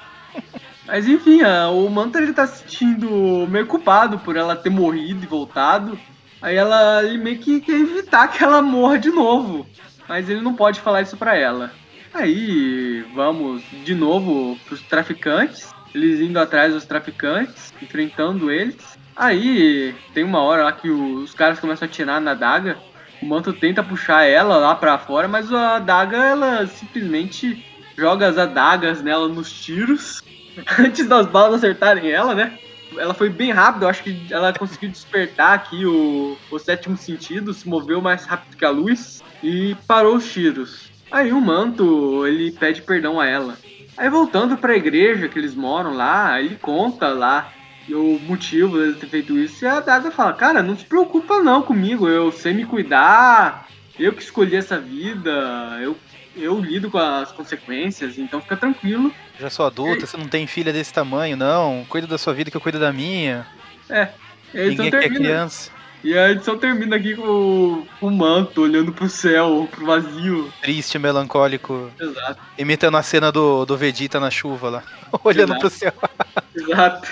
Mas 0.86 1.08
enfim, 1.08 1.42
a, 1.42 1.70
o 1.70 1.90
Manta 1.90 2.20
ele 2.20 2.32
tá 2.32 2.46
se 2.46 2.60
sentindo 2.60 3.48
meio 3.50 3.66
culpado 3.66 4.20
por 4.20 4.36
ela 4.36 4.56
ter 4.56 4.70
morrido 4.70 5.24
e 5.24 5.28
voltado. 5.28 5.98
Aí 6.40 6.56
ela 6.56 7.04
ele 7.04 7.18
meio 7.18 7.40
que 7.40 7.60
quer 7.60 7.80
evitar 7.80 8.28
que 8.28 8.44
ela 8.44 8.62
morra 8.62 9.00
de 9.00 9.10
novo. 9.10 9.66
Mas 10.08 10.30
ele 10.30 10.42
não 10.42 10.54
pode 10.54 10.80
falar 10.80 11.02
isso 11.02 11.18
pra 11.18 11.36
ela. 11.36 11.72
Aí 12.14 13.04
vamos 13.16 13.64
de 13.84 13.96
novo 13.96 14.58
pros 14.68 14.82
traficantes. 14.84 15.74
Eles 15.94 16.20
indo 16.20 16.38
atrás 16.38 16.74
dos 16.74 16.86
traficantes, 16.86 17.74
enfrentando 17.82 18.52
eles. 18.52 18.96
Aí 19.16 19.96
tem 20.14 20.24
uma 20.24 20.42
hora 20.42 20.64
lá 20.64 20.72
que 20.72 20.90
os 20.90 21.34
caras 21.34 21.60
começam 21.60 21.88
a 21.88 21.90
atirar 21.90 22.20
na 22.20 22.34
daga. 22.34 22.78
O 23.22 23.26
manto 23.26 23.54
tenta 23.54 23.82
puxar 23.82 24.24
ela 24.24 24.58
lá 24.58 24.76
para 24.76 24.98
fora, 24.98 25.28
mas 25.28 25.52
a 25.54 25.80
daga 25.80 26.18
ela 26.18 26.68
simplesmente 26.68 27.66
joga 27.98 28.28
as 28.28 28.38
adagas 28.38 29.02
nela 29.02 29.30
nos 29.30 29.52
tiros 29.52 30.22
antes 30.78 31.08
das 31.08 31.26
balas 31.28 31.64
acertarem 31.64 32.12
ela, 32.12 32.36
né? 32.36 32.60
Ela 32.98 33.14
foi 33.14 33.30
bem 33.30 33.52
rápida, 33.52 33.86
eu 33.86 33.90
acho 33.90 34.04
que 34.04 34.28
ela 34.30 34.54
conseguiu 34.54 34.90
despertar 34.90 35.54
aqui 35.54 35.86
o, 35.86 36.38
o 36.52 36.60
sétimo 36.60 36.96
sentido, 36.96 37.54
se 37.54 37.68
moveu 37.68 38.02
mais 38.02 38.26
rápido 38.26 38.56
que 38.56 38.64
a 38.64 38.70
luz 38.70 39.24
e 39.44 39.76
parou 39.88 40.16
os 40.16 40.32
tiros. 40.32 40.92
Aí 41.12 41.32
o 41.32 41.42
manto, 41.42 42.26
ele 42.28 42.52
pede 42.52 42.82
perdão 42.82 43.20
a 43.20 43.26
ela. 43.26 43.58
Aí 43.98 44.10
voltando 44.10 44.58
para 44.58 44.74
a 44.74 44.78
igreja 44.78 45.28
que 45.28 45.40
eles 45.40 45.56
moram 45.56 45.94
lá, 45.94 46.40
ele 46.40 46.56
conta 46.56 47.10
lá 47.10 47.52
o 47.94 48.20
motivo 48.20 48.78
dele 48.78 48.96
ter 48.96 49.08
feito 49.08 49.38
isso. 49.38 49.64
E 49.64 49.68
a 49.68 49.80
Daga 49.80 50.12
fala: 50.12 50.34
Cara, 50.34 50.64
não 50.64 50.78
se 50.78 50.86
preocupa 50.86 51.44
não 51.44 51.62
comigo, 51.62 52.08
eu 52.08 52.32
sei 52.32 52.54
me 52.54 52.66
cuidar, 52.66 53.68
eu 54.00 54.14
que 54.14 54.24
escolhi 54.24 54.56
essa 54.56 54.80
vida, 54.80 55.78
eu, 55.82 55.98
eu 56.36 56.60
lido 56.60 56.90
com 56.90 56.98
as 56.98 57.32
consequências, 57.32 58.18
então 58.18 58.42
fica 58.42 58.58
tranquilo. 58.58 59.14
Já 59.40 59.50
sou 59.50 59.66
adulta, 59.66 60.04
e... 60.04 60.08
você 60.08 60.18
não 60.18 60.28
tem 60.28 60.48
filha 60.48 60.74
desse 60.74 60.94
tamanho, 60.94 61.38
não. 61.38 61.86
Cuida 61.88 62.08
da 62.08 62.18
sua 62.18 62.34
vida 62.34 62.50
que 62.50 62.58
eu 62.58 62.62
cuido 62.62 62.80
da 62.80 62.92
minha. 62.92 63.46
É. 63.90 64.10
Ninguém 64.54 64.90
quer 64.90 65.10
criança. 65.10 65.76
E 66.06 66.16
a 66.16 66.30
edição 66.30 66.56
termina 66.56 66.98
aqui 66.98 67.16
com 67.16 67.84
o, 68.00 68.12
manto 68.12 68.62
olhando 68.62 68.94
pro 68.94 69.10
céu, 69.10 69.68
pro 69.72 69.88
vazio. 69.88 70.54
Triste, 70.62 71.00
melancólico. 71.00 71.90
Exato. 72.00 72.40
Imitando 72.60 72.96
a 72.96 73.02
cena 73.02 73.32
do, 73.32 73.66
do 73.66 73.76
Vegeta 73.76 74.20
na 74.20 74.30
chuva 74.30 74.70
lá. 74.70 74.84
olhando 75.24 75.54
Exato. 75.54 75.60
pro 75.62 75.70
céu. 75.72 75.94
Exato. 76.54 77.08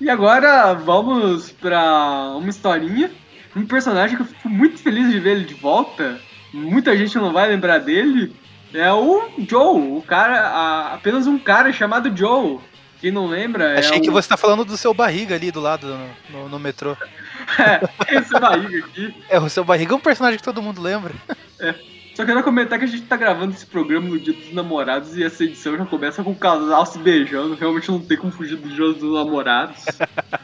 E 0.00 0.10
agora 0.10 0.74
vamos 0.74 1.50
pra 1.52 2.34
uma 2.36 2.48
historinha. 2.48 3.10
Um 3.54 3.66
personagem 3.66 4.16
que 4.16 4.22
eu 4.22 4.26
fico 4.26 4.48
muito 4.48 4.78
feliz 4.78 5.10
de 5.10 5.18
ver 5.18 5.36
ele 5.36 5.44
de 5.44 5.54
volta. 5.54 6.20
Muita 6.52 6.96
gente 6.96 7.16
não 7.16 7.32
vai 7.32 7.48
lembrar 7.48 7.78
dele. 7.78 8.34
É 8.74 8.92
o 8.92 9.30
Joe, 9.48 9.96
o 9.96 10.02
cara, 10.02 10.48
a, 10.48 10.94
apenas 10.94 11.26
um 11.26 11.38
cara 11.38 11.72
chamado 11.72 12.14
Joe. 12.14 12.58
Quem 13.00 13.10
não 13.10 13.26
lembra. 13.26 13.74
É 13.74 13.78
Achei 13.78 13.98
é 13.98 14.00
que 14.00 14.10
o... 14.10 14.12
você 14.12 14.28
tá 14.28 14.36
falando 14.36 14.64
do 14.64 14.76
seu 14.76 14.92
barriga 14.92 15.34
ali 15.34 15.50
do 15.50 15.60
lado 15.60 15.86
no, 15.86 16.08
no, 16.30 16.48
no 16.50 16.58
metrô. 16.58 16.96
é, 17.58 18.18
esse 18.18 18.38
barriga 18.38 18.86
aqui. 18.86 19.14
É, 19.28 19.38
o 19.38 19.48
seu 19.48 19.64
barriga 19.64 19.92
é 19.92 19.96
um 19.96 20.00
personagem 20.00 20.38
que 20.38 20.44
todo 20.44 20.62
mundo 20.62 20.82
lembra. 20.82 21.14
É. 21.60 21.74
Só 22.16 22.24
quero 22.24 22.42
comentar 22.42 22.78
que 22.78 22.86
a 22.86 22.88
gente 22.88 23.02
tá 23.02 23.14
gravando 23.14 23.52
esse 23.52 23.66
programa 23.66 24.08
no 24.08 24.18
dia 24.18 24.32
dos 24.32 24.50
namorados 24.50 25.18
e 25.18 25.22
essa 25.22 25.44
edição 25.44 25.76
já 25.76 25.84
começa 25.84 26.24
com 26.24 26.30
o 26.30 26.34
casal 26.34 26.86
se 26.86 26.98
beijando. 26.98 27.54
Realmente 27.54 27.90
não 27.90 28.00
tem 28.00 28.16
como 28.16 28.32
fugir 28.32 28.56
do 28.56 28.70
dia 28.70 28.90
dos 28.94 29.12
namorados. 29.12 29.84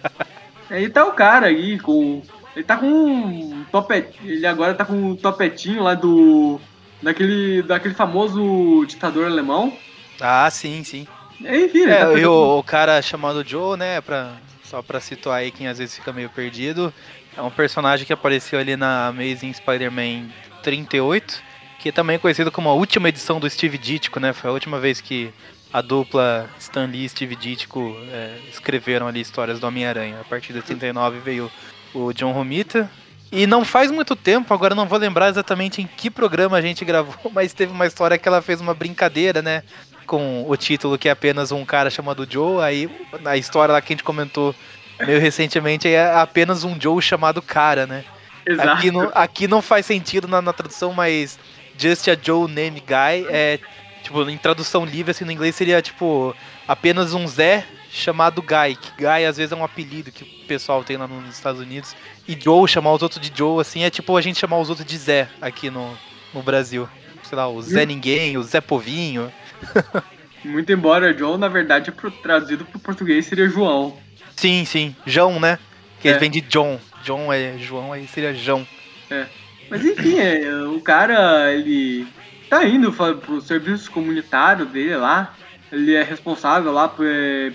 aí 0.69 0.91
tá 0.91 1.07
o 1.07 1.13
cara 1.13 1.47
aí 1.47 1.79
com. 1.79 2.21
Ele 2.55 2.63
tá 2.63 2.77
com 2.77 2.87
um 2.87 3.65
topet. 3.73 4.19
Ele 4.23 4.47
agora 4.47 4.75
tá 4.75 4.85
com 4.85 4.93
um 4.93 5.17
topetinho 5.17 5.83
lá 5.83 5.95
do. 5.95 6.61
Daquele. 7.03 7.63
daquele 7.63 7.95
famoso 7.95 8.85
ditador 8.85 9.25
alemão. 9.25 9.75
Ah, 10.21 10.51
sim, 10.51 10.85
sim. 10.85 11.09
Enfim, 11.41 11.85
é, 11.85 12.05
tá 12.05 12.13
e 12.13 12.27
o, 12.27 12.59
o, 12.59 12.63
cara 12.63 13.01
chamado 13.01 13.43
Joe, 13.43 13.79
né, 13.79 14.03
pra, 14.03 14.35
só 14.63 14.83
pra 14.83 15.01
situar 15.01 15.39
aí 15.39 15.51
quem 15.51 15.69
às 15.69 15.79
vezes 15.79 15.97
fica 15.97 16.13
meio 16.13 16.29
perdido, 16.29 16.93
é 17.35 17.41
um 17.41 17.51
personagem 17.51 18.07
que 18.07 18.13
apareceu 18.13 18.61
ali 18.61 18.77
na 18.77 19.09
Amazing 19.09 19.55
Spider-Man 19.55 20.29
38, 20.63 21.43
que 21.83 21.89
é 21.89 21.93
também 21.93 22.19
conhecido 22.19 22.53
como 22.53 22.69
a 22.69 22.75
última 22.75 23.09
edição 23.09 23.41
do 23.41 23.51
Steve 23.51 23.77
Ditko, 23.77 24.21
né, 24.21 24.33
foi 24.33 24.49
a 24.49 24.53
última 24.53 24.79
vez 24.79 25.01
que 25.01 25.33
a 25.73 25.81
dupla 25.81 26.49
Stan 26.59 26.87
Lee 26.87 27.07
e 27.07 27.09
Steve 27.09 27.35
Ditko 27.35 27.97
é, 28.13 28.39
escreveram 28.51 29.09
ali 29.09 29.21
histórias 29.21 29.59
do 29.59 29.67
Homem-Aranha. 29.67 30.21
A 30.21 30.25
partir 30.25 30.53
de 30.53 30.63
39 30.63 31.19
veio 31.19 31.51
o 31.93 32.13
John 32.13 32.33
Romita, 32.33 32.89
e 33.33 33.47
não 33.47 33.65
faz 33.65 33.91
muito 33.91 34.15
tempo, 34.15 34.53
agora 34.53 34.75
não 34.75 34.87
vou 34.87 34.99
lembrar 34.99 35.31
exatamente 35.31 35.81
em 35.81 35.87
que 35.87 36.11
programa 36.11 36.57
a 36.57 36.61
gente 36.61 36.85
gravou, 36.87 37.33
mas 37.33 37.53
teve 37.53 37.73
uma 37.73 37.87
história 37.87 38.17
que 38.17 38.29
ela 38.29 38.41
fez 38.41 38.61
uma 38.61 38.75
brincadeira, 38.75 39.43
né? 39.43 39.63
com 40.07 40.45
o 40.47 40.57
título 40.57 40.99
que 40.99 41.09
é 41.09 41.13
apenas 41.13 41.53
um 41.53 41.65
cara 41.65 41.89
chamado 41.89 42.27
Joe, 42.29 42.63
aí 42.63 42.91
a 43.25 43.37
história 43.37 43.73
lá 43.73 43.81
que 43.81 43.93
a 43.93 43.95
gente 43.95 44.05
comentou 44.05 44.55
meio 45.01 45.21
recentemente 45.21 45.89
é 45.89 46.15
apenas 46.15 46.65
um 46.65 46.79
Joe 46.79 47.01
chamado 47.01 47.41
cara, 47.41 47.87
né? 47.87 48.05
Exato. 48.45 48.71
Aqui 48.71 48.91
não, 48.91 49.11
aqui 49.15 49.49
não 49.49 49.63
faz 49.63 49.87
sentido 49.87 50.29
na, 50.29 50.43
na 50.43 50.53
tradução, 50.53 50.93
mas 50.93 51.39
Just 51.83 52.07
a 52.07 52.17
Joe 52.21 52.49
Name 52.49 52.81
Guy 52.81 53.27
é 53.29 53.59
tipo, 54.05 54.23
em 54.31 54.39
tradução 54.39 54.85
livre, 54.85 55.11
assim, 55.11 55.25
no 55.25 55.33
inglês 55.33 55.57
seria 55.57 55.83
tipo 55.83 56.33
apenas 56.69 57.13
um 57.13 57.27
Zé 57.27 57.67
chamado 57.91 58.41
Guy, 58.41 58.77
que 58.77 58.91
Guy 58.97 59.25
às 59.27 59.37
vezes 59.37 59.51
é 59.51 59.57
um 59.57 59.65
apelido 59.65 60.13
que 60.13 60.23
o 60.23 60.47
pessoal 60.47 60.85
tem 60.85 60.97
lá 60.97 61.09
nos 61.09 61.35
Estados 61.35 61.61
Unidos. 61.61 61.97
E 62.27 62.39
Joe, 62.41 62.69
chamar 62.69 62.93
os 62.93 63.03
outros 63.03 63.21
de 63.21 63.37
Joe, 63.37 63.61
assim, 63.61 63.83
é 63.83 63.91
tipo 63.91 64.17
a 64.17 64.21
gente 64.21 64.39
chamar 64.39 64.59
os 64.59 64.71
outros 64.71 64.87
de 64.87 64.97
Zé 64.97 65.29
aqui 65.41 65.71
no, 65.71 65.93
no 66.33 66.43
Brasil. 66.43 66.89
Sei 67.25 67.37
lá, 67.37 67.49
o 67.49 67.61
Zé 67.61 67.85
Ninguém, 67.85 68.39
o 68.39 68.43
Zé 68.43 68.61
Povinho. 68.61 69.33
Muito 70.45 70.73
embora 70.73 71.13
John, 71.13 71.37
na 71.37 71.49
verdade, 71.49 71.91
pro, 71.91 72.11
traduzido 72.11 72.65
pro 72.65 72.79
português 72.79 73.27
seria 73.27 73.49
João. 73.49 73.97
Sim, 74.37 74.65
sim. 74.65 74.95
João, 75.05 75.39
né? 75.39 75.59
Que 76.01 76.09
é. 76.09 76.19
vem 76.19 76.31
de 76.31 76.41
John. 76.41 76.81
John 77.05 77.33
é 77.33 77.59
João, 77.59 77.93
aí 77.93 78.07
seria 78.07 78.35
João. 78.35 78.67
É. 79.11 79.27
Mas 79.73 79.85
enfim, 79.85 80.19
é, 80.19 80.55
o 80.67 80.81
cara, 80.81 81.53
ele 81.53 82.07
tá 82.49 82.65
indo 82.65 82.93
pro 82.93 83.41
serviço 83.41 83.91
comunitário 83.91 84.67
dele 84.67 84.97
lá. 84.97 85.35
Ele 85.73 85.95
é 85.95 86.03
responsável 86.03 86.71
lá 86.71 86.95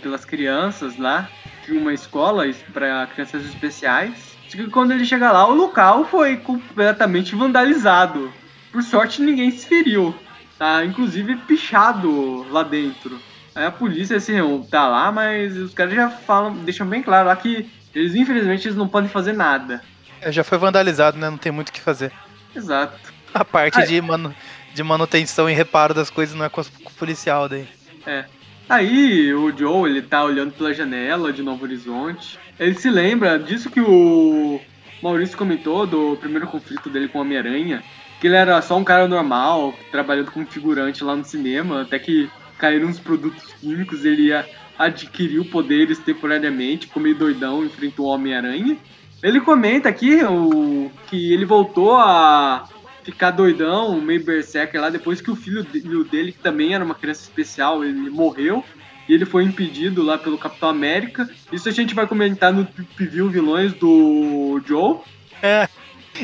pelas 0.02 0.26
crianças 0.26 0.98
lá, 0.98 1.30
de 1.64 1.74
uma 1.74 1.94
escola 1.94 2.44
para 2.74 3.08
crianças 3.08 3.46
especiais. 3.46 4.36
Só 4.50 4.58
que 4.58 4.68
quando 4.68 4.92
ele 4.92 5.06
chega 5.06 5.32
lá, 5.32 5.48
o 5.48 5.54
local 5.54 6.06
foi 6.06 6.38
completamente 6.38 7.36
vandalizado. 7.36 8.34
Por 8.72 8.82
sorte, 8.82 9.22
ninguém 9.22 9.52
se 9.52 9.68
feriu 9.68 10.16
tá 10.58 10.84
inclusive 10.84 11.36
pichado 11.38 12.46
lá 12.52 12.64
dentro. 12.64 13.20
Aí 13.54 13.66
a 13.66 13.72
polícia 13.72 14.18
assim, 14.18 14.36
tá 14.70 14.88
lá, 14.88 15.12
mas 15.12 15.56
os 15.58 15.74
caras 15.74 15.94
já 15.94 16.10
falam, 16.10 16.54
deixam 16.64 16.88
bem 16.88 17.02
claro 17.02 17.28
lá 17.28 17.36
que 17.36 17.70
eles 17.94 18.16
infelizmente 18.16 18.68
eles 18.68 18.78
não 18.78 18.88
podem 18.88 19.10
fazer 19.10 19.34
nada. 19.34 19.82
É, 20.22 20.32
já 20.32 20.44
foi 20.44 20.58
vandalizado, 20.58 21.18
né? 21.18 21.30
Não 21.30 21.38
tem 21.38 21.52
muito 21.52 21.70
o 21.70 21.72
que 21.72 21.82
fazer. 21.82 22.12
Exato. 22.56 22.98
A 23.34 23.46
parte 23.46 23.86
de, 23.86 24.02
manu, 24.02 24.34
de 24.74 24.84
manutenção 24.84 25.50
e 25.50 25.54
reparo 25.54 25.94
das 25.94 26.10
coisas 26.10 26.36
não 26.36 26.46
é 26.46 26.50
com 26.50 26.62
o 26.62 26.92
policial 26.98 27.48
daí. 27.48 27.68
É. 28.06 28.26
Aí 28.70 29.34
o 29.34 29.56
Joe, 29.56 29.90
ele 29.90 30.02
tá 30.02 30.24
olhando 30.24 30.52
pela 30.54 30.74
janela 30.74 31.32
de 31.32 31.42
Novo 31.42 31.64
Horizonte. 31.64 32.40
Ele 32.60 32.74
se 32.74 32.90
lembra 32.90 33.38
disso 33.38 33.70
que 33.70 33.80
o 33.80 34.60
Maurício 35.02 35.38
comentou 35.38 35.86
do 35.86 36.18
primeiro 36.18 36.48
conflito 36.48 36.90
dele 36.90 37.08
com 37.08 37.20
o 37.20 37.22
Homem-Aranha 37.22 37.84
que 38.20 38.28
ele 38.28 38.36
era 38.36 38.62
só 38.62 38.78
um 38.78 38.84
cara 38.84 39.08
normal, 39.08 39.74
trabalhando 39.92 40.32
como 40.32 40.46
figurante 40.46 41.04
lá 41.04 41.16
no 41.16 41.24
cinema, 41.24 41.82
até 41.82 42.00
que 42.00 42.30
caíram 42.58 42.88
uns 42.88 43.00
produtos 43.00 43.54
químicos, 43.54 44.06
ele 44.06 44.32
adquiriu 44.78 45.46
poderes 45.46 46.00
temporariamente, 46.00 46.88
ficou 46.88 47.02
meio 47.02 47.16
doidão, 47.16 47.64
enfrentou 47.64 48.08
o 48.08 48.10
Homem-Aranha. 48.10 48.78
Ele 49.22 49.42
comenta 49.42 49.90
aqui 49.90 50.24
o, 50.24 50.92
que 51.08 51.34
ele 51.34 51.46
voltou 51.46 51.96
a 51.96 52.68
ficar 53.04 53.32
doidão, 53.32 54.00
meio 54.02 54.24
berserker 54.24 54.80
lá, 54.80 54.90
depois 54.90 55.22
que 55.22 55.32
o 55.32 55.36
filho 55.36 55.64
dele, 55.64 56.32
que 56.32 56.40
também 56.40 56.74
era 56.74 56.84
uma 56.84 56.94
criança 56.94 57.22
especial, 57.22 57.84
ele 57.84 58.10
morreu. 58.10 58.64
E 59.08 59.14
ele 59.14 59.26
foi 59.26 59.44
impedido 59.46 60.04
lá 60.04 60.18
pelo 60.18 60.38
Capitão 60.38 60.68
América. 60.68 61.30
Isso 61.52 61.70
a 61.70 61.72
gente 61.72 61.96
vai 61.96 62.06
comentar 62.06 62.52
no 62.52 62.66
Preview 62.96 63.30
Vilões 63.30 63.74
do 63.74 64.62
Joe. 64.66 64.98
É. 65.42 65.70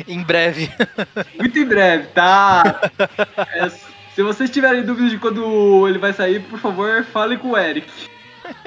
Em 0.05 0.21
breve. 0.21 0.69
Muito 1.39 1.57
em 1.57 1.65
breve, 1.65 2.07
tá? 2.07 2.81
É, 3.53 3.69
se 3.69 4.21
vocês 4.21 4.49
tiverem 4.49 4.83
dúvidas 4.83 5.11
de 5.11 5.17
quando 5.17 5.87
ele 5.87 5.97
vai 5.97 6.11
sair, 6.11 6.41
por 6.41 6.59
favor, 6.59 7.05
fale 7.05 7.37
com 7.37 7.51
o 7.51 7.57
Eric. 7.57 7.87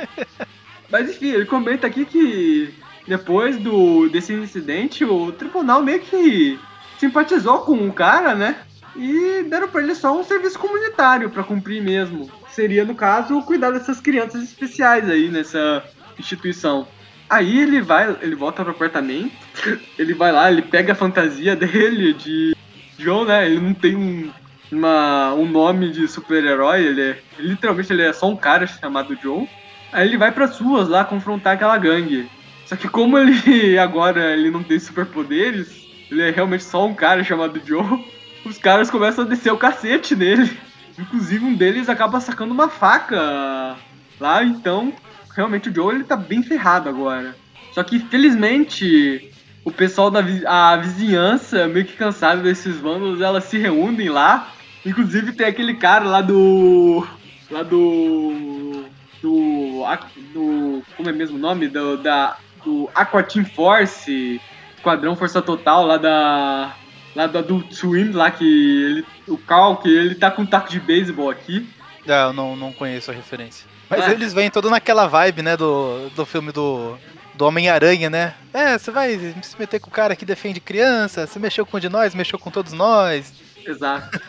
Mas 0.91 1.11
enfim, 1.11 1.29
ele 1.29 1.45
comenta 1.45 1.87
aqui 1.87 2.07
que 2.07 2.73
depois 3.07 3.57
do 3.59 4.09
desse 4.09 4.33
incidente, 4.33 5.05
o 5.05 5.33
tribunal 5.33 5.83
meio 5.83 6.01
que 6.01 6.59
simpatizou 6.99 7.61
com 7.61 7.87
o 7.87 7.93
cara, 7.93 8.35
né? 8.35 8.57
E 8.97 9.45
deram 9.45 9.69
pra 9.69 9.83
ele 9.83 9.95
só 9.95 10.19
um 10.19 10.25
serviço 10.25 10.59
comunitário 10.59 11.31
para 11.31 11.45
cumprir 11.45 11.83
mesmo. 11.83 12.31
Seria, 12.49 12.85
no 12.85 12.95
caso, 12.95 13.43
cuidar 13.43 13.71
dessas 13.71 14.01
crianças 14.01 14.43
especiais 14.43 15.09
aí 15.09 15.29
nessa 15.29 15.85
instituição. 16.19 16.89
Aí 17.29 17.59
ele 17.59 17.83
vai, 17.83 18.17
ele 18.23 18.35
volta 18.35 18.63
pro 18.63 18.73
apartamento, 18.73 19.33
ele 19.99 20.15
vai 20.15 20.33
lá, 20.33 20.51
ele 20.51 20.63
pega 20.63 20.93
a 20.93 20.97
fantasia 20.97 21.55
dele 21.57 22.15
de 22.15 22.57
John, 22.99 23.25
né? 23.25 23.47
Ele 23.47 23.61
não 23.61 23.75
tem 23.75 23.95
um, 23.95 24.31
uma, 24.73 25.35
um 25.35 25.47
nome 25.47 25.91
de 25.91 26.09
super-herói, 26.09 26.85
ele 26.85 27.03
é. 27.03 27.19
Literalmente 27.39 27.93
ele 27.93 28.03
é 28.03 28.13
só 28.13 28.29
um 28.29 28.37
cara 28.37 28.67
chamado 28.67 29.17
John. 29.17 29.47
Aí 29.93 30.09
ele 30.09 30.17
vai 30.17 30.33
pras 30.33 30.59
ruas 30.59 30.89
lá 30.89 31.05
confrontar 31.05 31.55
aquela 31.55 31.77
gangue. 31.77 32.29
Só 32.67 32.77
que 32.77 32.89
como 32.89 33.17
ele 33.17 33.79
agora 33.79 34.33
ele 34.33 34.51
não 34.51 34.63
tem 34.63 34.79
superpoderes, 34.79 35.87
ele 36.11 36.23
é 36.23 36.31
realmente 36.31 36.65
só 36.65 36.87
um 36.87 36.95
cara 36.95 37.25
chamado 37.25 37.61
Joe, 37.65 38.05
os 38.45 38.59
caras 38.59 38.91
começam 38.91 39.25
a 39.25 39.29
descer 39.29 39.53
o 39.53 39.59
cacete 39.59 40.15
nele. 40.15 40.51
Inclusive 40.99 41.45
um 41.45 41.55
deles 41.55 41.89
acaba 41.89 42.21
sacando 42.21 42.53
uma 42.53 42.69
faca 42.69 43.77
lá, 44.19 44.43
então 44.43 44.93
realmente 45.35 45.69
o 45.69 45.75
Joe 45.75 45.95
ele 45.95 46.05
tá 46.05 46.17
bem 46.17 46.43
ferrado 46.43 46.89
agora. 46.89 47.37
Só 47.73 47.83
que 47.83 47.99
felizmente 47.99 49.31
o 49.67 49.73
pessoal 49.73 50.11
da 50.11 50.21
a 50.47 50.77
vizinhança, 50.77 51.67
meio 51.67 51.85
que 51.85 51.97
cansado 51.97 52.41
desses 52.41 52.77
vândalos, 52.77 53.21
elas 53.21 53.45
se 53.45 53.59
reúnem 53.59 54.09
lá. 54.09 54.53
Inclusive 54.85 55.33
tem 55.33 55.47
aquele 55.47 55.75
cara 55.75 56.05
lá 56.05 56.23
do. 56.23 57.05
lá 57.51 57.65
do. 57.65 58.85
do. 59.21 59.85
do 60.33 60.83
como 60.97 61.11
é 61.11 61.13
mesmo 61.13 61.37
o 61.37 61.41
nome? 61.41 61.67
Do, 61.67 61.99
da, 61.99 62.37
do 62.67 62.91
Aqua 62.93 63.23
Team 63.23 63.45
Force, 63.45 64.41
Esquadrão 64.77 65.15
Força 65.15 65.41
Total 65.41 65.87
lá 65.87 65.97
da. 65.97 66.75
lá 67.15 67.27
do 67.29 67.39
Adult 67.39 67.73
Swim, 67.73 68.11
lá 68.11 68.31
que 68.31 68.45
ele. 68.45 69.07
o 69.29 69.39
Cal, 69.39 69.77
que 69.77 69.89
ele 69.89 70.17
tá 70.17 70.31
com 70.31 70.43
um 70.43 70.47
taco 70.47 70.69
de 70.69 70.81
beisebol 70.81 71.31
aqui. 71.31 71.67
Ah, 72.09 72.27
eu 72.27 72.33
não, 72.33 72.57
não 72.57 72.73
conheço 72.73 73.11
a 73.11 73.15
referência. 73.15 73.67
Mas 73.89 74.09
é. 74.09 74.13
eles 74.13 74.35
vêm 74.35 74.51
todo 74.51 74.69
naquela 74.69 75.07
vibe, 75.07 75.43
né, 75.43 75.57
do, 75.57 76.09
do 76.11 76.27
filme 76.27 76.51
do, 76.51 76.97
do 77.35 77.47
Homem-Aranha, 77.47 78.11
né? 78.11 78.35
É, 78.53 78.77
você 78.77 78.91
vai 78.91 79.17
se 79.43 79.59
meter 79.59 79.79
com 79.79 79.89
o 79.89 79.93
cara 79.93 80.17
que 80.17 80.25
defende 80.25 80.61
criança, 80.61 81.27
você 81.27 81.39
mexeu 81.39 81.65
com 81.65 81.77
um 81.77 81.81
de 81.81 81.89
nós, 81.89 82.15
mexeu 82.15 82.39
com 82.39 82.51
todos 82.51 82.73
nós. 82.73 83.33
Exato. 83.65 84.21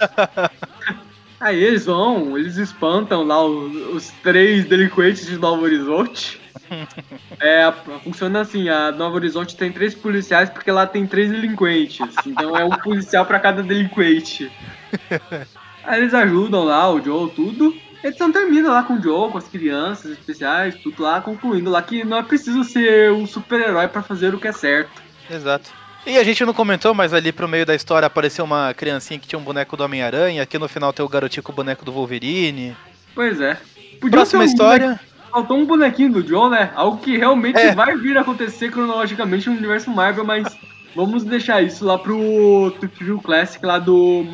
Aí 1.40 1.64
eles 1.64 1.86
vão, 1.86 2.38
eles 2.38 2.58
espantam 2.58 3.24
lá 3.24 3.44
os, 3.46 3.76
os 3.94 4.10
três 4.24 4.66
delinquentes 4.66 5.28
de 5.28 5.38
Novo 5.38 5.64
Horizonte. 5.64 6.42
É, 7.40 7.72
funciona 8.04 8.42
assim, 8.42 8.68
a 8.68 8.92
Novo 8.92 9.16
Horizonte 9.16 9.56
tem 9.56 9.72
três 9.72 9.94
policiais 9.94 10.50
porque 10.50 10.72
lá 10.72 10.88
tem 10.88 11.06
três 11.06 11.30
delinquentes. 11.30 12.00
Então 12.26 12.58
é 12.58 12.66
um 12.66 12.70
policial 12.70 13.26
para 13.26 13.40
cada 13.40 13.62
delinquente. 13.62 14.52
Aí 15.84 16.02
eles 16.02 16.14
ajudam 16.14 16.64
lá, 16.64 16.92
o 16.92 17.02
Joe, 17.02 17.30
tudo. 17.32 17.76
A 18.04 18.08
edição 18.08 18.32
termina 18.32 18.72
lá 18.72 18.84
com 18.84 18.96
o 18.96 19.02
Joe, 19.02 19.32
com 19.32 19.38
as 19.38 19.48
crianças 19.48 20.12
especiais, 20.12 20.76
tudo 20.76 21.04
lá, 21.04 21.22
concluindo 21.22 21.70
lá 21.70 21.82
que 21.82 22.04
não 22.04 22.18
é 22.18 22.24
preciso 22.24 22.64
ser 22.64 23.12
um 23.12 23.26
super-herói 23.26 23.88
para 23.88 24.02
fazer 24.02 24.34
o 24.34 24.40
que 24.40 24.48
é 24.48 24.52
certo. 24.52 25.02
Exato. 25.30 25.72
E 26.06 26.18
a 26.18 26.24
gente 26.24 26.46
não 26.46 26.54
comentou, 26.54 26.94
mas 26.94 27.14
ali 27.14 27.32
pro 27.32 27.48
meio 27.48 27.66
da 27.66 27.76
história 27.76 28.06
apareceu 28.06 28.46
uma 28.46 28.74
criancinha 28.74 29.20
que 29.20 29.28
tinha 29.28 29.38
um 29.38 29.44
boneco 29.44 29.76
do 29.76 29.84
Homem-Aranha, 29.84 30.42
aqui 30.42 30.58
no 30.58 30.68
final 30.68 30.94
tem 30.94 31.06
o 31.06 31.10
garotinho 31.10 31.44
com 31.44 31.52
o 31.52 31.56
boneco 31.56 31.84
do 31.84 31.92
Wolverine. 31.92 32.78
Pois 33.14 33.42
é. 33.42 33.58
Podia 34.00 34.12
Próxima 34.12 34.44
um 34.44 34.46
história. 34.46 34.86
Bonequinho, 34.88 35.17
faltou 35.38 35.58
um 35.58 35.66
bonequinho 35.66 36.14
do 36.14 36.28
Joe, 36.28 36.50
né? 36.50 36.72
Algo 36.74 36.98
que 36.98 37.16
realmente 37.16 37.60
é. 37.60 37.76
vai 37.76 37.96
vir 37.96 38.18
a 38.18 38.22
acontecer 38.22 38.72
cronologicamente 38.72 39.48
no 39.48 39.56
universo 39.56 39.92
Marvel, 39.92 40.26
mas 40.26 40.58
vamos 40.96 41.24
deixar 41.24 41.62
isso 41.62 41.86
lá 41.86 41.96
pro 41.96 42.74
True 42.98 43.22
Classic 43.22 43.64
lá 43.64 43.78
do, 43.78 44.26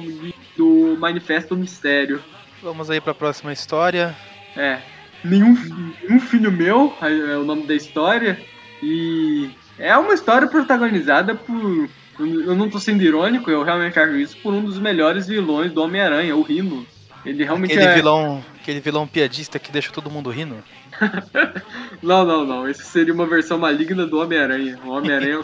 do 0.56 0.96
Manifesto 0.98 1.56
do 1.56 1.60
Mistério. 1.60 2.24
Vamos 2.62 2.90
aí 2.90 3.02
pra 3.02 3.14
próxima 3.14 3.52
história. 3.52 4.16
É. 4.56 4.80
Nenhum, 5.26 5.54
nenhum 6.02 6.22
filho 6.22 6.50
meu 6.50 6.96
é 7.02 7.38
o 7.38 7.44
nome 7.44 7.64
da 7.68 7.76
história. 7.76 8.40
E 8.82 9.50
é 9.78 9.98
uma 9.98 10.14
história 10.14 10.48
protagonizada 10.48 11.36
por. 11.36 11.90
Eu 12.18 12.56
não 12.56 12.70
tô 12.70 12.80
sendo 12.80 13.02
irônico, 13.02 13.50
eu 13.52 13.64
realmente 13.64 14.00
acho 14.00 14.16
isso 14.16 14.38
por 14.38 14.54
um 14.54 14.64
dos 14.64 14.80
melhores 14.80 15.28
vilões 15.28 15.74
do 15.74 15.82
Homem-Aranha, 15.82 16.36
o 16.36 16.44
Rino. 16.44 16.86
Ele 17.26 17.44
realmente 17.44 17.72
aquele 17.72 17.86
é... 17.86 17.96
vilão, 17.96 18.44
aquele 18.60 18.80
vilão 18.80 19.08
piadista 19.08 19.58
que 19.60 19.72
deixa 19.72 19.92
todo 19.92 20.12
mundo 20.12 20.30
rindo. 20.30 20.58
não, 22.02 22.26
não, 22.26 22.46
não. 22.46 22.68
Esse 22.68 22.84
seria 22.84 23.14
uma 23.14 23.26
versão 23.26 23.58
maligna 23.58 24.06
do 24.06 24.20
Homem-Aranha. 24.20 24.80
O 24.86 24.92
Homem-Aranha 24.92 25.40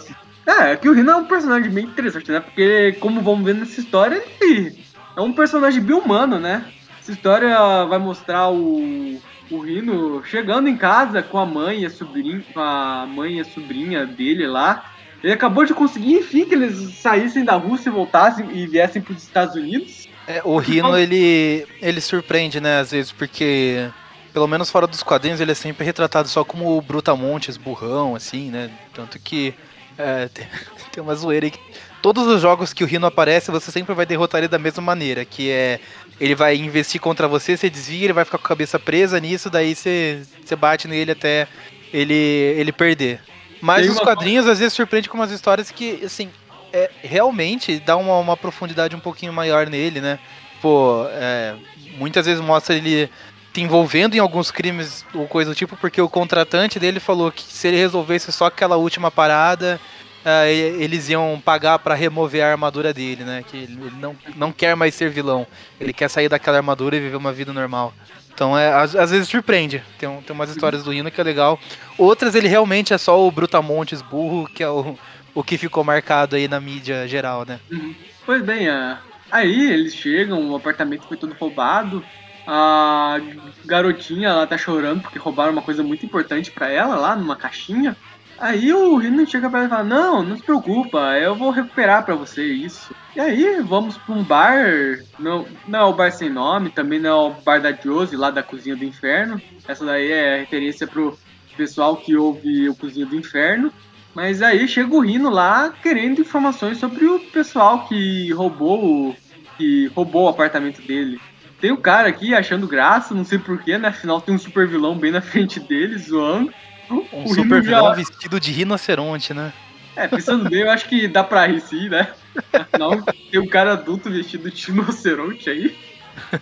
é, 0.45 0.51
é, 0.51 0.71
é 0.73 0.75
que 0.75 0.89
o 0.89 0.93
Rino 0.93 1.11
é 1.11 1.15
um 1.15 1.25
personagem 1.25 1.71
bem 1.71 1.85
interessante, 1.85 2.31
né? 2.31 2.39
Porque, 2.39 2.93
como 2.99 3.21
vamos 3.21 3.45
ver 3.45 3.55
nessa 3.55 3.79
história, 3.79 4.23
ele 4.41 4.77
é 5.15 5.21
um 5.21 5.33
personagem 5.33 5.81
bem 5.81 5.95
humano, 5.95 6.39
né? 6.39 6.65
Essa 6.99 7.11
história 7.11 7.85
vai 7.85 7.97
mostrar 7.97 8.49
o, 8.49 9.19
o 9.49 9.59
Rino 9.59 10.23
chegando 10.25 10.67
em 10.67 10.77
casa 10.77 11.23
com 11.23 11.37
a 11.37 11.45
mãe 11.45 11.81
e 11.81 11.85
a 11.85 11.89
sobrinha, 11.89 12.43
com 12.53 12.59
a 12.59 13.05
mãe 13.07 13.37
e 13.37 13.41
a 13.41 13.45
sobrinha 13.45 14.05
dele 14.05 14.45
lá. 14.45 14.85
Ele 15.23 15.33
acabou 15.33 15.65
de 15.65 15.73
conseguir, 15.73 16.13
enfim, 16.13 16.45
que 16.45 16.53
eles 16.53 16.95
saíssem 16.95 17.43
da 17.43 17.55
Rússia 17.55 17.89
e 17.89 17.93
voltassem 17.93 18.49
e 18.53 18.65
viessem 18.65 19.01
para 19.01 19.13
os 19.13 19.23
Estados 19.23 19.55
Unidos. 19.55 20.07
É, 20.27 20.41
o 20.43 20.57
Rino, 20.57 20.97
ele, 20.97 21.65
ele 21.81 21.99
surpreende, 21.99 22.61
né, 22.61 22.79
às 22.79 22.91
vezes, 22.91 23.11
porque, 23.11 23.89
pelo 24.31 24.47
menos 24.47 24.69
fora 24.69 24.85
dos 24.85 25.03
quadrinhos, 25.03 25.41
ele 25.41 25.51
é 25.51 25.55
sempre 25.55 25.83
retratado 25.83 26.27
só 26.27 26.43
como 26.43 26.77
o 26.77 26.81
Brutamontes, 26.81 27.57
burrão, 27.57 28.15
assim, 28.15 28.49
né? 28.49 28.69
Tanto 28.93 29.17
que 29.19 29.53
é, 29.97 30.27
tem, 30.33 30.47
tem 30.91 31.03
uma 31.03 31.15
zoeira 31.15 31.47
aí 31.47 31.51
que 31.51 31.59
todos 32.01 32.25
os 32.27 32.41
jogos 32.41 32.73
que 32.73 32.83
o 32.83 32.87
Rino 32.87 33.07
aparece, 33.07 33.51
você 33.51 33.71
sempre 33.71 33.93
vai 33.93 34.05
derrotar 34.05 34.39
ele 34.39 34.47
da 34.47 34.59
mesma 34.59 34.81
maneira, 34.81 35.25
que 35.25 35.49
é 35.49 35.79
ele 36.19 36.35
vai 36.35 36.55
investir 36.55 36.99
contra 36.99 37.27
você, 37.27 37.55
você 37.55 37.69
desvia, 37.69 38.05
ele 38.05 38.13
vai 38.13 38.25
ficar 38.25 38.37
com 38.37 38.45
a 38.45 38.49
cabeça 38.49 38.77
presa 38.77 39.19
nisso, 39.19 39.49
daí 39.49 39.73
você, 39.73 40.21
você 40.43 40.55
bate 40.55 40.87
nele 40.87 41.11
até 41.11 41.47
ele, 41.93 42.13
ele 42.13 42.71
perder. 42.71 43.21
Mas 43.61 43.89
os 43.89 43.99
quadrinhos 43.99 44.47
às 44.47 44.59
vezes 44.59 44.73
surpreende 44.73 45.09
com 45.09 45.17
umas 45.17 45.31
histórias 45.31 45.69
que, 45.71 46.03
assim, 46.05 46.29
é, 46.71 46.89
realmente 47.01 47.79
dá 47.79 47.97
uma, 47.97 48.17
uma 48.17 48.37
profundidade 48.37 48.95
um 48.95 48.99
pouquinho 48.99 49.33
maior 49.33 49.67
nele, 49.67 49.99
né? 49.99 50.19
Pô, 50.61 51.05
é, 51.09 51.55
muitas 51.97 52.25
vezes 52.25 52.41
mostra 52.41 52.75
ele 52.75 53.09
se 53.53 53.61
envolvendo 53.61 54.15
em 54.15 54.19
alguns 54.19 54.51
crimes 54.51 55.05
ou 55.13 55.27
coisa 55.27 55.51
do 55.51 55.55
tipo, 55.55 55.75
porque 55.75 56.01
o 56.01 56.07
contratante 56.07 56.79
dele 56.79 56.99
falou 56.99 57.31
que 57.31 57.43
se 57.43 57.67
ele 57.67 57.77
resolvesse 57.77 58.31
só 58.31 58.45
aquela 58.45 58.77
última 58.77 59.11
parada, 59.11 59.79
uh, 60.23 60.45
eles 60.47 61.09
iam 61.09 61.41
pagar 61.43 61.79
para 61.79 61.93
remover 61.93 62.43
a 62.43 62.51
armadura 62.51 62.93
dele, 62.93 63.23
né? 63.23 63.43
Que 63.45 63.57
ele 63.57 63.91
não, 63.99 64.15
não 64.35 64.51
quer 64.51 64.75
mais 64.75 64.95
ser 64.95 65.09
vilão. 65.09 65.45
Ele 65.79 65.91
quer 65.91 66.09
sair 66.09 66.29
daquela 66.29 66.57
armadura 66.57 66.95
e 66.95 66.99
viver 66.99 67.17
uma 67.17 67.33
vida 67.33 67.51
normal. 67.51 67.93
Então, 68.33 68.57
é, 68.57 68.73
às, 68.73 68.95
às 68.95 69.11
vezes 69.11 69.27
surpreende. 69.27 69.83
Tem, 69.97 70.09
tem 70.21 70.35
umas 70.35 70.49
histórias 70.49 70.83
do 70.83 70.93
Hino 70.93 71.11
que 71.11 71.19
é 71.19 71.23
legal. 71.23 71.59
Outras, 71.97 72.35
ele 72.35 72.47
realmente 72.47 72.93
é 72.93 72.97
só 72.97 73.25
o 73.25 73.31
Brutamontes 73.31 74.01
burro, 74.01 74.47
que 74.47 74.63
é 74.63 74.69
o, 74.69 74.97
o 75.33 75.43
que 75.43 75.57
ficou 75.57 75.83
marcado 75.83 76.35
aí 76.35 76.47
na 76.47 76.59
mídia 76.59 77.07
geral, 77.07 77.45
né? 77.45 77.59
Uhum. 77.71 77.93
Pois 78.25 78.41
bem, 78.43 78.69
uh, 78.69 78.97
aí 79.31 79.71
eles 79.71 79.93
chegam, 79.93 80.51
o 80.51 80.55
apartamento 80.55 81.07
foi 81.07 81.17
todo 81.17 81.35
roubado. 81.39 82.03
A 82.47 83.19
garotinha, 83.65 84.29
ela 84.29 84.47
tá 84.47 84.57
chorando 84.57 85.01
porque 85.01 85.19
roubaram 85.19 85.51
uma 85.51 85.61
coisa 85.61 85.83
muito 85.83 86.05
importante 86.05 86.49
para 86.49 86.69
ela 86.69 86.95
lá 86.95 87.15
numa 87.15 87.35
caixinha. 87.35 87.95
Aí 88.39 88.73
o 88.73 88.95
Rino 88.95 89.27
chega 89.27 89.49
pra 89.49 89.59
ela 89.59 89.67
e 89.67 89.69
fala: 89.69 89.83
Não, 89.83 90.23
não 90.23 90.37
se 90.37 90.43
preocupa, 90.43 90.97
eu 91.17 91.35
vou 91.35 91.51
recuperar 91.51 92.03
para 92.05 92.15
você 92.15 92.43
isso. 92.43 92.95
E 93.19 93.21
aí 93.21 93.61
vamos 93.61 93.97
pra 93.97 94.15
um 94.15 94.23
bar, 94.23 94.97
não, 95.19 95.45
não 95.67 95.79
é 95.79 95.83
o 95.83 95.91
bar 95.91 96.09
sem 96.09 96.29
nome, 96.29 96.69
também 96.69 97.01
não 97.01 97.09
é 97.09 97.13
o 97.13 97.31
bar 97.31 97.59
da 97.59 97.73
Josie, 97.73 98.15
lá 98.15 98.31
da 98.31 98.41
Cozinha 98.41 98.77
do 98.77 98.85
Inferno. 98.85 99.41
Essa 99.67 99.85
daí 99.85 100.09
é 100.09 100.39
referência 100.39 100.87
pro 100.87 101.19
pessoal 101.57 101.97
que 101.97 102.15
ouve 102.15 102.69
o 102.69 102.75
Cozinha 102.75 103.05
do 103.05 103.17
Inferno. 103.17 103.73
Mas 104.15 104.41
aí 104.41 104.65
chega 104.69 104.95
o 104.95 105.01
Rino 105.01 105.29
lá 105.29 105.69
querendo 105.83 106.21
informações 106.21 106.77
sobre 106.77 107.07
o 107.07 107.19
pessoal 107.19 107.85
que 107.89 108.31
roubou, 108.31 109.13
que 109.57 109.87
roubou 109.87 110.23
o 110.23 110.29
apartamento 110.29 110.81
dele. 110.81 111.19
Tem 111.59 111.71
o 111.71 111.73
um 111.73 111.81
cara 111.81 112.07
aqui 112.07 112.33
achando 112.33 112.69
graça, 112.69 113.13
não 113.13 113.25
sei 113.25 113.37
porquê, 113.37 113.77
né? 113.77 113.89
Afinal 113.89 114.21
tem 114.21 114.33
um 114.33 114.39
super 114.39 114.65
vilão 114.65 114.97
bem 114.97 115.11
na 115.11 115.19
frente 115.19 115.59
dele, 115.59 115.97
zoando. 115.97 116.53
Um 116.89 117.25
o 117.25 117.35
super 117.35 117.61
vilão 117.61 117.87
já... 117.87 117.95
vestido 117.95 118.39
de 118.39 118.53
rinoceronte, 118.53 119.33
né? 119.33 119.51
É, 119.93 120.07
pensando 120.07 120.49
bem, 120.49 120.61
eu 120.61 120.71
acho 120.71 120.87
que 120.87 121.05
dá 121.05 121.21
pra 121.21 121.45
rir 121.45 121.59
sim, 121.59 121.89
né? 121.89 122.07
Afinal, 122.53 123.01
tem 123.31 123.39
um 123.39 123.47
cara 123.47 123.73
adulto 123.73 124.09
vestido 124.09 124.49
de 124.49 124.65
rinoceronte 124.67 125.49
aí. 125.49 125.75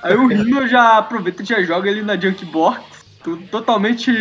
Aí 0.02 0.16
o 0.16 0.28
Rino 0.28 0.68
já 0.68 0.98
aproveita 0.98 1.44
e 1.44 1.46
já 1.46 1.62
joga 1.62 1.90
ele 1.90 2.02
na 2.02 2.20
Junk 2.20 2.46
Box. 2.46 3.06
Totalmente 3.52 4.12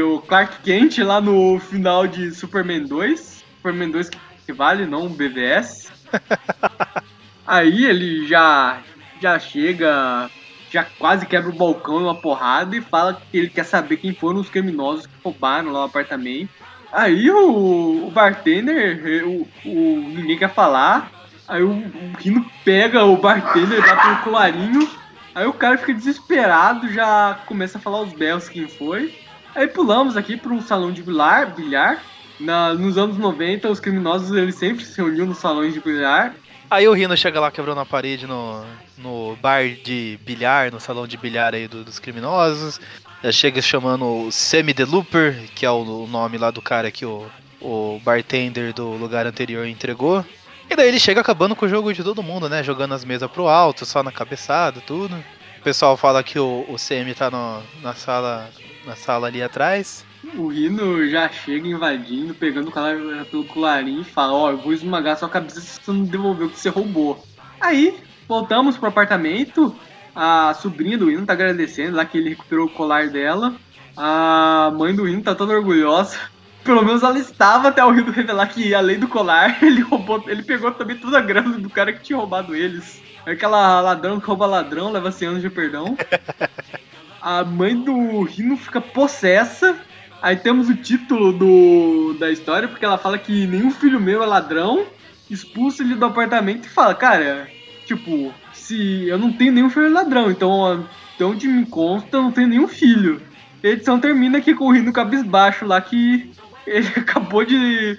o 0.00 0.20
Clark 0.20 0.62
Kent 0.62 0.98
lá 0.98 1.20
no 1.20 1.58
final 1.58 2.06
de 2.06 2.30
Superman 2.32 2.84
2. 2.84 3.44
Superman 3.56 3.90
2 3.90 4.10
que 4.46 4.52
vale, 4.52 4.86
não 4.86 5.06
o 5.06 5.10
BVS. 5.10 5.90
Aí 7.46 7.84
ele 7.84 8.26
já, 8.26 8.80
já 9.20 9.38
chega 9.38 10.30
já 10.70 10.84
quase 10.84 11.26
quebra 11.26 11.48
o 11.48 11.56
balcão 11.56 12.00
numa 12.00 12.14
porrada 12.14 12.76
e 12.76 12.80
fala 12.80 13.14
que 13.14 13.38
ele 13.38 13.48
quer 13.48 13.64
saber 13.64 13.96
quem 13.96 14.12
foram 14.12 14.40
os 14.40 14.50
criminosos 14.50 15.06
que 15.06 15.12
roubaram 15.22 15.72
lá 15.72 15.80
o 15.80 15.84
apartamento. 15.84 16.50
Aí 16.96 17.30
o, 17.30 18.06
o 18.06 18.10
bartender, 18.10 19.22
o, 19.28 19.46
o, 19.66 19.98
ninguém 20.14 20.38
quer 20.38 20.48
falar. 20.48 21.12
Aí 21.46 21.62
o, 21.62 21.68
o 21.68 22.12
Rino 22.18 22.50
pega 22.64 23.04
o 23.04 23.18
bartender, 23.18 23.84
dá 23.84 23.96
pelo 23.96 24.16
colarinho. 24.22 24.88
Aí 25.34 25.46
o 25.46 25.52
cara 25.52 25.76
fica 25.76 25.92
desesperado, 25.92 26.90
já 26.90 27.38
começa 27.44 27.76
a 27.76 27.80
falar 27.82 28.00
os 28.00 28.14
belos 28.14 28.48
quem 28.48 28.66
foi. 28.66 29.14
Aí 29.54 29.66
pulamos 29.66 30.16
aqui 30.16 30.38
para 30.38 30.54
um 30.54 30.62
salão 30.62 30.90
de 30.90 31.02
bilhar. 31.02 31.54
bilhar. 31.54 32.02
Na, 32.40 32.72
nos 32.72 32.96
anos 32.96 33.18
90, 33.18 33.68
os 33.68 33.78
criminosos 33.78 34.34
eles 34.34 34.54
sempre 34.54 34.82
se 34.82 34.96
reuniam 34.96 35.26
nos 35.26 35.36
salões 35.36 35.74
de 35.74 35.80
bilhar. 35.80 36.34
Aí 36.70 36.88
o 36.88 36.94
Rino 36.94 37.14
chega 37.14 37.38
lá 37.38 37.50
quebrando 37.50 37.80
a 37.80 37.86
parede 37.86 38.26
no, 38.26 38.64
no 38.96 39.36
bar 39.36 39.68
de 39.84 40.18
bilhar, 40.24 40.72
no 40.72 40.80
salão 40.80 41.06
de 41.06 41.18
bilhar 41.18 41.54
aí 41.54 41.68
do, 41.68 41.84
dos 41.84 41.98
criminosos. 41.98 42.80
Já 43.26 43.32
chega 43.32 43.60
chamando 43.60 44.04
o 44.04 44.30
Semi 44.30 44.72
The 44.72 44.84
Looper, 44.84 45.50
que 45.52 45.66
é 45.66 45.70
o, 45.70 45.82
o 45.82 46.06
nome 46.06 46.38
lá 46.38 46.52
do 46.52 46.62
cara 46.62 46.92
que 46.92 47.04
o, 47.04 47.26
o 47.60 48.00
bartender 48.04 48.72
do 48.72 48.90
lugar 48.90 49.26
anterior 49.26 49.66
entregou. 49.66 50.24
E 50.70 50.76
daí 50.76 50.86
ele 50.86 51.00
chega 51.00 51.22
acabando 51.22 51.56
com 51.56 51.66
o 51.66 51.68
jogo 51.68 51.92
de 51.92 52.04
todo 52.04 52.22
mundo, 52.22 52.48
né? 52.48 52.62
Jogando 52.62 52.94
as 52.94 53.04
mesas 53.04 53.28
pro 53.28 53.48
alto, 53.48 53.84
só 53.84 54.00
na 54.00 54.12
cabeçada, 54.12 54.80
tudo. 54.80 55.16
pessoal 55.64 55.96
fala 55.96 56.22
que 56.22 56.38
o, 56.38 56.64
o 56.68 56.76
CM 56.76 57.12
tá 57.14 57.28
no, 57.28 57.64
na 57.82 57.94
sala 57.94 58.48
na 58.86 58.94
sala 58.94 59.26
ali 59.26 59.42
atrás. 59.42 60.06
O 60.36 60.46
Rino 60.46 61.08
já 61.10 61.28
chega 61.28 61.66
invadindo, 61.66 62.32
pegando 62.32 62.68
o 62.68 62.72
colar 62.72 62.94
pelo 63.28 63.44
colarinho 63.44 64.02
e 64.02 64.04
fala, 64.04 64.34
ó, 64.34 64.44
oh, 64.44 64.50
eu 64.50 64.58
vou 64.58 64.72
esmagar 64.72 65.18
sua 65.18 65.28
cabeça 65.28 65.60
se 65.60 65.80
você 65.80 65.90
não 65.90 66.04
devolver 66.04 66.46
o 66.46 66.50
que 66.50 66.60
você 66.60 66.68
roubou. 66.68 67.20
Aí, 67.60 67.98
voltamos 68.28 68.76
pro 68.76 68.88
apartamento, 68.88 69.74
a 70.16 70.54
sobrinha 70.54 70.96
do 70.96 71.10
Rino 71.10 71.26
tá 71.26 71.34
agradecendo 71.34 71.94
lá 71.94 72.06
que 72.06 72.16
ele 72.16 72.30
recuperou 72.30 72.66
o 72.66 72.70
colar 72.70 73.10
dela. 73.10 73.54
A 73.94 74.72
mãe 74.74 74.94
do 74.94 75.04
Rino 75.04 75.22
tá 75.22 75.34
toda 75.34 75.52
orgulhosa. 75.52 76.16
Pelo 76.64 76.82
menos 76.82 77.02
ela 77.02 77.18
estava 77.18 77.68
até 77.68 77.84
o 77.84 77.90
Rino 77.90 78.10
revelar 78.10 78.46
que, 78.46 78.74
além 78.74 78.98
do 78.98 79.06
colar, 79.06 79.58
ele 79.62 79.82
roubou, 79.82 80.24
ele 80.26 80.42
pegou 80.42 80.72
também 80.72 80.96
toda 80.96 81.18
a 81.18 81.20
grana 81.20 81.58
do 81.58 81.68
cara 81.68 81.92
que 81.92 82.02
tinha 82.02 82.18
roubado 82.18 82.56
eles. 82.56 83.00
Aquela 83.26 83.82
ladrão 83.82 84.18
que 84.18 84.26
rouba 84.26 84.46
ladrão, 84.46 84.90
leva 84.90 85.12
100 85.12 85.28
anos 85.28 85.42
de 85.42 85.50
perdão. 85.50 85.96
A 87.20 87.44
mãe 87.44 87.76
do 87.76 88.22
Rino 88.22 88.56
fica 88.56 88.80
possessa. 88.80 89.76
Aí 90.22 90.36
temos 90.36 90.70
o 90.70 90.76
título 90.76 91.32
do, 91.32 92.16
da 92.18 92.30
história, 92.30 92.68
porque 92.68 92.84
ela 92.84 92.96
fala 92.96 93.18
que 93.18 93.46
nenhum 93.46 93.70
filho 93.70 94.00
meu 94.00 94.22
é 94.22 94.26
ladrão. 94.26 94.86
Expulsa 95.28 95.82
ele 95.82 95.96
do 95.96 96.06
apartamento 96.06 96.66
e 96.66 96.70
fala, 96.70 96.94
cara, 96.94 97.48
tipo, 97.86 98.34
se 98.52 99.08
eu 99.08 99.16
não 99.16 99.32
tenho 99.32 99.52
nenhum 99.52 99.70
filho 99.70 99.92
ladrão, 99.92 100.30
então, 100.30 100.86
então 101.14 101.34
de 101.34 101.46
me 101.46 101.64
consta, 101.64 102.16
eu 102.16 102.22
não 102.22 102.32
tenho 102.32 102.48
nenhum 102.48 102.68
filho. 102.68 103.22
A 103.62 103.68
edição 103.68 103.98
termina 103.98 104.38
aqui 104.38 104.54
com 104.54 104.66
o 104.66 104.72
Rino 104.72 104.92
cabisbaixo 104.92 105.64
lá 105.64 105.80
que 105.80 106.30
ele 106.66 106.88
acabou 106.96 107.44
de. 107.44 107.98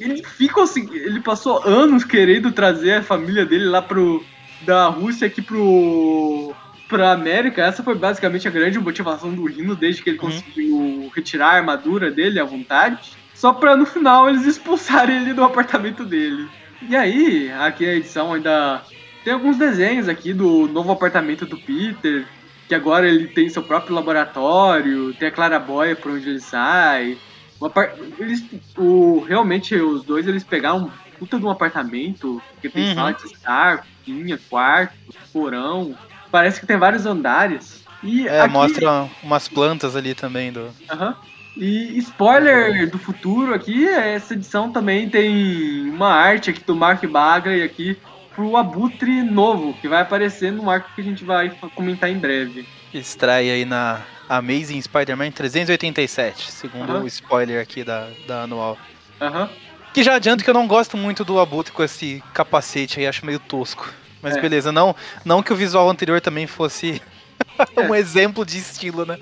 Ele 0.00 0.24
fica 0.24 0.62
assim, 0.62 0.88
ele 0.92 1.20
passou 1.20 1.62
anos 1.64 2.02
querendo 2.02 2.50
trazer 2.50 2.94
a 2.94 3.02
família 3.02 3.46
dele 3.46 3.66
lá 3.66 3.80
pro, 3.80 4.24
da 4.62 4.88
Rússia 4.88 5.28
aqui 5.28 5.40
pro 5.40 6.52
pra 6.88 7.12
América, 7.12 7.62
essa 7.62 7.84
foi 7.84 7.94
basicamente 7.94 8.48
a 8.48 8.50
grande 8.50 8.80
motivação 8.80 9.32
do 9.32 9.44
Rino 9.44 9.76
desde 9.76 10.02
que 10.02 10.10
ele 10.10 10.18
uhum. 10.18 10.24
conseguiu 10.26 11.12
retirar 11.14 11.50
a 11.50 11.56
armadura 11.58 12.10
dele 12.10 12.40
à 12.40 12.44
vontade. 12.44 13.12
Só 13.32 13.52
pra 13.52 13.76
no 13.76 13.86
final 13.86 14.28
eles 14.28 14.44
expulsarem 14.44 15.18
ele 15.18 15.32
do 15.32 15.44
apartamento 15.44 16.04
dele. 16.04 16.48
E 16.88 16.96
aí, 16.96 17.52
aqui 17.52 17.88
a 17.88 17.94
edição 17.94 18.32
ainda 18.32 18.82
tem 19.24 19.32
alguns 19.32 19.56
desenhos 19.56 20.08
aqui 20.08 20.32
do 20.32 20.66
novo 20.68 20.92
apartamento 20.92 21.44
do 21.44 21.56
Peter, 21.56 22.26
que 22.68 22.74
agora 22.74 23.08
ele 23.08 23.28
tem 23.28 23.48
seu 23.48 23.62
próprio 23.62 23.94
laboratório, 23.94 25.12
tem 25.14 25.28
a 25.28 25.32
clarabóia 25.32 25.96
por 25.96 26.12
onde 26.12 26.28
ele 26.28 26.40
sai. 26.40 27.18
O, 27.60 27.70
eles, 28.18 28.44
o 28.76 29.24
realmente 29.26 29.74
os 29.74 30.04
dois 30.04 30.26
eles 30.26 30.44
pegaram 30.44 30.90
puta 31.18 31.38
de 31.38 31.44
um 31.44 31.50
apartamento, 31.50 32.40
que 32.62 32.68
tem 32.70 32.88
uhum. 32.88 32.94
sala 32.94 33.12
de 33.12 33.26
estar, 33.26 33.86
cozinha, 34.04 34.38
quarto, 34.48 34.94
porão. 35.32 35.94
Parece 36.30 36.58
que 36.58 36.66
tem 36.66 36.78
vários 36.78 37.04
andares. 37.04 37.84
E 38.02 38.26
é, 38.26 38.40
aqui... 38.40 38.52
mostra 38.52 39.10
umas 39.22 39.46
plantas 39.46 39.94
ali 39.94 40.14
também 40.14 40.50
do. 40.50 40.60
Uhum. 40.60 41.14
E 41.56 41.98
spoiler 41.98 42.88
do 42.88 42.98
futuro 42.98 43.52
aqui, 43.52 43.86
essa 43.86 44.32
edição 44.32 44.72
também 44.72 45.10
tem 45.10 45.90
uma 45.90 46.08
arte 46.08 46.48
aqui 46.48 46.64
do 46.64 46.74
Mark 46.74 47.04
Bagley 47.04 47.62
aqui 47.62 47.98
pro 48.40 48.56
Abutre 48.56 49.22
novo, 49.22 49.74
que 49.74 49.86
vai 49.86 50.00
aparecer 50.00 50.50
no 50.50 50.70
arco 50.70 50.88
que 50.94 51.02
a 51.02 51.04
gente 51.04 51.22
vai 51.22 51.50
comentar 51.74 52.08
em 52.08 52.18
breve. 52.18 52.66
Extrai 52.92 53.50
aí 53.50 53.66
na 53.66 54.00
Amazing 54.30 54.80
Spider-Man 54.80 55.30
387, 55.30 56.50
segundo 56.50 56.94
uhum. 56.94 57.02
o 57.02 57.06
spoiler 57.06 57.60
aqui 57.60 57.84
da, 57.84 58.08
da 58.26 58.44
anual. 58.44 58.78
Aham. 59.20 59.42
Uhum. 59.42 59.48
Que 59.92 60.02
já 60.02 60.14
adianto 60.14 60.42
que 60.42 60.48
eu 60.48 60.54
não 60.54 60.66
gosto 60.66 60.96
muito 60.96 61.22
do 61.22 61.38
Abutre 61.38 61.72
com 61.72 61.82
esse 61.82 62.22
capacete 62.32 62.98
aí, 63.00 63.06
acho 63.06 63.26
meio 63.26 63.40
tosco. 63.40 63.92
Mas 64.22 64.36
é. 64.36 64.40
beleza, 64.40 64.72
não, 64.72 64.96
não 65.22 65.42
que 65.42 65.52
o 65.52 65.56
visual 65.56 65.90
anterior 65.90 66.20
também 66.20 66.46
fosse 66.46 67.02
um 67.76 67.94
é. 67.94 67.98
exemplo 67.98 68.46
de 68.46 68.56
estilo, 68.56 69.04
né? 69.04 69.18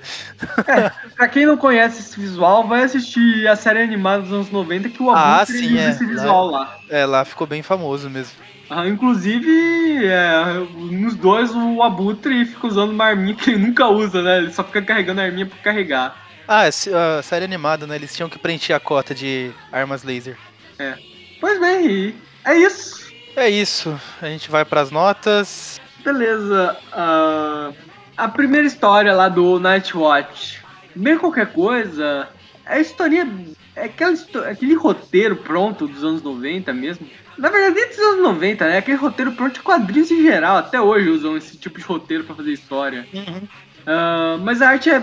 é, 0.65 0.91
pra 1.15 1.27
quem 1.27 1.45
não 1.45 1.57
conhece 1.57 1.99
esse 1.99 2.17
visual, 2.17 2.67
vai 2.67 2.83
assistir 2.83 3.47
a 3.47 3.55
série 3.55 3.81
animada 3.81 4.21
dos 4.21 4.31
anos 4.31 4.51
90 4.51 4.89
que 4.89 5.03
o 5.03 5.09
ah, 5.09 5.37
Abutre 5.39 5.55
ah, 5.55 5.59
sim, 5.59 5.73
usa 5.73 5.89
esse 5.89 6.05
visual 6.05 6.47
lá, 6.47 6.59
lá. 6.59 6.79
É, 6.87 7.05
lá 7.05 7.25
ficou 7.25 7.47
bem 7.47 7.61
famoso 7.61 8.09
mesmo. 8.09 8.33
Ah, 8.69 8.87
inclusive, 8.87 10.05
é, 10.05 10.65
nos 10.91 11.15
dois 11.15 11.49
o 11.55 11.81
Abutre 11.81 12.45
fica 12.45 12.67
usando 12.67 12.91
uma 12.91 13.05
arminha 13.05 13.33
que 13.33 13.49
ele 13.49 13.65
nunca 13.65 13.87
usa, 13.87 14.21
né? 14.21 14.37
Ele 14.37 14.53
só 14.53 14.63
fica 14.63 14.81
carregando 14.81 15.21
a 15.21 15.23
arminha 15.23 15.47
pra 15.47 15.57
carregar. 15.57 16.15
Ah, 16.47 16.65
a 16.65 17.21
série 17.23 17.45
animada, 17.45 17.87
né? 17.87 17.95
Eles 17.95 18.15
tinham 18.15 18.29
que 18.29 18.37
preencher 18.37 18.73
a 18.73 18.79
cota 18.79 19.15
de 19.15 19.51
armas 19.71 20.03
laser. 20.03 20.37
É. 20.77 20.95
Pois 21.39 21.59
bem, 21.59 22.15
é 22.45 22.55
isso. 22.57 23.11
É 23.35 23.49
isso. 23.49 23.99
A 24.21 24.27
gente 24.27 24.51
vai 24.51 24.65
para 24.65 24.81
as 24.81 24.91
notas. 24.91 25.79
Beleza. 26.03 26.77
Uh, 26.91 27.73
a 28.17 28.27
primeira 28.27 28.67
história 28.67 29.13
lá 29.13 29.29
do 29.29 29.59
Nightwatch. 29.59 30.61
Bem 30.95 31.17
qualquer 31.17 31.53
coisa. 31.53 32.27
É 32.65 32.75
a 32.75 32.79
historinha. 32.79 33.27
É 33.75 33.85
aquela, 33.85 34.13
aquele 34.49 34.73
roteiro 34.73 35.37
pronto 35.37 35.87
dos 35.87 36.03
anos 36.03 36.21
90 36.21 36.73
mesmo. 36.73 37.07
Na 37.39 37.49
verdade, 37.49 37.75
nem 37.75 37.87
dos 37.87 37.97
anos 37.97 38.23
90, 38.23 38.67
né? 38.67 38.77
Aquele 38.77 38.97
roteiro 38.97 39.31
pronto 39.31 39.53
de 39.53 39.61
quadrinhos 39.61 40.11
em 40.11 40.21
geral. 40.21 40.57
Até 40.57 40.79
hoje 40.79 41.09
usam 41.09 41.37
esse 41.37 41.57
tipo 41.57 41.79
de 41.79 41.85
roteiro 41.85 42.25
para 42.25 42.35
fazer 42.35 42.51
história. 42.51 43.07
Uhum. 43.13 43.47
Uh, 43.87 44.37
mas 44.43 44.61
a 44.61 44.69
arte 44.69 44.89
é, 44.89 45.01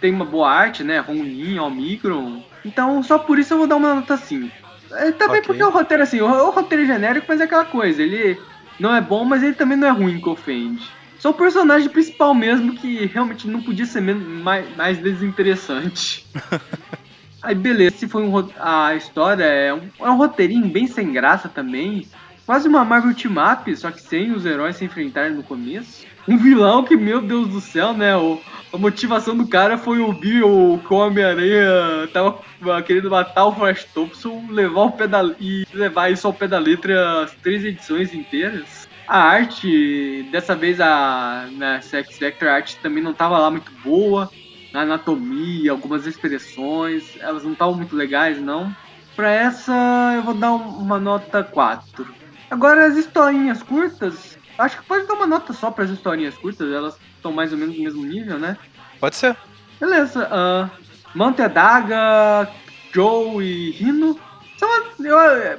tem 0.00 0.12
uma 0.12 0.24
boa 0.24 0.48
arte, 0.48 0.84
né? 0.84 1.00
Ronin, 1.00 1.58
Omicron. 1.58 2.44
Então, 2.64 3.02
só 3.02 3.18
por 3.18 3.36
isso 3.38 3.52
eu 3.52 3.58
vou 3.58 3.66
dar 3.66 3.76
uma 3.76 3.96
nota 3.96 4.16
5. 4.16 4.48
É, 4.92 5.10
também 5.10 5.40
okay. 5.40 5.42
porque 5.42 5.62
o 5.62 5.70
roteiro, 5.70 6.02
assim, 6.04 6.20
o, 6.20 6.26
o, 6.26 6.50
roteiro 6.50 6.84
é 6.84 6.86
genérico, 6.86 7.26
mas 7.28 7.40
é 7.40 7.44
aquela 7.44 7.64
coisa, 7.64 8.02
ele 8.02 8.38
não 8.78 8.94
é 8.94 9.00
bom, 9.00 9.24
mas 9.24 9.42
ele 9.42 9.54
também 9.54 9.76
não 9.76 9.88
é 9.88 9.90
ruim 9.90 10.20
que 10.20 10.28
ofende. 10.28 10.88
Só 11.18 11.30
o 11.30 11.34
personagem 11.34 11.88
principal 11.88 12.34
mesmo 12.34 12.74
que 12.74 13.06
realmente 13.06 13.48
não 13.48 13.62
podia 13.62 13.86
ser 13.86 14.00
mais, 14.00 14.76
mais 14.76 14.98
desinteressante. 14.98 16.26
Aí 17.42 17.54
beleza, 17.54 17.96
se 17.96 18.08
foi 18.08 18.22
um, 18.22 18.48
a 18.58 18.94
história 18.94 19.44
é 19.44 19.74
um, 19.74 19.88
é 19.98 20.10
um 20.10 20.16
roteirinho 20.16 20.68
bem 20.68 20.86
sem 20.86 21.12
graça 21.12 21.48
também. 21.48 22.06
Quase 22.46 22.68
uma 22.68 22.84
Marvel 22.84 23.14
Team 23.14 23.34
Up, 23.34 23.76
só 23.76 23.90
que 23.90 24.00
sem 24.00 24.32
os 24.32 24.44
heróis 24.44 24.76
se 24.76 24.84
enfrentarem 24.84 25.34
no 25.34 25.42
começo. 25.42 26.04
Um 26.28 26.36
vilão 26.36 26.84
que, 26.84 26.96
meu 26.96 27.20
Deus 27.20 27.48
do 27.48 27.60
céu, 27.60 27.92
né? 27.92 28.16
O, 28.16 28.40
a 28.72 28.78
motivação 28.78 29.36
do 29.36 29.46
cara 29.46 29.76
foi 29.76 29.98
ouvir 29.98 30.42
o 30.42 30.80
Homem-Aranha 30.90 32.08
tava 32.12 32.40
querendo 32.82 33.10
matar 33.10 33.46
o 33.46 33.54
Flash 33.54 33.84
Thompson, 33.92 34.46
levar 34.48 34.82
o 34.82 34.92
pé 34.92 35.06
da, 35.06 35.22
e 35.40 35.66
levar 35.74 36.10
isso 36.10 36.26
ao 36.26 36.32
pé 36.32 36.48
da 36.48 36.58
letra 36.58 37.22
as 37.22 37.32
três 37.34 37.64
edições 37.64 38.14
inteiras. 38.14 38.88
A 39.06 39.18
arte, 39.18 40.28
dessa 40.30 40.54
vez 40.54 40.80
a 40.80 41.48
na 41.52 41.80
Sex 41.80 42.18
Vector 42.18 42.48
a 42.48 42.54
arte 42.54 42.76
também 42.78 43.02
não 43.02 43.12
tava 43.12 43.38
lá 43.38 43.50
muito 43.50 43.70
boa. 43.84 44.30
Na 44.72 44.82
anatomia, 44.82 45.70
algumas 45.70 46.06
expressões, 46.06 47.16
elas 47.20 47.44
não 47.44 47.52
estavam 47.52 47.74
muito 47.74 47.94
legais, 47.94 48.40
não. 48.40 48.74
Pra 49.14 49.30
essa 49.30 49.72
eu 50.16 50.22
vou 50.22 50.34
dar 50.34 50.52
uma 50.52 50.98
nota 50.98 51.44
4. 51.44 52.06
Agora 52.50 52.86
as 52.86 52.96
historinhas 52.96 53.62
curtas, 53.62 54.38
acho 54.58 54.78
que 54.78 54.84
pode 54.84 55.06
dar 55.06 55.14
uma 55.14 55.26
nota 55.26 55.52
só 55.52 55.70
para 55.70 55.84
as 55.84 55.90
historinhas 55.90 56.36
curtas, 56.36 56.72
elas 56.72 56.98
estão 57.16 57.32
mais 57.32 57.52
ou 57.52 57.58
menos 57.58 57.76
no 57.76 57.82
mesmo 57.82 58.04
nível, 58.04 58.38
né? 58.38 58.56
Pode 58.98 59.16
ser. 59.16 59.36
Beleza. 59.78 60.28
Uh, 60.28 60.70
Manta 61.14 61.48
Daga, 61.48 62.48
Joe 62.92 63.44
e 63.44 63.70
Rino. 63.70 64.18
São, 64.56 64.68
eu, 65.00 65.18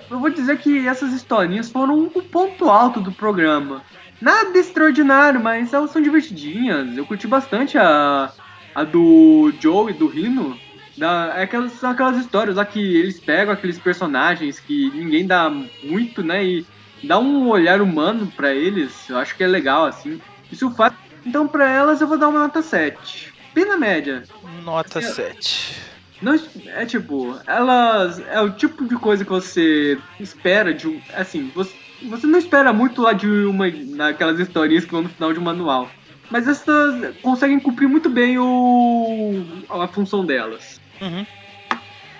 eu 0.09 0.19
vou 0.19 0.29
dizer 0.29 0.57
que 0.59 0.87
essas 0.87 1.13
historinhas 1.13 1.69
foram 1.69 2.11
o 2.13 2.23
ponto 2.23 2.69
alto 2.69 3.01
do 3.01 3.11
programa. 3.11 3.83
Nada 4.21 4.57
extraordinário, 4.57 5.41
mas 5.41 5.73
elas 5.73 5.91
são 5.91 6.01
divertidinhas. 6.01 6.95
Eu 6.97 7.05
curti 7.05 7.27
bastante 7.27 7.77
a, 7.77 8.31
a 8.73 8.83
do 8.83 9.53
Joe 9.59 9.91
e 9.91 9.95
do 9.95 10.07
Rino. 10.07 10.57
Da, 10.97 11.33
é 11.37 11.43
aquelas, 11.43 11.71
são 11.73 11.89
aquelas 11.89 12.17
histórias 12.17 12.55
lá 12.55 12.65
que 12.65 12.79
eles 12.79 13.19
pegam 13.19 13.53
aqueles 13.53 13.79
personagens 13.79 14.59
que 14.59 14.91
ninguém 14.91 15.25
dá 15.25 15.49
muito, 15.83 16.23
né? 16.23 16.45
E 16.45 16.65
dá 17.03 17.17
um 17.17 17.47
olhar 17.47 17.81
humano 17.81 18.31
para 18.35 18.53
eles. 18.53 19.09
Eu 19.09 19.17
acho 19.17 19.35
que 19.35 19.43
é 19.43 19.47
legal, 19.47 19.85
assim. 19.85 20.21
Isso 20.51 20.69
faz 20.71 20.93
então, 21.25 21.47
para 21.47 21.69
elas, 21.69 22.01
eu 22.01 22.07
vou 22.07 22.17
dar 22.17 22.27
uma 22.27 22.41
nota 22.41 22.61
7. 22.61 23.33
Bem 23.53 23.65
na 23.65 23.77
média. 23.77 24.23
Nota 24.63 24.99
é, 24.99 25.01
7. 25.01 25.81
Não, 26.21 26.39
é 26.67 26.85
tipo, 26.85 27.37
elas. 27.47 28.19
É 28.19 28.41
o 28.41 28.51
tipo 28.51 28.85
de 28.85 28.95
coisa 28.95 29.23
que 29.23 29.31
você 29.31 29.97
espera 30.19 30.73
de 30.73 30.87
um. 30.87 31.01
Assim, 31.13 31.51
você, 31.55 31.73
você 32.03 32.27
não 32.27 32.39
espera 32.39 32.73
muito 32.73 33.01
lá 33.01 33.13
de 33.13 33.27
uma. 33.27 33.69
daquelas 33.69 34.39
historinhas 34.39 34.85
que 34.85 34.91
vão 34.91 35.03
no 35.03 35.09
final 35.09 35.33
de 35.33 35.39
um 35.39 35.43
manual. 35.43 35.89
Mas 36.29 36.47
essas 36.47 37.15
conseguem 37.21 37.59
cumprir 37.59 37.87
muito 37.87 38.09
bem 38.09 38.37
o, 38.37 39.43
a 39.69 39.87
função 39.87 40.25
delas. 40.25 40.79
Uhum. 41.01 41.25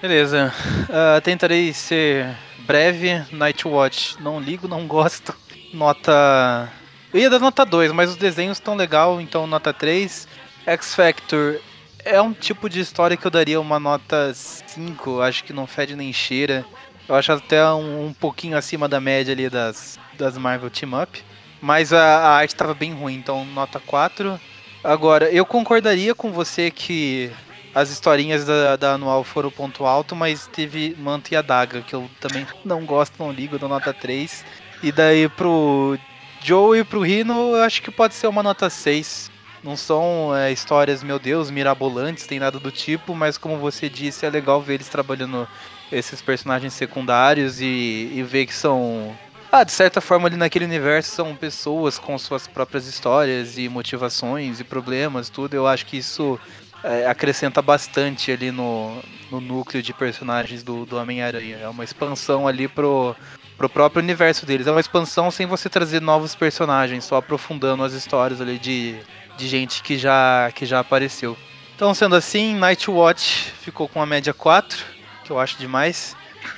Beleza. 0.02 0.54
Uh, 0.90 1.22
tentarei 1.22 1.74
ser 1.74 2.36
breve. 2.66 3.24
Nightwatch. 3.32 4.22
Não 4.22 4.40
ligo, 4.40 4.68
não 4.68 4.86
gosto. 4.86 5.34
Nota 5.74 6.72
eu 7.14 7.20
ia 7.20 7.30
dar 7.30 7.38
nota 7.38 7.64
2, 7.64 7.92
mas 7.92 8.10
os 8.10 8.16
desenhos 8.16 8.58
estão 8.58 8.74
legal, 8.74 9.22
então 9.22 9.46
nota 9.46 9.72
3. 9.72 10.28
X 10.66 10.96
Factor 10.96 11.60
é 12.04 12.20
um 12.20 12.34
tipo 12.34 12.68
de 12.68 12.80
história 12.80 13.16
que 13.16 13.28
eu 13.28 13.30
daria 13.30 13.62
uma 13.62 13.80
nota 13.80 14.34
5, 14.34 15.22
acho 15.22 15.44
que 15.44 15.54
não 15.54 15.68
fede 15.68 15.96
nem 15.96 16.12
cheira. 16.12 16.66
Eu 17.08 17.14
acho 17.14 17.32
até 17.32 17.64
um, 17.72 18.08
um 18.08 18.14
pouquinho 18.14 18.58
acima 18.58 18.90
da 18.90 19.00
média 19.00 19.32
ali 19.32 19.48
das, 19.48 20.00
das 20.18 20.40
Marvel 20.40 20.72
Team 20.72 21.00
Up. 21.00 21.24
Mas 21.64 21.94
a, 21.94 22.02
a 22.02 22.30
arte 22.36 22.54
estava 22.54 22.74
bem 22.74 22.92
ruim, 22.92 23.14
então 23.14 23.46
nota 23.46 23.80
4. 23.80 24.38
Agora, 24.84 25.32
eu 25.32 25.46
concordaria 25.46 26.14
com 26.14 26.30
você 26.30 26.70
que 26.70 27.32
as 27.74 27.90
historinhas 27.90 28.44
da, 28.44 28.76
da, 28.76 28.92
anual 28.96 29.24
foram 29.24 29.48
o 29.48 29.52
ponto 29.52 29.86
alto, 29.86 30.14
mas 30.14 30.46
teve 30.46 30.94
Manta 31.00 31.34
e 31.34 31.38
a 31.38 31.42
Daga, 31.42 31.82
que 31.82 31.94
eu 31.96 32.10
também 32.20 32.46
não 32.66 32.84
gosto, 32.84 33.14
não 33.18 33.32
ligo, 33.32 33.58
dou 33.58 33.70
nota 33.70 33.94
3. 33.94 34.44
E 34.84 34.92
daí 34.92 35.30
pro 35.30 35.98
Joe 36.44 36.80
e 36.80 36.84
pro 36.84 37.00
Rino, 37.00 37.56
eu 37.56 37.64
acho 37.64 37.82
que 37.82 37.90
pode 37.90 38.14
ser 38.14 38.28
uma 38.28 38.44
nota 38.44 38.70
6. 38.70 39.32
Não 39.64 39.78
são 39.78 40.36
é, 40.36 40.52
histórias, 40.52 41.02
meu 41.02 41.18
Deus, 41.18 41.50
mirabolantes, 41.50 42.28
tem 42.28 42.40
nada 42.40 42.60
do 42.60 42.72
tipo, 42.72 43.16
mas 43.16 43.38
como 43.38 43.58
você 43.58 43.88
disse, 43.88 44.26
é 44.26 44.30
legal 44.30 44.62
ver 44.62 44.74
eles 44.74 44.90
trabalhando 44.90 45.48
esses 45.90 46.22
personagens 46.22 46.74
secundários 46.74 47.62
e, 47.62 48.12
e 48.14 48.22
ver 48.22 48.48
que 48.48 48.54
são 48.54 49.18
ah, 49.56 49.64
de 49.64 49.72
certa 49.72 50.02
forma 50.02 50.28
ali 50.28 50.36
naquele 50.36 50.66
universo 50.66 51.12
são 51.12 51.36
pessoas 51.36 52.00
com 52.00 52.18
suas 52.18 52.48
próprias 52.48 52.88
histórias 52.88 53.56
e 53.56 53.70
motivações 53.70 54.60
e 54.60 54.64
problemas, 54.64 55.30
tudo. 55.30 55.54
Eu 55.54 55.68
acho 55.68 55.86
que 55.86 55.96
isso 55.96 56.40
é, 56.84 57.06
acrescenta 57.06 57.62
bastante 57.62 58.32
ali 58.32 58.50
no, 58.52 58.98
no 59.30 59.40
núcleo 59.40 59.84
de 59.84 59.94
personagens 59.94 60.64
do, 60.64 60.88
do 60.88 60.98
Homem-Aranha. 60.98 61.58
É 61.62 61.70
uma 61.70 61.84
expansão 61.84 62.48
ali 62.48 62.68
pro, 62.68 63.16
pro 63.56 63.70
próprio 63.70 64.02
universo 64.02 64.44
deles. 64.44 64.66
É 64.66 64.72
uma 64.72 64.80
expansão 64.80 65.30
sem 65.30 65.46
você 65.46 65.70
trazer 65.70 66.02
novos 66.02 66.34
personagens, 66.34 67.04
só 67.04 67.18
aprofundando 67.18 67.84
as 67.84 67.94
histórias 67.94 68.42
ali 68.42 68.58
de, 68.58 68.96
de 69.38 69.48
gente 69.48 69.84
que 69.84 70.00
já, 70.00 70.52
que 70.56 70.66
já 70.66 70.80
apareceu. 70.80 71.38
Então, 71.76 71.94
sendo 71.94 72.16
assim, 72.16 72.56
Nightwatch 72.56 73.52
ficou 73.62 73.88
com 73.88 74.02
a 74.02 74.06
média 74.08 74.34
4, 74.34 74.84
que 75.24 75.30
eu 75.30 75.40
acho 75.40 75.60
demais. 75.60 76.16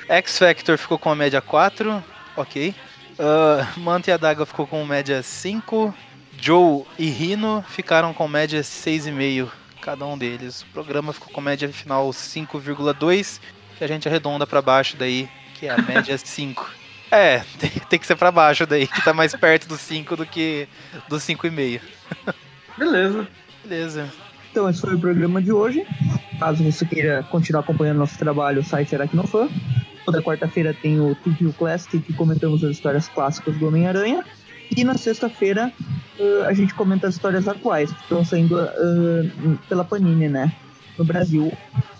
X 0.08 0.40
Factor 0.40 0.78
ficou 0.78 0.98
com 0.98 1.10
a 1.10 1.16
média 1.16 1.42
4, 1.42 2.02
ok. 2.38 2.74
Uh, 3.18 3.80
Manta 3.80 4.10
e 4.10 4.14
a 4.14 4.18
Daga 4.18 4.46
ficou 4.46 4.68
com 4.68 4.86
média 4.86 5.22
5. 5.24 5.94
Joe 6.38 6.84
e 7.00 7.08
Rino 7.10 7.64
ficaram 7.70 8.14
com 8.14 8.28
média 8.28 8.62
6,5 8.62 9.50
cada 9.82 10.06
um 10.06 10.18
deles. 10.18 10.64
O 10.64 10.66
programa 10.68 11.14
ficou 11.14 11.30
com 11.32 11.40
média 11.40 11.70
final 11.70 12.10
5,2, 12.10 13.40
que 13.78 13.84
a 13.84 13.88
gente 13.88 14.08
arredonda 14.08 14.48
para 14.48 14.62
baixo 14.62 14.98
daí, 14.98 15.30
que 15.54 15.68
é 15.68 15.70
a 15.70 15.78
média 15.78 16.18
5. 16.20 16.70
É, 17.12 17.44
tem, 17.60 17.70
tem, 17.70 18.00
que 18.00 18.08
ser 18.08 18.16
para 18.16 18.32
baixo 18.32 18.66
daí, 18.66 18.88
que 18.88 19.04
tá 19.04 19.14
mais 19.14 19.36
perto 19.36 19.68
do 19.68 19.78
5 19.78 20.16
do 20.18 20.26
que 20.26 20.68
do 21.08 21.18
5,5. 21.18 21.82
Beleza. 22.78 23.28
Beleza. 23.64 24.10
Então 24.52 24.70
esse 24.70 24.82
foi 24.82 24.96
o 24.96 25.00
programa 25.00 25.42
de 25.42 25.52
hoje. 25.52 25.86
Caso 26.40 26.64
você 26.64 26.86
queira 26.86 27.24
continuar 27.24 27.62
acompanhando 27.62 27.98
nosso 27.98 28.18
trabalho, 28.18 28.62
o 28.62 28.64
site 28.64 28.90
será 28.90 29.08
que 29.08 29.16
não 29.16 29.28
for. 29.28 29.50
Toda 30.06 30.22
quarta-feira 30.22 30.74
tem 30.74 31.00
o 31.00 31.16
TVU 31.16 31.52
Classic, 31.54 32.00
que 32.00 32.14
comentamos 32.14 32.64
as 32.64 32.72
histórias 32.72 33.08
clássicas 33.08 33.58
do 33.58 33.68
Homem-Aranha. 33.68 34.24
E 34.76 34.84
na 34.84 34.96
sexta-feira 34.96 35.72
uh, 36.20 36.44
a 36.46 36.54
gente 36.54 36.74
comenta 36.74 37.08
as 37.08 37.16
histórias 37.16 37.48
atuais, 37.48 37.92
que 37.92 38.02
estão 38.02 38.24
saindo 38.24 38.56
uh, 38.56 39.58
pela 39.68 39.84
Panini, 39.84 40.30
né? 40.30 40.52
No 40.98 41.04
Brasil, 41.04 41.52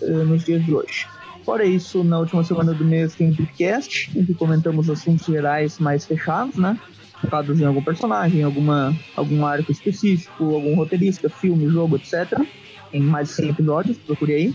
uh, 0.02 0.24
nos 0.24 0.44
dias 0.44 0.64
de 0.64 0.72
hoje. 0.72 1.06
Fora 1.44 1.64
isso, 1.64 2.02
na 2.02 2.18
última 2.18 2.42
semana 2.42 2.74
do 2.74 2.84
mês 2.84 3.14
tem 3.14 3.30
o 3.30 3.36
podcast, 3.36 4.10
em 4.18 4.24
que 4.24 4.34
comentamos 4.34 4.90
assuntos 4.90 5.26
gerais 5.26 5.78
mais 5.78 6.04
fechados, 6.04 6.56
né? 6.56 6.78
Focados 7.20 7.60
em 7.60 7.64
algum 7.64 7.82
personagem, 7.82 8.42
alguma, 8.42 8.94
algum 9.16 9.46
arco 9.46 9.70
específico, 9.70 10.54
algum 10.54 10.74
roteirista, 10.74 11.28
filme, 11.28 11.68
jogo, 11.68 11.96
etc. 11.96 12.40
Tem 12.90 13.00
mais 13.00 13.28
de 13.28 13.34
100 13.34 13.48
episódios, 13.50 13.98
procure 13.98 14.34
aí. 14.34 14.54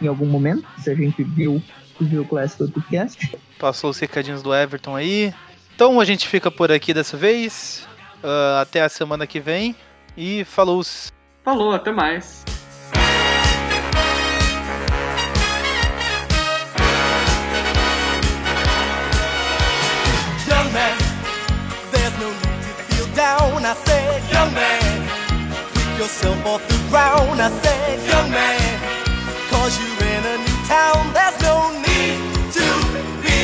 Em 0.00 0.06
algum 0.06 0.26
momento, 0.26 0.66
se 0.78 0.90
a 0.90 0.94
gente 0.94 1.22
viu 1.22 1.62
o 2.00 2.04
Viu 2.04 2.24
Classic 2.24 2.58
Podcast. 2.58 3.36
Passou 3.58 3.90
os 3.90 3.98
recadinhos 3.98 4.42
do 4.42 4.54
Everton 4.54 4.94
aí. 4.94 5.34
Então 5.74 6.00
a 6.00 6.04
gente 6.04 6.26
fica 6.28 6.50
por 6.50 6.70
aqui 6.70 6.94
dessa 6.94 7.16
vez. 7.16 7.86
Uh, 8.22 8.60
até 8.60 8.82
a 8.82 8.88
semana 8.88 9.26
que 9.26 9.40
vem. 9.40 9.76
E 10.16 10.44
falou! 10.44 10.82
Falou, 11.44 11.72
até 11.72 11.92
mais! 11.92 12.44
Young 20.48 20.72
man, 20.72 20.98
there's 21.92 22.18
no 22.18 22.30
need 22.30 22.76
to 22.76 22.84
feel 22.94 23.06
down. 23.14 23.64
I 23.64 23.74
said, 23.84 24.22
young 24.32 24.52
man, 24.52 25.08
pick 25.74 25.98
yourself 25.98 26.46
off 26.46 26.66
the 26.68 26.90
ground. 26.90 27.40
I 27.40 27.50
said, 27.62 28.08
young 28.08 28.30
man. 28.30 28.67
Cause 29.50 29.78
you're 29.80 30.08
in 30.14 30.24
a 30.24 30.36
new 30.38 30.58
town, 30.66 31.12
there's 31.12 31.40
no 31.42 31.70
need 31.86 32.18
to 32.58 32.66
be 33.24 33.40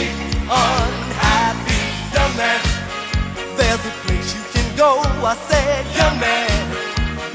unhappy, 0.49 1.83
young 2.15 2.35
man. 2.37 2.61
There's 3.57 3.81
a 3.81 3.95
place 4.05 4.35
you 4.37 4.45
can 4.53 4.77
go, 4.77 5.01
I 5.01 5.35
said, 5.49 5.85
young 5.97 6.17
man. 6.21 6.51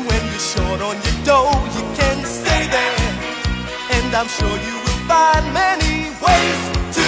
When 0.08 0.22
you're 0.30 0.48
short 0.54 0.82
on 0.82 0.96
your 1.06 1.18
dough, 1.26 1.54
you 1.76 1.84
can 2.00 2.24
stay 2.26 2.68
there. 2.68 3.10
And 3.96 4.14
I'm 4.16 4.28
sure 4.28 4.56
you 4.68 4.76
will 4.86 5.02
find 5.10 5.54
many 5.54 6.10
ways 6.22 6.62
to 6.98 7.06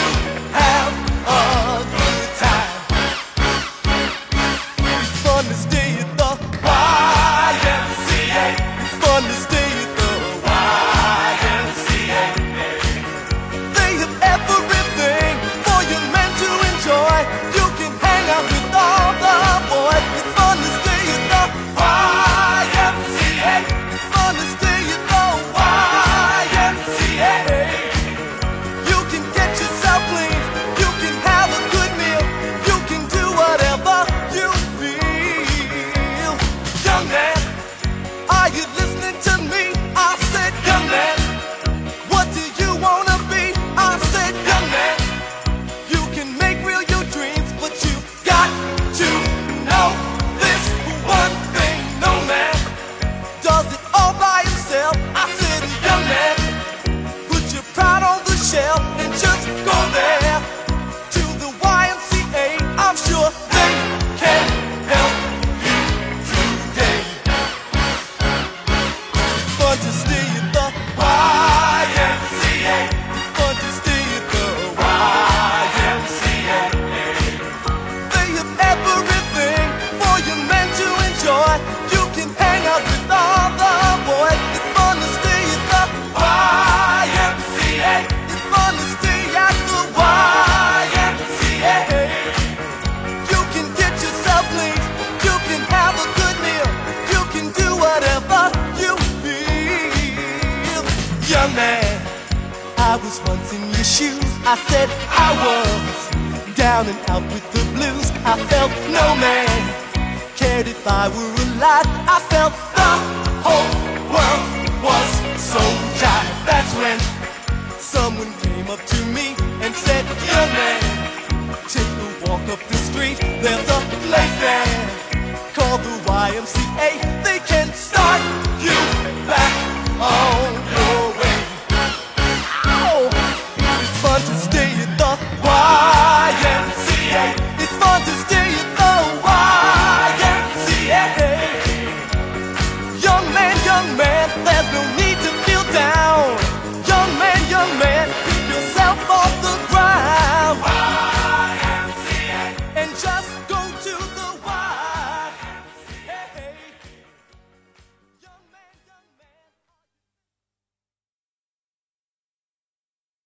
have 0.57 0.93
a 1.28 2.01